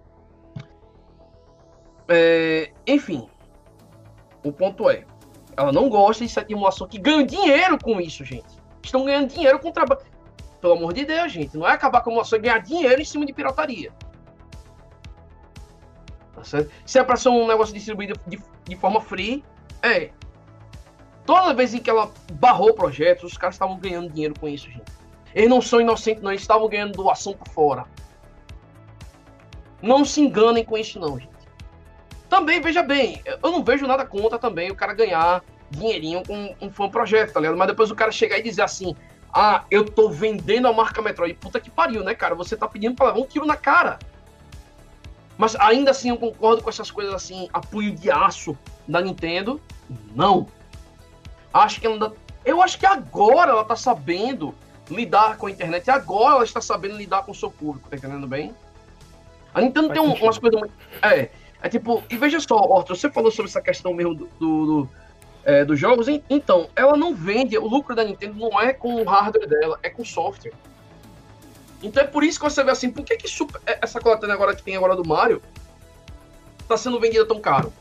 [2.09, 3.29] É, enfim.
[4.45, 5.05] O ponto é.
[5.57, 8.57] Ela não gosta de emulação que ganha dinheiro com isso, gente.
[8.83, 10.03] Estão ganhando dinheiro com trabalho.
[10.61, 11.57] Pelo amor de Deus, gente.
[11.57, 13.93] Não é acabar com a emulação e ganhar dinheiro em cima de pirataria.
[16.35, 16.71] Tá certo?
[16.85, 19.43] Se é pra ser um negócio distribuído de, de forma free,
[19.83, 20.11] é.
[21.27, 24.93] Toda vez em que ela barrou projetos, os caras estavam ganhando dinheiro com isso, gente.
[25.35, 26.31] Eles não são inocentes, não.
[26.31, 27.85] Eles estavam ganhando doação por fora.
[29.83, 31.37] Não se enganem com isso, não, gente.
[32.29, 36.71] Também, veja bem, eu não vejo nada contra também o cara ganhar dinheirinho com um
[36.71, 37.57] fã projeto, tá ligado?
[37.57, 38.97] Mas depois o cara chegar e dizer assim:
[39.33, 41.35] Ah, eu tô vendendo a marca Metroid.
[41.35, 42.35] Puta que pariu, né, cara?
[42.35, 43.99] Você tá pedindo pra levar um tiro na cara.
[45.37, 48.57] Mas ainda assim eu concordo com essas coisas assim, a punho de aço
[48.89, 49.61] da Nintendo.
[50.15, 50.47] Não.
[51.63, 52.13] Acho que ela ainda.
[52.45, 54.55] Eu acho que agora ela tá sabendo
[54.91, 55.91] lidar com a internet.
[55.91, 58.55] Agora ela está sabendo lidar com o seu público, tá entendendo bem?
[59.53, 60.73] A Nintendo Faz tem um- umas coisas muito.
[61.03, 61.31] É.
[61.63, 64.91] É tipo, e veja só, Arthur, você falou sobre essa questão mesmo do, do- do,
[65.45, 66.07] é, dos jogos.
[66.07, 69.79] En- Então, ela não vende, o lucro da Nintendo não é com o hardware dela,
[69.83, 70.53] é com o software.
[71.83, 74.35] Então é por isso que você vê assim, por que, que super- é- essa coletânea
[74.35, 75.43] agora que tem agora do Mario
[76.69, 77.73] tá sendo vendida tão caro?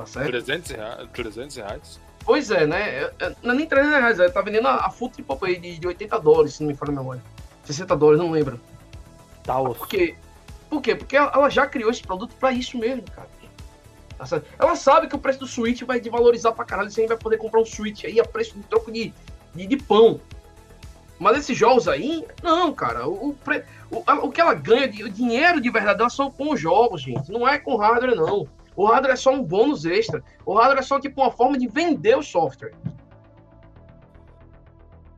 [0.00, 0.30] Tá certo?
[0.30, 1.08] 300 reais.
[1.12, 2.00] 300 reais.
[2.24, 2.80] Pois é, né?
[2.80, 5.58] É- é- Não é nem 300 reais, ela tá vendendo a, a Full Triple Play
[5.58, 7.22] de, de 80 dólares, se não me falha a memória.
[7.64, 8.60] 60 dólares, não lembro.
[9.44, 9.78] Tá osso.
[9.78, 10.14] Por quê?
[10.68, 10.94] Por quê?
[10.94, 13.28] Porque ela ela já criou esse produto pra isso mesmo, cara.
[14.18, 14.42] Tá?
[14.58, 16.90] Ela sabe que o preço do Switch vai desvalorizar pra caralho.
[16.90, 19.12] Você vai poder comprar um Switch aí a preço de troco de,
[19.54, 20.20] de, de pão.
[21.18, 23.06] Mas esses jogos aí, não, cara.
[23.08, 23.30] O,
[23.90, 27.02] o, o, que ela ganha, de, o dinheiro de verdade, dela são com os jogos,
[27.02, 27.30] gente.
[27.30, 28.46] Não é com hardware, não.
[28.80, 30.24] O hardware é só um bônus extra.
[30.46, 32.72] O hardware é só tipo uma forma de vender o software.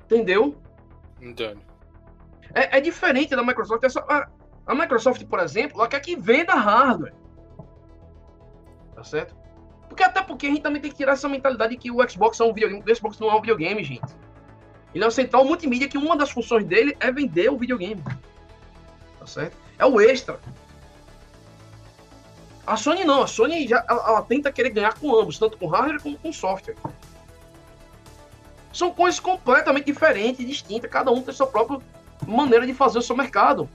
[0.05, 0.57] Entendeu?
[1.21, 1.61] Entendo.
[2.55, 3.85] É, é diferente da Microsoft.
[3.85, 4.29] Essa- a,
[4.67, 7.15] a Microsoft, por exemplo, ela quer que venda hardware.
[8.97, 9.37] Tá certo?
[9.89, 12.41] Porque até porque a gente também tem que tirar essa mentalidade de que o Xbox
[12.41, 12.83] é um videogame.
[12.85, 14.13] O Xbox não é um videogame, gente.
[14.93, 18.03] Ele é uma central multimídia que uma das funções dele é vender o videogame.
[19.21, 19.57] Tá certo?
[19.79, 20.41] É o extra.
[22.67, 23.23] A Sony não.
[23.23, 26.33] A Sony já, ela, ela tenta querer ganhar com ambos, tanto com hardware como com
[26.33, 26.77] software.
[28.73, 30.91] São coisas completamente diferentes e distintas.
[30.91, 31.81] Cada um tem sua própria
[32.27, 33.69] maneira de fazer o seu mercado.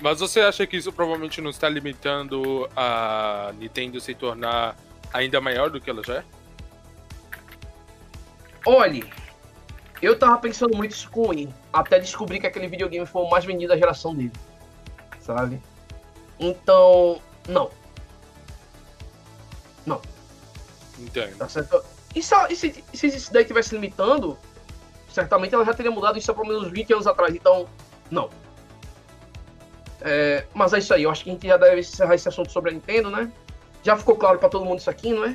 [0.00, 4.76] Mas você acha que isso provavelmente não está limitando a Nintendo se tornar
[5.12, 6.24] ainda maior do que ela já é?
[8.64, 9.04] Olhe,
[10.00, 13.30] eu tava pensando muito isso com o Wii, até descobrir que aquele videogame foi o
[13.30, 14.32] mais vendido da geração dele.
[15.20, 15.60] Sabe?
[16.40, 17.70] Então, não,
[21.00, 21.36] Entendo.
[21.36, 21.82] tá certo?
[22.14, 24.36] E se, e se, se isso daí tivesse limitando,
[25.12, 27.66] certamente ela já teria mudado isso há pelo menos uns 20 anos atrás, então,
[28.10, 28.28] não.
[30.00, 32.50] É, mas é isso aí, eu acho que a gente já deve encerrar esse assunto
[32.50, 33.30] sobre a Nintendo, né?
[33.82, 35.34] Já ficou claro pra todo mundo isso aqui, não é?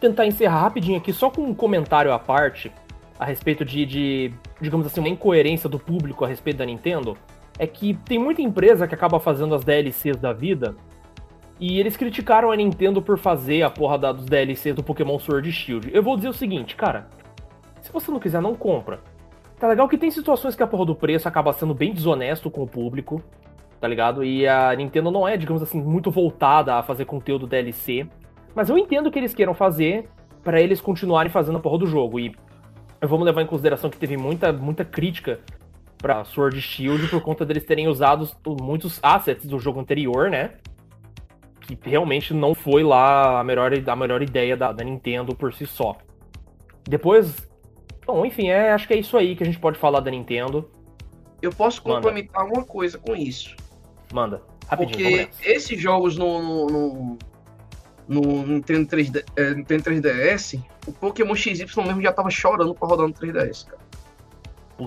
[0.00, 2.72] tentar encerrar rapidinho aqui, só com um comentário à parte,
[3.18, 7.18] a respeito de, de, digamos assim, uma incoerência do público a respeito da Nintendo,
[7.60, 10.74] é que tem muita empresa que acaba fazendo as DLCs da vida
[11.62, 15.52] E eles criticaram a Nintendo por fazer a porra da- dos DLCs do Pokémon Sword
[15.52, 15.90] Shield.
[15.92, 17.08] Eu vou dizer o seguinte, cara.
[17.82, 19.00] Se você não quiser, não compra.
[19.58, 22.62] Tá legal que tem situações que a porra do preço acaba sendo bem desonesto com
[22.62, 23.22] o público,
[23.78, 24.24] tá ligado?
[24.24, 28.06] E a Nintendo não é, digamos assim, muito voltada a fazer conteúdo DLC.
[28.54, 30.08] Mas eu entendo que eles queiram fazer
[30.42, 32.18] pra eles continuarem fazendo a porra do jogo.
[32.18, 32.34] E
[33.02, 35.40] vamos levar em consideração que teve muita, muita crítica
[36.00, 38.28] pra Sword Shield por conta deles terem usado
[38.60, 40.54] muitos assets do jogo anterior, né?
[41.60, 45.66] Que realmente não foi lá a melhor, a melhor ideia da, da Nintendo por si
[45.66, 45.96] só.
[46.84, 47.48] Depois.
[48.06, 50.68] Bom, enfim, é, acho que é isso aí que a gente pode falar da Nintendo.
[51.40, 52.00] Eu posso Manda.
[52.00, 53.54] complementar uma coisa com isso.
[54.12, 54.42] Manda.
[54.66, 57.18] Rapidinho, Porque esses jogos no, no, no,
[58.08, 63.06] no Nintendo, 3D, é, Nintendo 3DS, o Pokémon XY mesmo já tava chorando pra rodar
[63.06, 63.89] no 3DS, cara.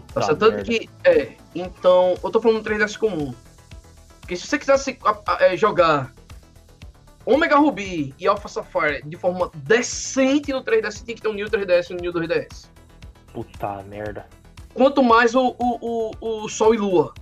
[0.02, 0.40] Puta certo?
[0.40, 0.64] Tanto merda.
[0.72, 3.34] que, é, então, eu tô falando no 3DS comum.
[4.20, 4.98] Porque se você quisesse
[5.40, 6.12] é, jogar
[7.26, 11.34] Omega Ruby e Alpha Sapphire de forma decente no 3DS, você tinha que ter um
[11.34, 12.66] New 3DS e um New 2DS.
[13.32, 14.26] Puta merda.
[14.74, 17.14] Quanto mais o, o, o, o Sol e Lua.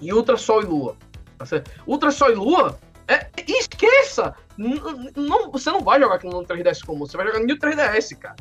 [0.00, 0.96] E Ultra Sol e Lua.
[1.36, 1.70] Tá certo?
[1.86, 2.78] Ultra Sol e Lua,
[3.08, 4.34] é, esqueça!
[4.56, 4.80] N-
[5.16, 8.16] não, você não vai jogar aquilo no 3DS comum, você vai jogar no New 3DS,
[8.18, 8.36] cara.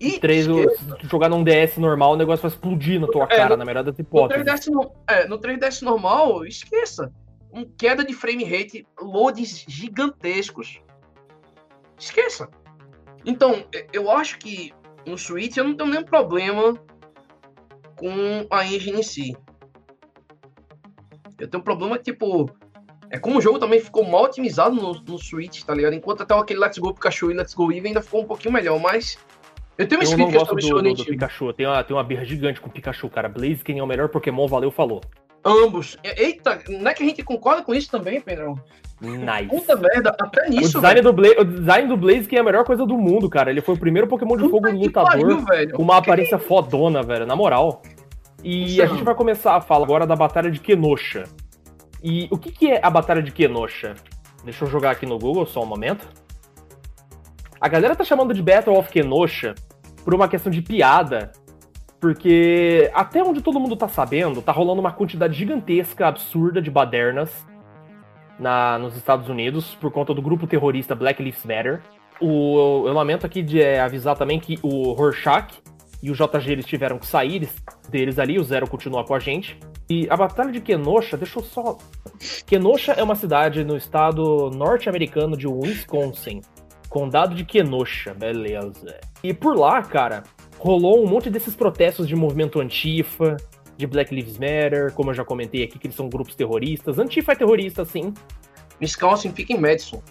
[0.00, 0.78] E Três, esqueça.
[0.78, 3.56] se tu jogar num DS normal, o negócio vai explodir na tua É, cara, no-
[3.58, 4.42] na melhor das No hipóteses.
[4.42, 7.12] 3DS, no, é, no 3DS normal, esqueça.
[7.52, 10.80] Um queda de frame rate, loads gigantescos.
[11.98, 12.48] Esqueça.
[13.26, 14.72] Então, eu acho que
[15.06, 16.74] no Switch eu não tenho nenhum problema
[17.96, 19.36] com a engine em si.
[21.38, 22.50] Eu tenho um problema, tipo.
[23.12, 25.94] É como o jogo também ficou mal otimizado no, no Switch, tá ligado?
[25.94, 28.78] Enquanto até aquele Let's Go Pikachu e Let's Go Eevee ainda ficou um pouquinho melhor,
[28.78, 29.18] mas.
[29.80, 31.04] Eu tenho minhas Eu críticas sobre o do, do, Shonen do.
[31.06, 31.52] Pikachu.
[31.54, 33.30] Tem uma, tem uma birra gigante com o Pikachu, cara.
[33.30, 35.00] Blaziken é o melhor Pokémon, valeu, falou.
[35.42, 35.96] Ambos.
[36.04, 38.56] Eita, não é que a gente concorda com isso também, Pedrão?
[39.00, 39.48] Nice.
[39.48, 41.02] Puta merda, até O nisso, design, velho.
[41.04, 43.50] do Bla o design do Blaziken é a melhor coisa do mundo, cara.
[43.50, 45.72] Ele foi o primeiro Pokémon de fogo Puta que lutador pariu, velho.
[45.72, 47.80] com uma aparência fodona, velho, na moral.
[48.44, 48.82] E Nossa.
[48.82, 51.24] a gente vai começar a falar agora da Batalha de Kenosha.
[52.04, 53.94] E o que, que é a Batalha de Kenosha?
[54.44, 56.06] Deixa eu jogar aqui no Google só um momento.
[57.58, 59.54] A galera tá chamando de Battle of Kenosha
[60.04, 61.32] por uma questão de piada,
[62.00, 67.46] porque até onde todo mundo tá sabendo, tá rolando uma quantidade gigantesca, absurda de badernas
[68.38, 71.82] na, nos Estados Unidos por conta do grupo terrorista Black Lives Matter.
[72.20, 75.48] O, eu lamento aqui de é, avisar também que o Rorschach
[76.02, 77.54] e o JG eles tiveram que sair eles-
[77.90, 79.58] deles ali, o Zero continua com a gente.
[79.88, 81.76] E a Batalha de Kenosha, deixa eu só.
[82.46, 86.40] Kenosha é uma cidade no estado norte-americano de Wisconsin.
[86.90, 88.98] Condado de Kenosha, beleza.
[89.22, 90.24] E por lá, cara,
[90.58, 93.36] rolou um monte desses protestos de movimento antifa,
[93.76, 96.98] de Black Lives Matter, como eu já comentei aqui, que eles são grupos terroristas.
[96.98, 98.12] Antifa é terrorista, sim.
[98.80, 100.02] Wisconsin fica em Madison.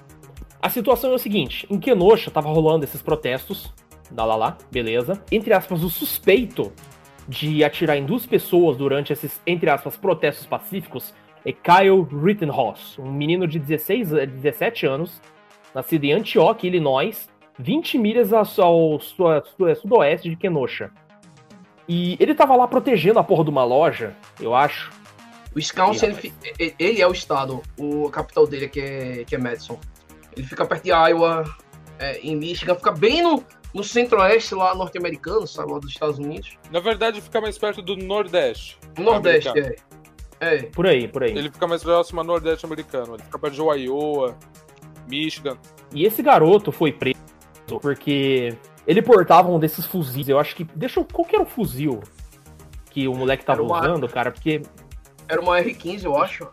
[0.62, 3.74] A situação é o seguinte: em Kenosha tava rolando esses protestos,
[4.10, 5.22] da lá lá, beleza.
[5.30, 6.72] Entre aspas, o suspeito
[7.28, 11.14] de atirar em duas pessoas durante esses, entre aspas, protestos pacíficos
[11.46, 15.22] é Kyle Rittenhouse, um menino de 16, a 17 anos,
[15.74, 17.28] nascido em Antioch, Illinois,
[17.58, 19.16] 20 milhas ao, ao su-
[19.58, 20.92] su- sudoeste de Kenosha.
[21.88, 24.92] E ele tava lá protegendo a porra de uma loja, eu acho.
[25.56, 29.36] Wisconsin, Ih, ele, ele é o estado, o a capital dele é que é, que
[29.36, 29.80] é Madison.
[30.38, 31.44] Ele fica perto de Iowa,
[31.98, 33.44] é, em Michigan, fica bem no,
[33.74, 36.56] no centro-oeste lá norte-americano, sabe, lá dos Estados Unidos.
[36.72, 38.78] Na verdade, fica mais perto do Nordeste.
[38.98, 39.76] No Nordeste, americano.
[39.76, 39.90] é.
[40.42, 40.58] É.
[40.64, 41.32] Por aí, por aí.
[41.32, 43.16] Ele fica mais próximo ao Nordeste americano.
[43.16, 44.38] Ele fica perto de Iowa,
[45.10, 45.58] Michigan.
[45.94, 47.20] E esse garoto foi preso
[47.82, 48.56] porque
[48.88, 50.28] ele portava um desses fuzis.
[50.30, 50.64] Eu acho que.
[50.76, 51.06] Deixa eu.
[51.06, 52.02] Qual que era o fuzil
[52.90, 54.32] que o moleque tava uma- usando, cara?
[54.32, 54.62] Porque.
[55.28, 56.48] Era uma R15, eu acho.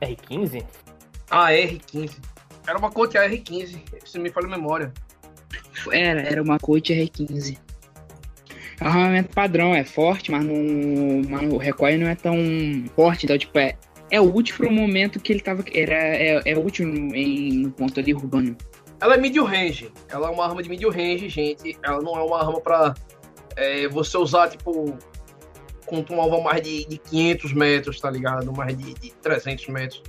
[0.00, 0.64] R15?
[1.30, 2.18] Ah, R15.
[2.66, 4.92] Era uma Colt R15, se me falha a memória.
[5.92, 7.58] Era, era uma Colt R15.
[8.80, 10.54] É um armamento padrão, é forte, mas, não,
[11.28, 12.34] mas o recoil não é tão
[12.96, 13.26] forte.
[13.26, 13.76] Então, tipo, é,
[14.10, 15.64] é útil pro momento que ele tava.
[15.72, 18.56] Era, é, é útil no- em um ponto ali urbano.
[19.00, 19.90] Ela é medium range.
[20.08, 21.78] Ela é uma arma de medium range, gente.
[21.82, 22.94] Ela não é uma arma pra
[23.56, 24.96] é, você usar, tipo,
[25.86, 28.52] contra um alvo mais de, de 500 metros, tá ligado?
[28.52, 30.02] Mais de, de 300 metros.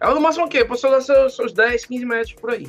[0.00, 0.62] Ela no máximo o quê?
[0.64, 2.66] Você usar seus, seus 10, 15 metros por aí.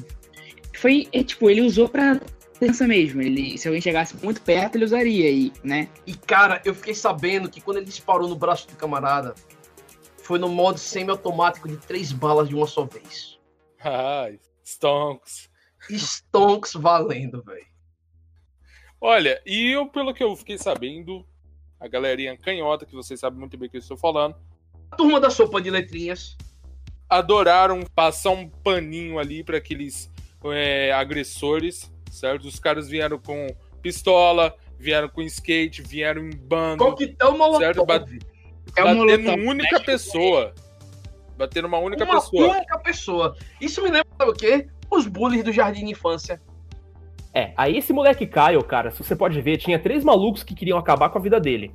[0.75, 2.19] Foi, é, tipo, ele usou pra
[2.59, 3.21] dança mesmo.
[3.21, 5.87] Ele, se alguém chegasse muito perto, ele usaria aí, né?
[6.05, 9.35] E, cara, eu fiquei sabendo que quando ele disparou no braço do camarada,
[10.27, 13.39] foi no modo semi-automático de três balas de uma só vez.
[13.79, 14.29] Ah,
[14.61, 15.49] Stonks.
[15.89, 17.65] Stonks valendo, velho.
[18.99, 21.25] Olha, e eu, pelo que eu fiquei sabendo,
[21.79, 24.35] a galerinha canhota, que vocês sabem muito bem o que eu estou falando,
[24.91, 26.35] A turma da sopa de letrinhas
[27.09, 30.11] adoraram passar um paninho ali para aqueles
[30.43, 32.49] é, agressores, certo?
[32.49, 33.47] Os caras vieram com
[33.81, 37.61] pistola, vieram com skate, vieram em bando, Coquetel Molotov.
[37.61, 38.36] certo?
[38.77, 39.41] É uma batendo molotov.
[39.41, 40.53] uma única pessoa.
[41.37, 42.51] Batendo uma única uma pessoa.
[42.55, 43.35] única pessoa.
[43.59, 44.67] Isso me lembra, sabe o quê?
[44.89, 46.41] Os bullies do jardim de infância.
[47.33, 50.77] É, aí esse moleque Kyle, cara, se você pode ver, tinha três malucos que queriam
[50.77, 51.71] acabar com a vida dele.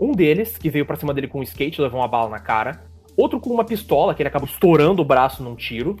[0.00, 2.84] Um deles, que veio pra cima dele com um skate, levou uma bala na cara.
[3.16, 5.96] Outro com uma pistola, que ele acabou estourando o braço num tiro.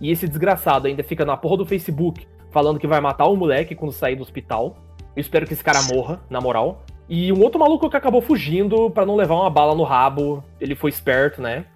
[0.00, 3.74] E esse desgraçado ainda fica na porra do Facebook falando que vai matar o moleque
[3.74, 4.76] quando sair do hospital.
[5.16, 6.84] Eu espero que esse cara morra, na moral.
[7.08, 10.42] E um outro maluco que acabou fugindo pra não levar uma bala no rabo.
[10.60, 11.66] Ele foi esperto, né?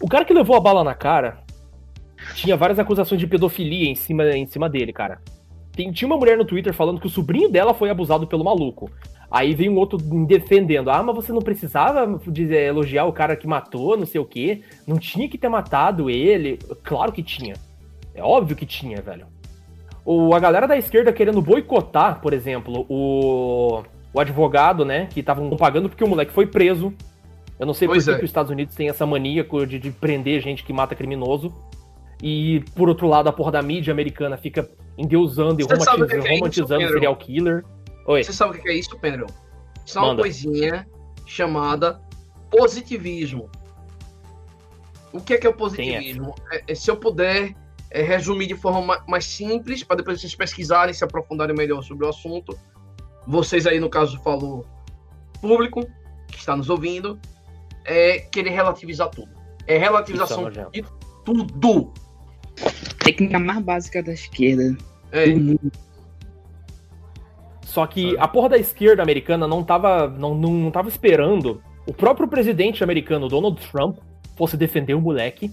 [0.00, 1.38] O cara que levou a bala na cara
[2.34, 5.20] tinha várias acusações de pedofilia em cima, em cima dele, cara.
[5.72, 8.90] Tem- tinha uma mulher no Twitter falando que o sobrinho dela foi abusado pelo maluco.
[9.30, 10.88] Aí veio um outro defendendo.
[10.90, 14.62] Ah, mas você não precisava dizer, elogiar o cara que matou, não sei o quê.
[14.86, 16.58] Não tinha que ter matado ele.
[16.82, 17.54] Claro que tinha.
[18.14, 19.26] É óbvio que tinha, velho.
[20.04, 23.82] O, a galera da esquerda querendo boicotar, por exemplo, o,
[24.16, 25.06] o advogado, né?
[25.06, 26.92] Que estavam pagando porque o moleque foi preso.
[27.58, 28.18] Eu não sei Pois por que é.
[28.18, 31.52] que os Estados Unidos têm essa mania de, de prender gente que mata criminoso.
[32.22, 36.06] E, por outro lado, a porra da mídia americana fica endeusando e Você sabe o
[36.06, 36.94] romantiz- que é isso, romantizando Pedro?
[36.94, 37.64] serial killer.
[38.06, 38.24] Oi.
[38.24, 39.26] Você sabe o que é isso, Pedro?
[39.84, 40.86] Isso é uma coisinha
[41.26, 42.00] chamada
[42.50, 43.50] positivismo.
[45.12, 46.34] O que é que é o positivismo?
[46.50, 47.54] É- é se eu puder
[47.90, 52.04] é, resumir de forma ma- mais simples, para depois vocês pesquisarem, se aprofundarem melhor sobre
[52.06, 52.58] o assunto.
[53.26, 54.66] Vocês aí, no caso, falou
[55.40, 55.86] público,
[56.28, 57.18] que está nos ouvindo,
[57.84, 59.30] é querer relativizar tudo.
[59.66, 60.84] É relativização é de
[61.24, 61.92] tudo.
[63.04, 64.76] Técnica mais básica da esquerda.
[65.10, 65.72] É, do mundo.
[67.64, 71.92] Só que a porra da esquerda americana não tava, não, não, não tava esperando o
[71.92, 73.98] próprio presidente americano, Donald Trump,
[74.36, 75.52] fosse defender o moleque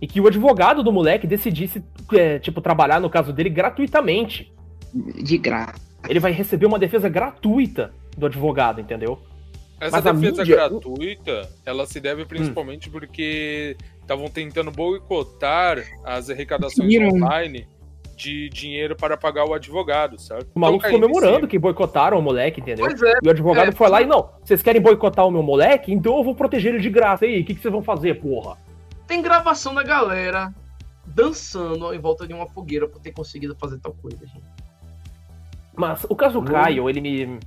[0.00, 1.82] e que o advogado do moleque decidisse,
[2.12, 4.52] é, tipo, trabalhar no caso dele gratuitamente.
[4.92, 5.91] De graça.
[6.08, 9.18] Ele vai receber uma defesa gratuita do advogado, entendeu?
[9.80, 16.30] Essa Mas a defesa mídia- gratuita, ela se deve principalmente porque estavam tentando boicotar as
[16.30, 17.66] arrecadações online
[18.16, 20.46] de dinheiro para pagar o advogado, certo?
[20.54, 21.48] O maluco Tão caindo em comemorando cima.
[21.48, 22.86] que boicotaram o moleque, entendeu?
[22.86, 23.14] pois é.
[23.22, 25.92] E o advogado É, foi lá e, não, vocês querem boicotar o meu moleque?
[25.92, 27.26] Então eu vou proteger ele de graça.
[27.26, 28.56] E aí, o que, que vocês vão fazer, porra?
[29.08, 30.54] Tem gravação da galera
[31.04, 34.44] dançando em volta de uma fogueira por ter conseguido fazer tal coisa, gente.
[35.76, 36.44] Mas o caso Hum.
[36.44, 37.38] Caio, ele me.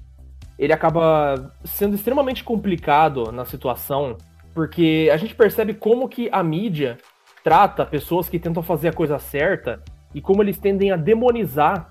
[0.57, 4.17] Ele acaba sendo extremamente complicado na situação,
[4.53, 6.97] porque a gente percebe como que a mídia
[7.43, 9.83] trata pessoas que tentam fazer a coisa certa
[10.13, 11.89] e como eles tendem a demonizar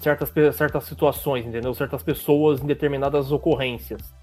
[0.00, 1.74] certas, certas situações, entendeu?
[1.74, 4.14] Certas pessoas em determinadas ocorrências.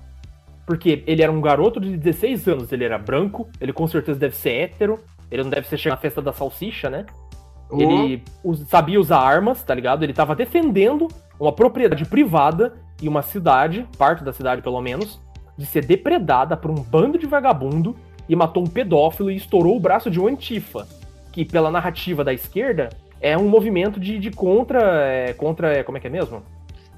[0.65, 4.35] Porque ele era um garoto de 16 anos, ele era branco, ele com certeza deve
[4.37, 4.97] ser hétero,
[5.29, 7.05] ele não deve ser chegar na festa da salsicha, né?
[7.77, 10.03] Ele us- sabia usar armas, tá ligado?
[10.03, 11.07] Ele tava defendendo
[11.43, 15.19] uma propriedade privada e uma cidade, parte da cidade pelo menos,
[15.57, 17.95] de ser depredada por um bando de vagabundo
[18.27, 20.87] e matou um pedófilo e estourou o braço de um antifa,
[21.31, 22.89] que pela narrativa da esquerda
[23.19, 26.41] é um movimento de, de contra, é, contra, é, como é que é mesmo?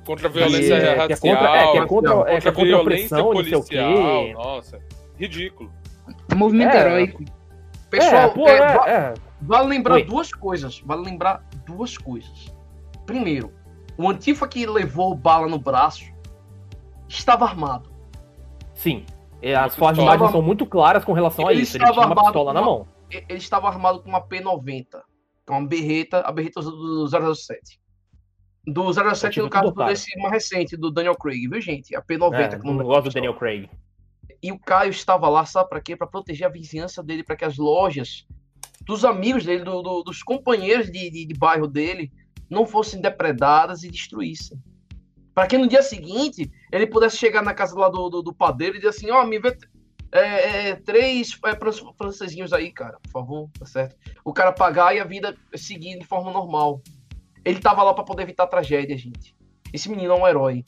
[0.05, 2.47] Contra a violência Que é- racial, que é contra, é, que é contra, é, que
[2.47, 3.93] é contra a contra opressão, não sei o policial.
[4.25, 4.33] quê.
[4.33, 4.79] Nossa,
[5.19, 5.71] ridículo.
[6.29, 6.81] É um movimento É.
[6.81, 7.23] heróico.
[7.89, 9.13] Pessoal, é, pô, é, é, va- é.
[9.41, 10.03] vale lembrar Oi.
[10.03, 10.79] duas coisas.
[10.85, 12.53] Vale lembrar duas coisas.
[13.07, 13.51] Primeiro,
[13.97, 16.05] o Antifa que levou bala no braço
[17.07, 17.89] estava armado.
[18.73, 19.05] Sim.
[19.41, 21.77] É, as Estava- imagens são muito claras com relação a Ele isso.
[21.77, 22.87] Ele estava tinha uma armado pistola na com uma- mão.
[23.11, 25.01] Ele estava armado com uma P90,
[25.45, 27.79] que é uma berreta, a berreta do 007.
[28.65, 31.95] Do 007 tive no caso desse mais recente, do Daniel Craig, viu, gente?
[31.95, 32.35] A P90.
[32.35, 33.13] É, que é não gosto do.
[33.13, 33.69] Daniel Craig.
[34.41, 35.95] E o Caio estava lá, sabe pra quê?
[35.95, 38.25] Pra proteger a vizinhança dele, para que as lojas
[38.81, 42.11] dos amigos dele, do- do- dos companheiros de, de- de bairro dele,
[42.49, 44.57] não fossem depredadas e destruíssem.
[45.33, 48.75] Para que no dia seguinte ele pudesse chegar na casa lá do, do, do padeiro
[48.75, 49.57] e dizer assim: Ó, me vê
[50.11, 53.97] é, é, três é, fran- francesinhos aí, cara, por favor, tá certo?
[54.23, 56.81] O cara pagar e a vida seguir de forma normal.
[57.43, 59.35] Ele tava lá para poder evitar tragédia, gente.
[59.73, 60.63] Esse menino é um herói.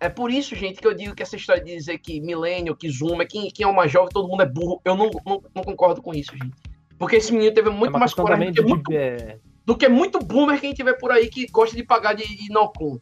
[0.00, 2.90] É por isso, gente, que eu digo que essa história de dizer que milênio, que
[2.90, 5.62] Zuma, quem, quem é o mais jovem, todo mundo é burro, eu não, não, não
[5.62, 6.56] concordo com isso, gente.
[6.98, 9.38] Porque esse menino teve É muito uma mais coragem também do que, de, muito, é,
[9.70, 12.24] do que muito boomer que a gente vê por aí que gosta de pagar de,
[12.26, 12.98] de Nocum.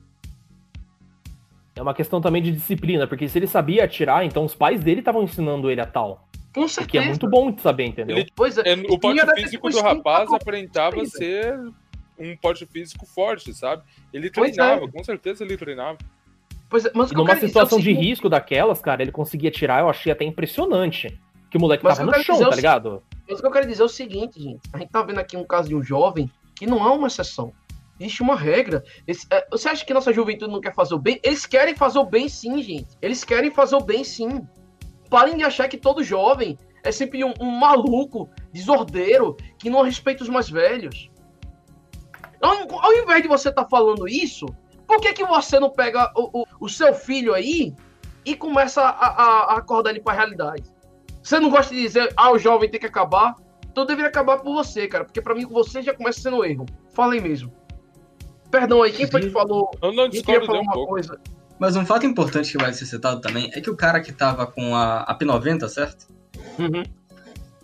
[1.74, 4.98] é uma questão também de disciplina, porque se ele sabia atirar, então os pais dele
[5.00, 6.28] estavam ensinando ele a tal.
[6.54, 6.88] Com O certeza.
[6.90, 8.18] que é muito bom de saber, entendeu?
[8.18, 8.62] Ele- Pois é.
[8.66, 11.58] É, o porte físico do rapaz aparentava ser
[12.18, 13.82] um porte físico forte, sabe?
[14.12, 14.30] Ele é.
[14.30, 15.96] treinava, com certeza ele treinava.
[16.68, 19.80] Pois é, mas E numa é situação de seguinte, risco daquelas, cara, ele conseguia tirar,
[19.80, 21.18] eu achei até impressionante.
[21.50, 23.02] Que o moleque Mas tava no chão, é tá ligado?
[23.26, 24.60] Mas o que eu quero dizer é o seguinte, gente.
[24.70, 27.52] A gente tá vendo aqui um caso de um jovem que não é uma exceção.
[28.00, 28.82] Existe uma regra.
[29.30, 31.20] É, você acha que nossa juventude não quer fazer o bem?
[31.22, 32.96] Eles querem fazer o bem sim, gente.
[33.02, 34.46] Eles querem fazer o bem sim.
[35.10, 40.22] Parem de achar que todo jovem é sempre um, um maluco, desordeiro, que não respeita
[40.22, 41.10] os mais velhos.
[42.40, 44.46] Ao, ao invés de você estar falando isso,
[44.86, 47.74] por que, que você não pega o, o, o seu filho aí
[48.24, 50.64] e começa a, a, a acordar ele para a realidade?
[51.22, 53.34] Você não gosta de dizer, ah, o jovem tem que acabar?
[53.78, 56.66] Então deveria acabar por você, cara, porque para mim você já começa sendo erro.
[56.92, 57.52] Falei mesmo.
[58.50, 59.70] Perdão aí, quem foi que falou?
[59.80, 60.88] Eu não discordo falar um uma pouco.
[60.94, 61.20] coisa?
[61.60, 64.48] Mas um fato importante que vai ser citado também é que o cara que tava
[64.48, 66.08] com a, a P90, certo?
[66.58, 66.82] Uhum.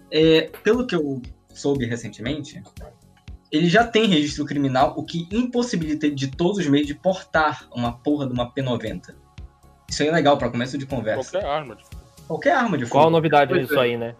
[0.08, 1.20] É, pelo que eu
[1.52, 2.62] soube recentemente,
[3.50, 7.66] ele já tem registro criminal, o que impossibilita ele de todos os meios de portar
[7.74, 9.16] uma porra de uma P90.
[9.90, 11.32] Isso aí é legal pra começo de conversa.
[11.32, 11.74] Qualquer arma.
[11.74, 11.84] de-
[12.28, 12.98] Qualquer arma de fogo.
[13.00, 13.80] Qual a novidade nisso é.
[13.82, 14.14] aí, né?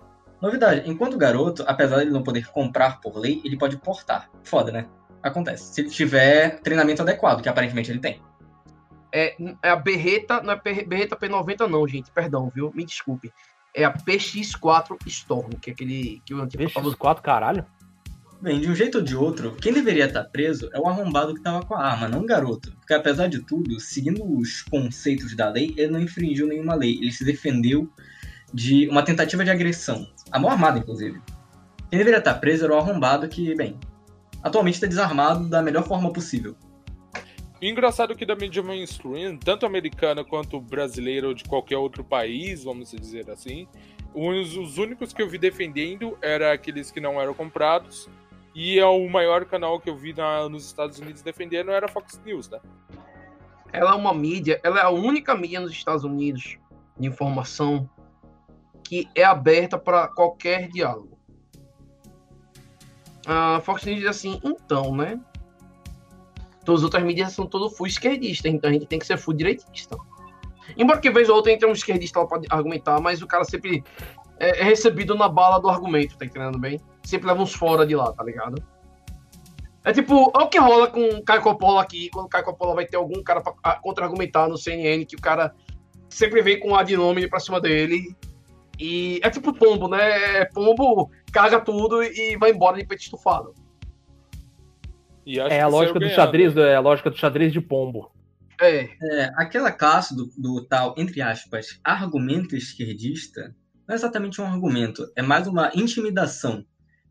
[0.44, 4.28] Novidade, enquanto garoto, apesar de ele não poder comprar por lei, ele pode portar.
[4.42, 4.86] Foda, né?
[5.22, 5.72] Acontece.
[5.72, 8.20] Se ele tiver treinamento adequado, que aparentemente ele tem.
[9.10, 12.70] É, é a berreta, não é berreta P90 não, gente, perdão, viu?
[12.74, 13.32] Me desculpe.
[13.74, 16.90] É a PX4 Storm, que é aquele que o Antifa Vixe, falou.
[16.90, 17.64] os quatro caralho.
[18.38, 21.40] Bem, de um jeito ou de outro, quem deveria estar preso é o arrombado que
[21.40, 22.70] tava com a arma, não o garoto.
[22.80, 26.98] Porque apesar de tudo, seguindo os conceitos da lei, ele não infringiu nenhuma lei.
[26.98, 27.90] Ele se defendeu
[28.54, 30.06] de uma tentativa de agressão.
[30.34, 31.22] A mão armada, inclusive.
[31.88, 33.78] Quem deveria estar preso era o arrombado que, bem,
[34.42, 36.56] atualmente está desarmado da melhor forma possível.
[37.62, 42.64] Engraçado é que da mídia mainstream, tanto americana quanto brasileira ou de qualquer outro país,
[42.64, 43.68] vamos dizer assim,
[44.12, 48.08] os, os únicos que eu vi defendendo eram aqueles que não eram comprados.
[48.56, 51.88] E é o maior canal que eu vi na- nos Estados Unidos defendendo era a
[51.88, 52.58] Fox News, né?
[53.72, 56.58] Ela é uma mídia, ela é a única mídia nos Estados Unidos
[56.98, 57.88] de informação
[58.84, 61.18] que é aberta para qualquer diálogo.
[63.26, 65.18] A Fox News diz assim, então, né?
[66.64, 69.34] Todas as outras mídias são todo full esquerdista, então a gente tem que ser full
[69.34, 69.96] direitista.
[70.76, 73.82] Embora que vez ou outra entre um esquerdista lá pra argumentar, mas o cara sempre
[74.38, 76.80] é, é recebido na bala do argumento, tá entendendo bem?
[77.02, 78.62] Sempre leva uns fora de lá, tá ligado?
[79.84, 82.74] É tipo, olha o que rola com o Caio Coppola aqui, quando o Caio Coppola
[82.74, 85.54] vai ter algum cara pra contra-argumentar no CNN, que o cara
[86.08, 88.16] sempre vem com um hominem pra cima dele.
[88.78, 90.40] E é tipo pombo, né?
[90.40, 93.54] É Pombo caga tudo e vai embora de peito estufado.
[95.26, 96.16] E acho É que a lógica do ganhando.
[96.16, 98.10] xadrez, é a lógica do xadrez de pombo.
[98.60, 103.54] É, É, aquela classe do, do tal, entre aspas, argumento esquerdista,
[103.86, 106.64] não é exatamente um argumento, é mais uma intimidação.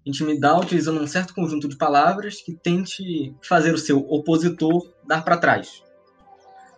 [0.06, 5.38] Intimidar utilizando um certo conjunto de palavras que tente fazer o seu opositor dar pra
[5.38, 5.82] trás.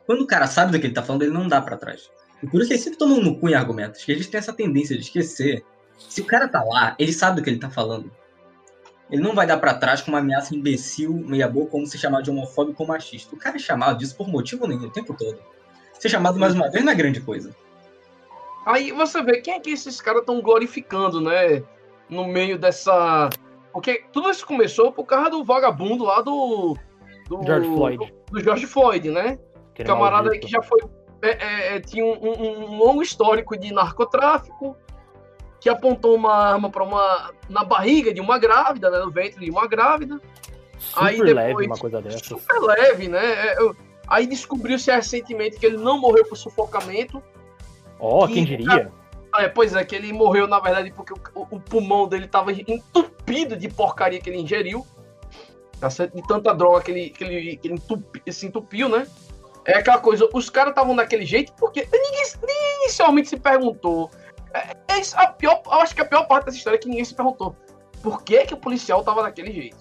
[0.06, 2.08] Quando o cara sabe do que ele tá falando, ele não dá pra trás.
[2.42, 4.54] E por isso que eles sempre tomam no cu em argumentos, que eles têm essa
[4.54, 5.64] tendência de esquecer.
[5.98, 8.12] Se o cara tá lá, ele sabe do que ele tá falando.
[9.10, 12.22] Ele não vai dar pra trás com uma ameaça imbecil, meia boca, como se chamar
[12.22, 13.36] de homofóbico ou machista.
[13.36, 15.38] O cara é chamado disso por motivo nenhum o tempo todo.
[15.94, 17.56] Ser chamado mais uma vez não é grande coisa.
[18.66, 21.64] Aí você vê quem é que esses caras estão glorificando, né?
[22.10, 23.30] No meio dessa.
[23.72, 26.76] Porque tudo isso começou por causa do vagabundo lá do.
[27.30, 28.14] do George Floyd.
[28.32, 29.38] Do, George Floyd, né?
[29.72, 30.80] aquele camarada aí que já foi.
[31.26, 34.76] É, é, é, tinha um, um- um longo histórico de narcotráfico,
[35.60, 37.32] que apontou uma arma para uma.
[37.50, 39.00] na barriga de uma grávida, né?
[39.00, 40.20] No ventre de uma grávida.
[40.78, 42.18] Super aí depois- leve uma coisa dessa.
[42.24, 43.24] Super leve, né?
[43.48, 43.76] É, eu-
[44.08, 47.24] Aí descobriu-se recentemente que ele não morreu por sufocamento.
[48.00, 48.92] Ó, que- quem diria?
[49.38, 53.58] É, pois é, que ele morreu, na verdade, porque o, o- pulmão dele tava entupido
[53.58, 54.86] de porcaria que ele ingeriu.
[55.80, 56.16] Tá certo?
[56.16, 59.08] De tanta droga que ele, que ele, que ele entupi- se entupiu, né?
[59.66, 64.12] É aquela coisa, os caras estavam daquele jeito porque ninguém, ninguém inicialmente se perguntou.
[64.54, 66.88] É, é isso, a pior, eu acho que a pior parte dessa história é que
[66.88, 67.56] ninguém se perguntou
[68.06, 69.78] por que, que o policial tava daquele jeito.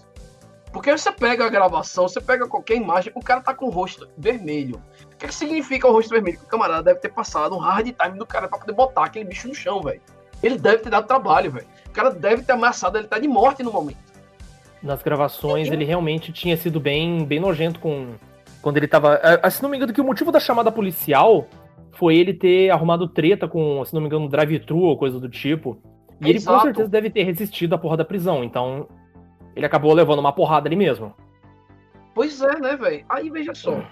[0.72, 4.08] Porque você pega a gravação, você pega qualquer imagem, o cara tá com o rosto
[4.16, 4.82] vermelho.
[5.12, 6.38] O que, que significa o rosto vermelho?
[6.38, 9.26] Que o camarada deve ter passado um hard time do cara pra poder botar aquele
[9.26, 10.00] bicho no chão, velho.
[10.42, 11.66] Ele deve ter dado trabalho, velho.
[11.86, 13.98] O cara deve ter ameaçado ele tá de morte no momento.
[14.82, 18.14] Nas gravações, ele realmente tinha sido bem, bem nojento com.
[18.64, 19.20] Quando ele tava.
[19.42, 21.46] ah, Se não me engano, que o motivo da chamada policial
[21.92, 25.28] foi ele ter arrumado treta com, se não me engano, um drive-thru ou coisa do
[25.28, 25.78] tipo.
[26.18, 26.62] E ele com Exato.
[26.62, 28.42] certeza deve ter resistido à porra da prisão.
[28.42, 28.88] Então,
[29.54, 31.14] ele acabou levando uma porrada ali mesmo.
[32.14, 33.04] Pois é, né, velho?
[33.06, 33.84] Aí veja só.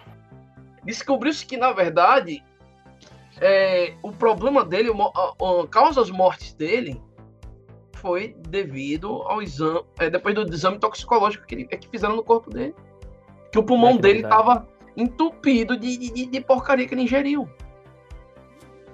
[0.85, 2.43] Descobriu-se que, na verdade,
[3.43, 6.99] é, o problema dele, a, a causa das mortes dele,
[7.97, 9.83] foi devido ao exame.
[9.99, 12.75] é, depois do exame toxicológico que, ele, é que fizeram no corpo dele.
[13.53, 14.35] Que o pulmão É, que dele verdade.
[14.43, 17.49] tava entupido de, de, de- porcaria que ele ingeriu.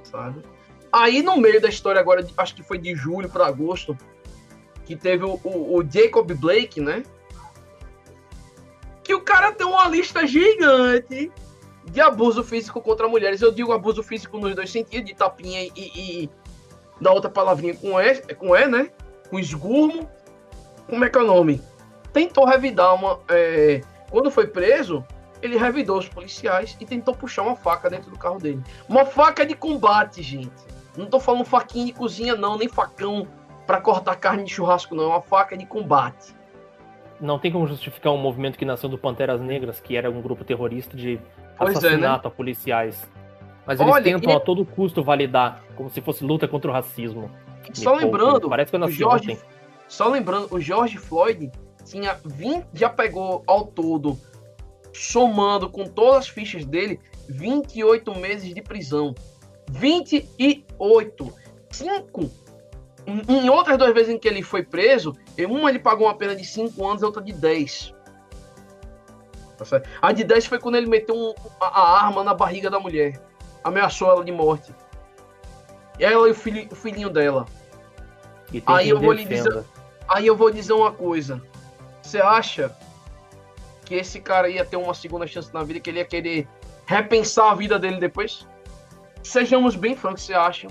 [0.02, 0.42] Sabe?
[0.92, 3.96] Aí, no meio da história agora, acho que foi de julho para agosto,
[4.84, 7.02] que teve o, o, o Jacob Blake, né?
[9.04, 11.30] Que o cara tem uma lista gigante
[11.84, 13.40] de abuso físico contra mulheres.
[13.40, 15.70] Eu digo abuso físico nos dois sentidos, de tapinha e,
[16.24, 16.30] e
[17.00, 18.90] da outra palavrinha com E, com E, né?
[19.30, 20.08] Com esgurmo.
[20.88, 21.60] Como é que é o nome?
[22.12, 23.20] Tentou revidar uma.
[23.28, 25.04] é, quando foi preso,
[25.42, 28.62] ele revidou os policiais e tentou puxar uma faca dentro do carro dele.
[28.88, 30.50] Uma faca de combate, gente.
[30.96, 33.26] Não tô falando faquinha de cozinha, não, nem facão
[33.66, 35.04] pra cortar carne de churrasco, não.
[35.04, 36.34] É uma faca de combate.
[37.20, 40.44] Não tem como justificar um movimento que nasceu do Panteras Negras, que era um grupo
[40.44, 41.20] terrorista de
[41.56, 43.08] Pois é, assassinato a policiais.
[43.66, 46.74] Mas eles Olha, tentam e- a todo custo validar, como se fosse luta contra o
[46.74, 47.30] racismo.
[47.74, 49.42] Só Me lembrando, Parece que eu o nasci George, ontem.
[49.88, 51.50] só lembrando, o George Floyd
[51.88, 54.18] tinha 20, já pegou ao todo,
[54.92, 59.14] somando com todas as fichas dele, 28 meses de prisão.
[59.70, 61.32] 28.
[61.70, 62.30] Cinco.
[63.06, 66.14] Em em outras duas vezes em que ele foi preso, em uma ele pagou uma
[66.14, 67.94] pena de 5 anos, a outra de 10.
[69.56, 69.82] Tá?
[70.00, 73.20] A de 10 foi quando ele meteu um- a, arma na barriga da mulher.
[73.64, 74.72] Ameaçou ela de morte.
[75.98, 77.46] E ela e o, filho- o filhinho dela.
[78.52, 79.66] E Aí eu vou lhe defenda.
[80.08, 81.42] Aí eu vou dizer uma coisa.
[82.08, 82.74] Você acha
[83.84, 86.48] que esse cara ia ter uma segunda chance na vida, que ele ia querer
[86.86, 88.46] repensar a vida dele depois?
[89.22, 90.68] Sejamos bem francos, você acha?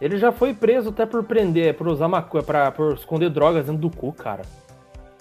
[0.00, 3.82] Ele já foi preso até por prender, por usar maconha, pra, por esconder drogas dentro
[3.82, 4.42] do cu, cara.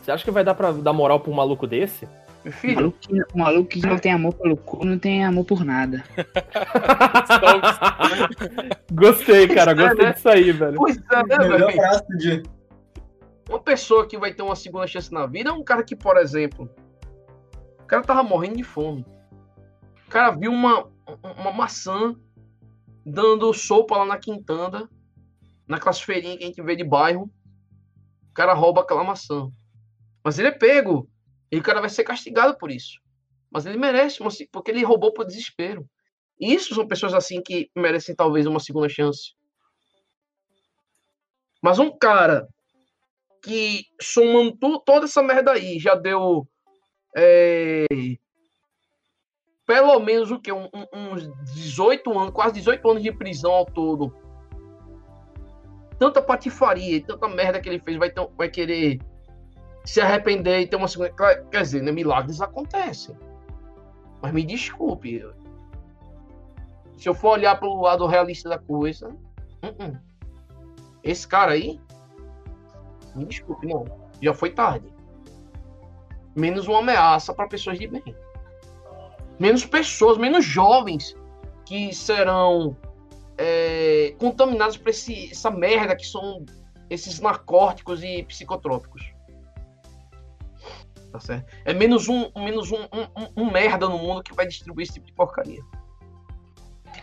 [0.01, 2.07] Você acha que vai dar pra dar moral pra um maluco desse?
[2.43, 5.23] Meu O filho, maluco, que, o maluco que não tem amor pelo cu, não tem
[5.23, 6.03] amor por nada.
[8.91, 10.77] Gostei, cara, é, gostei disso aí, velho.
[10.77, 12.43] pois é, né, Melhor velho?
[13.49, 16.17] Uma pessoa que vai ter uma segunda chance na vida é um cara que, por
[16.17, 16.69] exemplo,
[17.79, 19.05] o cara tava morrendo de fome.
[20.07, 20.89] O cara viu uma,
[21.37, 22.15] uma maçã
[23.05, 24.89] dando sopa lá na quintanda,
[25.67, 27.29] naquelas feirinhas que a gente vê de bairro.
[28.29, 29.49] O cara rouba aquela maçã.
[30.23, 31.09] Mas ele é pego.
[31.51, 32.99] E o cara vai ser castigado por isso.
[33.51, 34.17] Mas ele merece,
[34.51, 35.85] porque ele roubou por desespero.
[36.39, 39.35] Isso são pessoas assim que merecem talvez uma segunda chance.
[41.61, 42.47] Mas um cara
[43.43, 46.47] que somando toda essa merda aí já deu
[47.15, 47.85] é,
[49.65, 54.15] pelo menos o que um, uns 18 anos, quase 18 anos de prisão ao todo.
[55.99, 58.99] Tanta patifaria, tanta merda que ele fez, vai, ter- vai querer
[59.85, 61.11] se arrepender e ter uma segunda.
[61.11, 63.15] Quer dizer, né, milagres acontecem.
[64.21, 65.23] Mas me desculpe.
[66.97, 69.97] Se eu for olhar pelo lado realista da coisa, uh-uh.
[71.03, 71.79] esse cara aí,
[73.15, 73.85] me desculpe, não.
[74.21, 74.87] Já foi tarde.
[76.35, 78.03] Menos uma ameaça para pessoas de bem.
[79.39, 81.15] Menos pessoas, menos jovens
[81.65, 82.75] que serão
[83.37, 86.45] é, contaminados por esse, essa merda que são
[86.89, 89.13] esses narcóticos e psicotrópicos.
[91.11, 91.45] Tá certo?
[91.65, 95.05] É menos um, menos um, um, um- merda no mundo que vai distribuir esse tipo
[95.05, 95.61] de porcaria.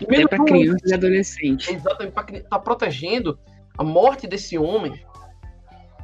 [0.01, 1.73] E Até menos pra um- criança e adolescente.
[1.73, 3.39] Exatamente, para estar protegendo
[3.79, 5.05] a morte desse homem.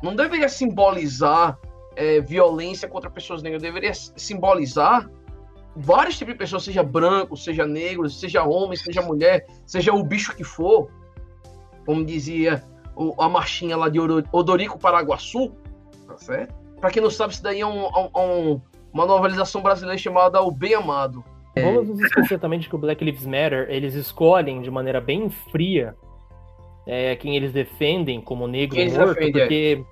[0.02, 1.58] Não deveria simbolizar
[1.94, 5.08] é, violência contra pessoas negras, deveria simbolizar
[5.74, 10.34] vários tipos de pessoas, seja branco, seja negro, seja homem, seja mulher, seja o bicho
[10.34, 10.90] que for,
[11.84, 12.62] como dizia
[13.18, 13.98] a marchinha lá de
[14.32, 15.52] Odorico Paraguaçu,
[16.06, 16.54] tá certo?
[16.80, 18.60] Pra quem não sabe, isso daí é um- um-
[18.92, 21.22] uma novelização brasileira chamada O Bem Amado.
[21.58, 25.30] Vamos nos esquecer também de que o Black Lives Matter, eles escolhem de maneira bem
[25.30, 25.94] fria
[26.86, 29.44] é, quem eles defendem como negro Quem eles morto, defendem, é.
[29.44, 29.84] porque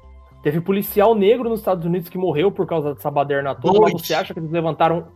[0.43, 4.15] teve policial negro nos Estados Unidos que morreu por causa dessa baderna toda, mas você
[4.15, 5.09] acha que eles levantaram...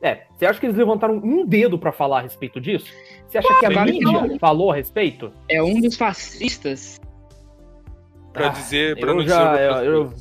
[0.00, 2.92] É, você acha que eles levantaram um dedo pra falar a respeito disso?
[3.28, 4.36] Você acha que a mídia não.
[4.38, 5.32] falou a respeito?
[5.48, 7.00] É um dos fascistas.
[8.32, 10.12] Pra Ah, dizer, pra eu não já- dizer eu- eu-.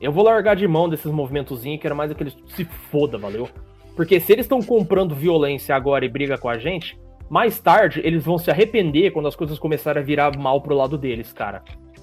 [0.00, 3.48] Eu vou largar de mão desses movimentozinhos, quero mais é que eles se foda, valeu?
[3.96, 6.96] Porque se eles estão comprando violência agora e briga com a gente,
[7.28, 10.96] mais tarde eles vão se arrepender quando as coisas começarem a virar mal pro lado
[10.96, 11.62] deles, cara.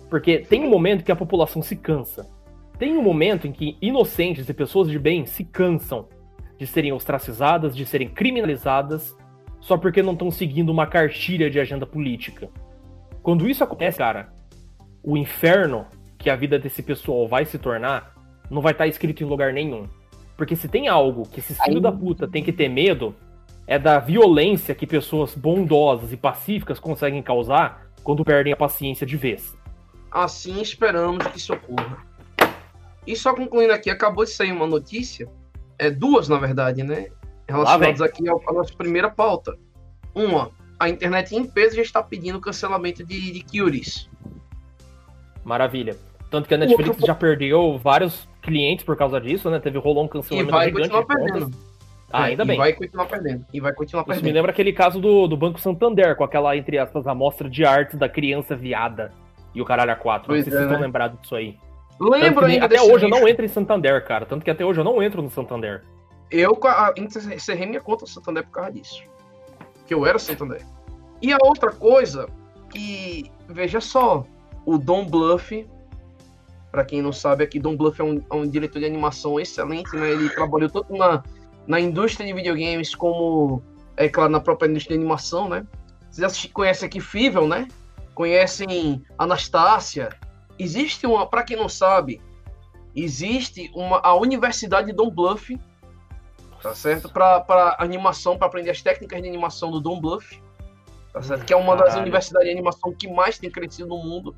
[0.10, 2.30] Porque tem um momento que a população se cansa.
[2.77, 6.07] Tem um momento em que inocentes e pessoas de bem se cansam
[6.57, 9.15] de serem ostracizadas, de serem criminalizadas,
[9.60, 12.49] só porque não estão seguindo uma cartilha de agenda política.
[13.23, 14.31] Quando isso acontece, cara,
[15.03, 15.85] o inferno
[16.18, 18.14] que a vida desse pessoal vai se tornar
[18.49, 19.88] não vai estar escrito em lugar nenhum.
[20.38, 23.15] Porque se tem algo que esses filhos Aí- da puta tem que ter medo,
[23.68, 29.18] é da violência que pessoas bondosas e pacíficas conseguem causar quando perdem a paciência de
[29.18, 29.58] vez.
[30.12, 32.06] Assim esperamos que isso ocorra.
[33.06, 35.28] E só concluindo aqui, acabou de sair uma notícia,
[35.78, 37.08] é duas na verdade, né?
[37.48, 39.56] Relacionadas aqui à nossa primeira pauta.
[40.14, 43.46] Uma, a internet em peso já está pedindo cancelamento de, de.
[45.44, 45.96] Maravilha.
[46.30, 49.60] Tanto que a Netflix já perdeu vários clientes por causa disso, né?
[49.60, 51.74] Teve rolou um E cancelamento vai gigante continuar de contas.
[52.16, 52.24] Perdendo.
[52.24, 52.58] Ah, ainda e bem.
[52.58, 53.46] vai continuar perdendo.
[53.54, 54.36] E vai continuar Isso me perdendo.
[54.36, 58.10] lembra aquele caso do, do Banco Santander, com aquela, entre aspas, amostra de arte da
[58.10, 59.12] criança viada
[59.54, 60.30] e o caralho a quatro.
[60.30, 60.86] Não Pois sei se é, vocês estão né?
[60.86, 61.58] lembrados disso aí.
[62.00, 64.26] Lembro ainda até hoje eu não entro em Santander, cara.
[64.26, 65.84] Tanto que até hoje eu não entro no Santander.
[66.30, 66.58] Eu
[67.34, 69.04] encerrei minha conta no Santander por causa disso.
[69.88, 70.62] Que eu era Santander.
[71.22, 72.28] E a outra coisa
[72.70, 74.26] que, veja só,
[74.66, 75.66] o Don Bluff,
[76.72, 79.96] pra quem não sabe aqui, Don Bluff é um, é um diretor de animação excelente,
[79.96, 80.12] né?
[80.12, 81.24] Ele trabalhou tanto na,
[81.68, 83.62] na indústria de videogames como,
[83.98, 85.66] é claro, na própria indústria de animação, né?
[86.12, 87.68] Vocês conhecem aqui Fível, né?
[88.14, 90.10] Conhecem Anastácia.
[90.58, 92.22] Existe uma, pra quem não sabe,
[92.96, 95.60] existe uma, a Universidade de Don Bluff,
[96.62, 97.10] tá certo?
[97.10, 100.42] Para animação, para aprender as técnicas de animação do Don Bluff,
[101.12, 101.46] tá certo?
[101.46, 102.04] Que é uma das Caralho.
[102.04, 104.34] universidades de animação que mais tem crescido no mundo.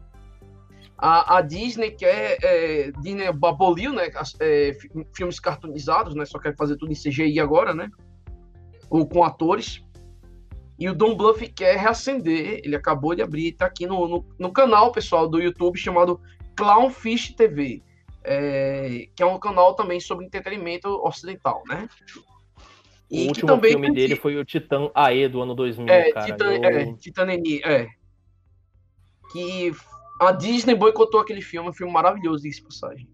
[0.98, 4.10] A, a Disney quer é, Disney aboliu, né?
[4.40, 6.26] é, fi- filmes cartoonizados, né?
[6.26, 7.90] Só quer fazer tudo em CGI agora, né?
[8.90, 9.84] Ou com atores.
[10.80, 12.62] E o Don Bluff quer reacender.
[12.64, 16.20] Ele acabou de abrir, tá aqui no, no, no canal, pessoal, do YouTube chamado
[16.56, 17.84] Clownfish TV
[18.28, 21.88] é, que é um canal também sobre entretenimento ocidental, né?
[23.10, 26.26] O que último filme dele foi o Titã AE do ano 2000, é, cara.
[26.26, 27.88] Titan, Eu- é, Titan Eni, é.
[29.32, 29.72] Que
[30.20, 33.08] a Disney boicotou aquele filme, um filme maravilhoso, de passagem.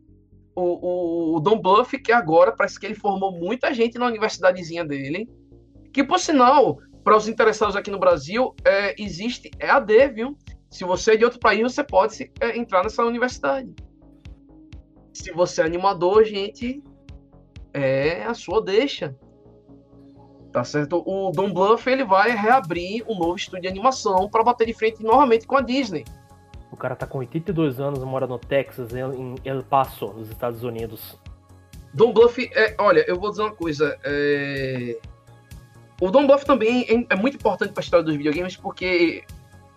[0.56, 4.86] O, o, o Don Bluff, que agora parece que ele formou muita gente na universidadezinha
[4.86, 5.28] dele.
[5.92, 10.38] Que, por sinal, para os interessados aqui no Brasil, é, existe EAD, viu?
[10.70, 13.74] Se você é de outro país, você pode é, entrar nessa universidade.
[15.12, 16.82] Se você é animador, gente,
[17.74, 19.16] é a sua deixa.
[20.52, 21.04] Tá certo?
[21.06, 25.04] O Don Bluff ele vai reabrir um novo estúdio de animação para bater de frente
[25.04, 26.06] novamente com a Disney.
[26.84, 31.18] O cara tá com 82 anos, mora no Texas, em El Paso, nos Estados Unidos.
[31.94, 33.98] Don Bluff, é, olha, eu vou dizer uma coisa.
[34.04, 34.98] é,
[36.02, 39.24] O Don Bluff também é, é muito importante para a história dos videogames porque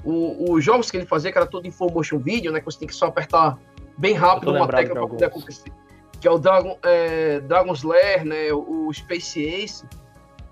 [0.05, 2.59] o- os jogos que ele fazia, que era tudo em full motion video, né?
[2.59, 3.57] Que você tem que só apertar
[3.97, 5.73] bem rápido uma tecla para poder acontecer.
[6.21, 8.53] Que é o Dragon, é, Dragon's Lair, né?
[8.53, 9.87] O Space Ace.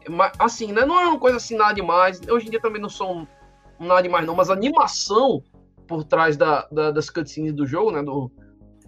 [0.08, 0.84] Mas, assim, né?
[0.86, 2.20] Não é uma coisa assim nada demais.
[2.30, 3.26] Hoje em dia também não são
[3.80, 4.36] nada demais, não.
[4.36, 5.42] Mas a animação
[5.86, 8.02] por trás da, da- das cutscenes do jogo, né?
[8.02, 8.30] Do,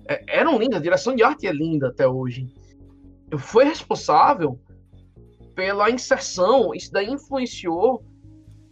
[0.08, 0.78] é, eram lindas.
[0.78, 2.46] A direção de arte é linda até hoje.
[3.38, 4.58] Foi responsável
[5.54, 6.74] pela inserção.
[6.74, 8.04] Isso daí influenciou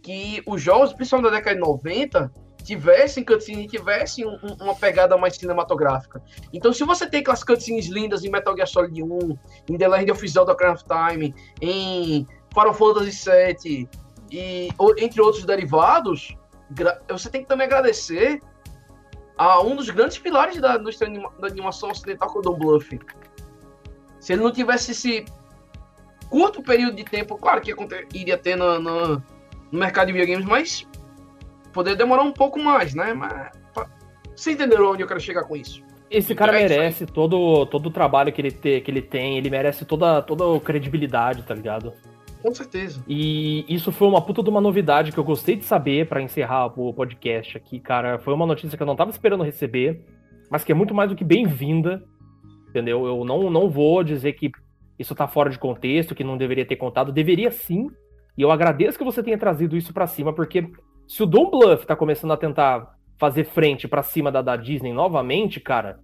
[0.01, 2.31] que os jogos, principalmente da década de 90,
[2.63, 6.21] tivessem cutscenes, tivessem um- um- uma pegada mais cinematográfica.
[6.53, 9.37] Então, se você tem aquelas cutscenes lindas em Metal Gear Solid 1,
[9.69, 13.89] em The Legend of Zelda Ocarina of Time, em Final Fantasy VII,
[14.31, 16.35] e, entre outros derivados,
[17.09, 18.41] você tem que também agradecer
[19.37, 22.99] a um dos grandes pilares da indústria da animação ocidental, que é o Don Bluff.
[24.19, 25.25] Se ele não tivesse esse
[26.29, 27.73] curto período de tempo, claro que
[28.13, 29.23] iria ter no, no-
[29.71, 30.87] no mercado de videogames, mas
[31.73, 33.13] poderia demorar um pouco mais, né?
[33.13, 33.89] Mas pa-
[34.35, 35.83] vocês entenderam onde eu quero chegar com isso?
[36.09, 39.49] Esse cara É merece todo, todo o trabalho que ele, te, que ele tem, ele
[39.49, 41.93] merece toda, toda a credibilidade, tá ligado?
[42.45, 43.03] Com certeza.
[43.07, 46.67] E isso foi uma puta de uma novidade que eu gostei de saber pra encerrar
[46.79, 48.19] o podcast aqui, cara.
[48.19, 50.05] Foi uma notícia que eu não tava esperando receber,
[50.51, 52.03] mas que é muito mais do que bem-vinda,
[52.69, 53.03] entendeu?
[53.03, 54.51] Eu não, não vou dizer que
[54.99, 57.11] isso tá fora de contexto, que não deveria ter contado.
[57.11, 57.89] Deveria sim.
[58.37, 60.69] E eu agradeço que você tenha trazido isso pra cima, porque
[61.07, 64.93] se o Don Bluff tá começando a tentar fazer frente pra cima da, da Disney
[64.93, 65.97] novamente, cara,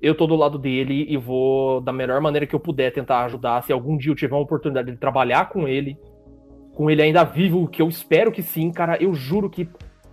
[0.00, 3.62] eu tô do lado dele e vou, da melhor maneira que eu puder, tentar ajudar.
[3.62, 5.98] Se algum dia eu tiver uma oportunidade de trabalhar com ele,
[6.74, 9.68] com ele ainda vivo, que eu espero que sim, cara, eu juro que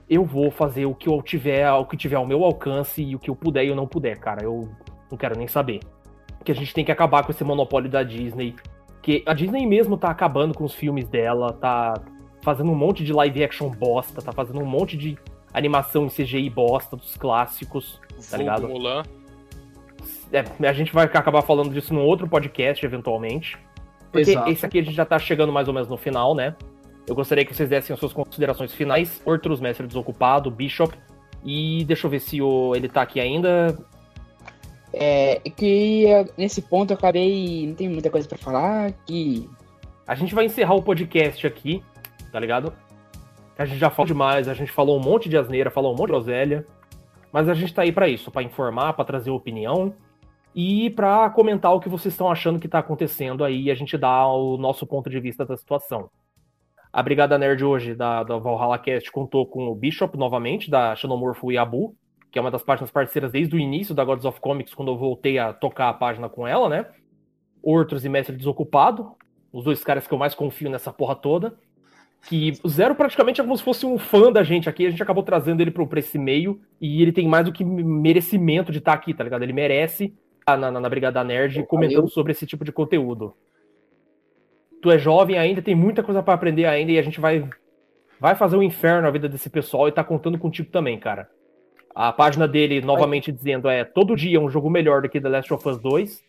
[0.10, 3.20] eu vou fazer o que eu tiver, o que tiver ao meu alcance e o
[3.20, 4.44] que eu puder e eu não puder, cara.
[4.44, 4.70] Eu
[5.10, 5.80] não quero nem saber.
[6.38, 8.56] Porque a gente tem que acabar com esse monopólio da Disney.
[9.02, 12.02] Que a Disney mesmo tá acabando com os filmes dela, tá
[12.42, 15.18] fazendo um monte de live action bosta, tá fazendo um monte de
[15.54, 18.00] animação em CGI bosta dos clássicos,
[18.30, 18.68] tá ligado?
[18.68, 19.04] Mulan.
[20.34, 23.56] É, a gente vai acabar falando disso num outro podcast, eventualmente.
[24.12, 24.50] Porque Exato.
[24.50, 26.56] esse aqui a gente já tá chegando mais ou menos no final, né?
[27.08, 29.22] Eu gostaria que vocês dessem as suas considerações finais.
[29.26, 30.98] Ortrus, mestre desocupado, Bishop.
[31.46, 33.78] E deixa eu ver se o, ele tá aqui ainda.
[34.92, 37.68] É que eh, nesse ponto eu acabei.
[37.68, 38.92] Não tem muita coisa pra falar.
[39.06, 39.48] Que.
[40.08, 41.84] A gente vai encerrar o podcast aqui,
[42.32, 42.74] tá ligado?
[43.58, 46.08] A gente já falou demais, a gente falou um monte de asneira, falou um monte
[46.08, 46.66] de groselha.
[47.32, 49.94] Mas a gente tá aí pra isso, pra informar, pra trazer opinião
[50.56, 54.28] e pra comentar o que vocês estão achando que tá acontecendo aí a gente dá
[54.28, 56.10] o nosso ponto de vista da situação.
[56.92, 61.52] A Brigada Nerd hoje da, da Valhalla Cast contou com o Bishop novamente, da Xenomorpho
[61.52, 61.96] e Abu.
[62.32, 64.98] que é uma das páginas parceiras desde o início da Gods of Comics, quando eu
[64.98, 66.86] voltei a tocar a página com ela, né?
[67.64, 69.16] Ortros e Mestre Desocupado,
[69.52, 71.56] os dois caras que eu mais confio nessa porra toda.
[72.30, 75.02] Que o Zero praticamente é como se fosse um fã da gente aqui, a gente
[75.02, 78.94] acabou trazendo ele pra esse meio, e ele tem mais do que merecimento de estar
[78.94, 79.44] aqui, tá ligado?
[79.44, 80.14] Ele merece
[80.48, 83.36] na, na, na Brigada Nerd comentando sobre esse tipo de conteúdo.
[84.82, 87.48] Tu é jovem ainda, tem muita coisa para aprender ainda, e a gente vai,
[88.20, 91.30] vai fazer um inferno na vida desse pessoal e tá contando contigo também, cara.
[91.96, 95.54] A página dele, novamente dizendo, é todo dia um jogo melhor do que The Last
[95.54, 96.22] of Us 2.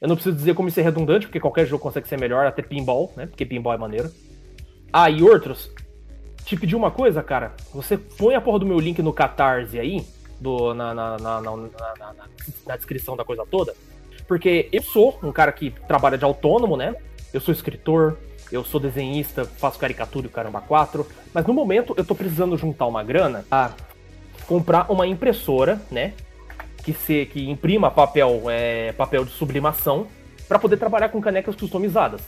[0.00, 2.60] Eu não preciso dizer como isso é redundante, porque qualquer jogo consegue ser melhor, até
[2.60, 3.26] pinball, né?
[3.26, 4.10] Porque pinball é maneiro.
[4.92, 5.72] Ah, e outros,
[6.44, 7.54] te pedi uma coisa, cara.
[7.72, 10.04] Você põe a porra do meu link no Catarse aí,
[10.40, 11.40] do, na, na, na,
[12.66, 13.74] na, descrição da coisa toda.
[14.26, 16.94] Porque eu sou um cara que trabalha de autônomo, né?
[17.32, 18.16] Eu sou escritor,
[18.50, 21.06] eu sou desenhista, faço caricatura e caramba 4.
[21.32, 23.70] Mas no momento eu tô precisando juntar uma grana a
[24.46, 26.12] comprar uma impressora, né?
[26.82, 30.06] Que, se, que imprima papel, é, papel de sublimação
[30.48, 32.22] para poder trabalhar com canecas customizadas.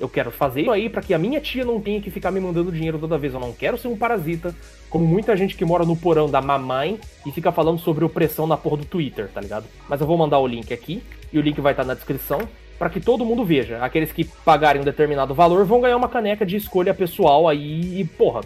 [0.00, 2.40] Eu quero fazer isso aí para que a minha tia não tenha que ficar me
[2.40, 3.34] mandando dinheiro toda vez.
[3.34, 4.56] Eu não quero ser um parasita,
[4.88, 8.56] como muita gente que mora no porão da mamãe e fica falando sobre opressão na
[8.56, 9.66] porra do Twitter, tá ligado?
[9.86, 12.48] Mas eu vou mandar o link aqui e o link vai estar na descrição
[12.78, 13.84] para que todo mundo veja.
[13.84, 18.04] Aqueles que pagarem um determinado valor vão ganhar uma caneca de escolha pessoal aí e,
[18.06, 18.40] porra,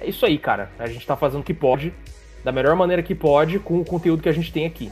[0.00, 0.70] é isso aí, cara.
[0.78, 1.92] A gente tá fazendo o que pode,
[2.42, 4.90] da melhor maneira que pode, com o conteúdo que a gente tem aqui.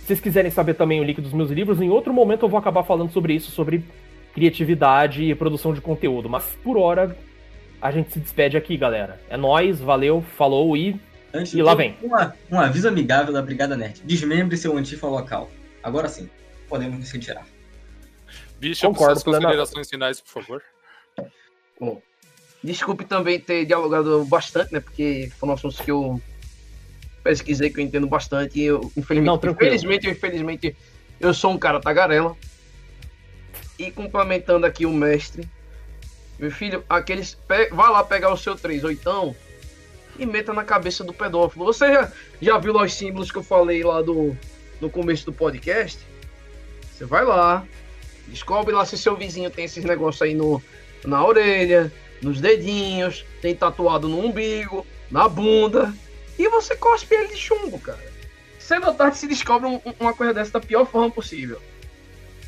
[0.00, 2.58] Se vocês quiserem saber também o link dos meus livros, em outro momento eu vou
[2.58, 3.82] acabar falando sobre isso, sobre
[4.34, 6.28] criatividade e produção de conteúdo.
[6.28, 7.16] Mas por hora,
[7.80, 9.20] a gente se despede aqui, galera.
[9.28, 11.00] É nós, valeu, falou e.
[11.32, 11.96] Antes e lá vem.
[12.02, 14.02] Uma, um aviso amigável da Brigada Nerd.
[14.04, 15.50] Desmembre seu antifa local.
[15.82, 16.28] Agora sim,
[16.68, 17.46] podemos nos retirar.
[18.58, 20.62] Bicho, Concordo, suas considerações finais, por favor.
[21.80, 22.02] Bom,
[22.62, 24.80] Desculpe também ter dialogado bastante, né?
[24.80, 26.20] Porque foram assuntos que eu
[27.24, 28.58] pesquisei, que eu entendo bastante.
[28.60, 30.76] E eu, infelizmente, Não, infelizmente, infelizmente,
[31.18, 32.36] eu sou um cara tagarela.
[33.80, 35.48] E complementando aqui o mestre,
[36.38, 37.38] meu filho, aqueles.
[37.72, 39.34] Vá lá pegar o seu 3 ou então
[40.18, 41.64] e meta na cabeça do pedófilo.
[41.64, 42.12] Você já,
[42.42, 44.36] já viu lá os símbolos que eu falei lá do,
[44.82, 45.98] no começo do podcast?
[46.92, 47.66] Você vai lá,
[48.28, 50.62] descobre lá se seu vizinho tem esses negócios aí no,
[51.02, 51.90] na orelha,
[52.20, 55.90] nos dedinhos, tem tatuado no umbigo, na bunda.
[56.38, 58.12] E você cospe ele de chumbo, cara.
[58.58, 61.62] Cedo ou tarde se descobre um, uma coisa dessa da pior forma possível.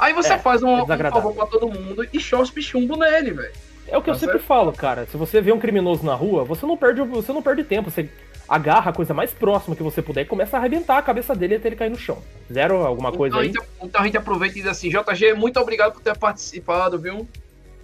[0.03, 3.31] Aí você é, faz um, é um favor pra todo mundo e cospe chumbo nele,
[3.31, 3.53] velho.
[3.87, 5.07] É o que tá eu sempre falo, cara.
[5.07, 7.89] Se você vê um criminoso na rua, você não perde, você não perde tempo.
[7.89, 8.11] Você
[8.49, 11.55] agarra a coisa mais próxima que você puder e começa a arrebentar a cabeça dele
[11.55, 12.21] até ele cair no chão.
[12.53, 13.51] Zero alguma então, coisa aí?
[13.51, 17.29] Então, então a gente aproveita e diz assim, JG, muito obrigado por ter participado, viu?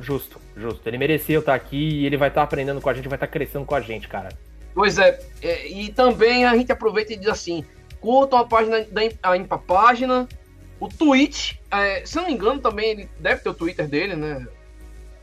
[0.01, 0.89] Justo, justo.
[0.89, 3.65] Ele merecia estar aqui e ele vai estar aprendendo com a gente, vai estar crescendo
[3.65, 4.31] com a gente, cara.
[4.75, 7.65] Pois é, é e também a gente aproveita e diz assim:
[8.01, 10.29] curtam a página da a Impa Página,
[10.81, 14.17] o tweet, é, se eu não me engano, também ele deve ter o Twitter dele,
[14.17, 14.47] né?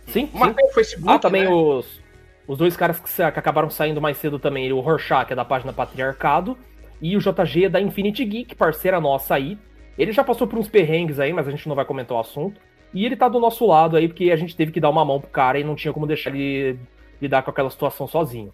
[0.07, 0.55] Sim, Mas sim.
[0.55, 1.11] tem o Facebook.
[1.11, 1.49] Ah, também né?
[1.49, 1.99] os,
[2.47, 5.45] os dois caras que, que, acabaram saindo mais cedo também, o Rorschach, que é da
[5.45, 6.57] página Patriarcado,
[7.01, 9.57] e o JG da Infinity Geek, parceira nossa aí.
[9.97, 12.59] Ele já passou por uns perrengues aí, mas a gente não vai comentar o assunto.
[12.93, 15.19] E ele tá do nosso lado aí, porque a gente teve que dar uma mão
[15.19, 16.79] pro cara e não tinha como deixar ele
[17.21, 18.53] lidar com aquela situação sozinho.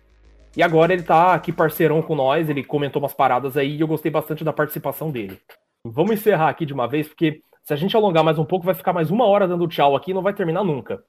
[0.56, 3.88] E agora ele tá aqui parceirão com nós, ele comentou umas paradas aí e eu
[3.88, 5.40] gostei bastante da participação dele.
[5.84, 7.42] Vamos encerrar aqui de uma vez, porque
[7.72, 10.12] se a gente alongar mais um pouco, vai ficar mais uma hora dando tchau aqui
[10.12, 11.02] e não vai terminar nunca.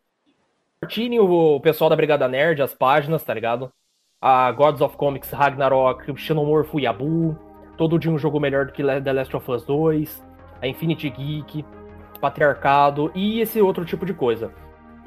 [0.80, 3.68] Compartilhem o pessoal da Brigada Nerd, as páginas, tá ligado?
[4.20, 7.36] A Gods of Comics, Ragnarok, Xenomorph, Yabu,
[7.76, 10.24] todo dia um jogo melhor do que The Last of Us 2,
[10.60, 11.64] a Infinity Geek,
[12.20, 14.52] patriarcado e esse outro tipo de coisa.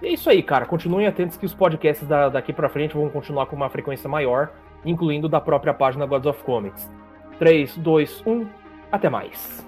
[0.01, 0.65] E é isso aí, cara.
[0.65, 4.51] Continuem atentos que os podcasts da, daqui para frente vão continuar com uma frequência maior,
[4.83, 6.91] incluindo da própria página Gods of Comics.
[7.39, 8.45] 3, 2, 1,
[8.91, 9.64] até mais.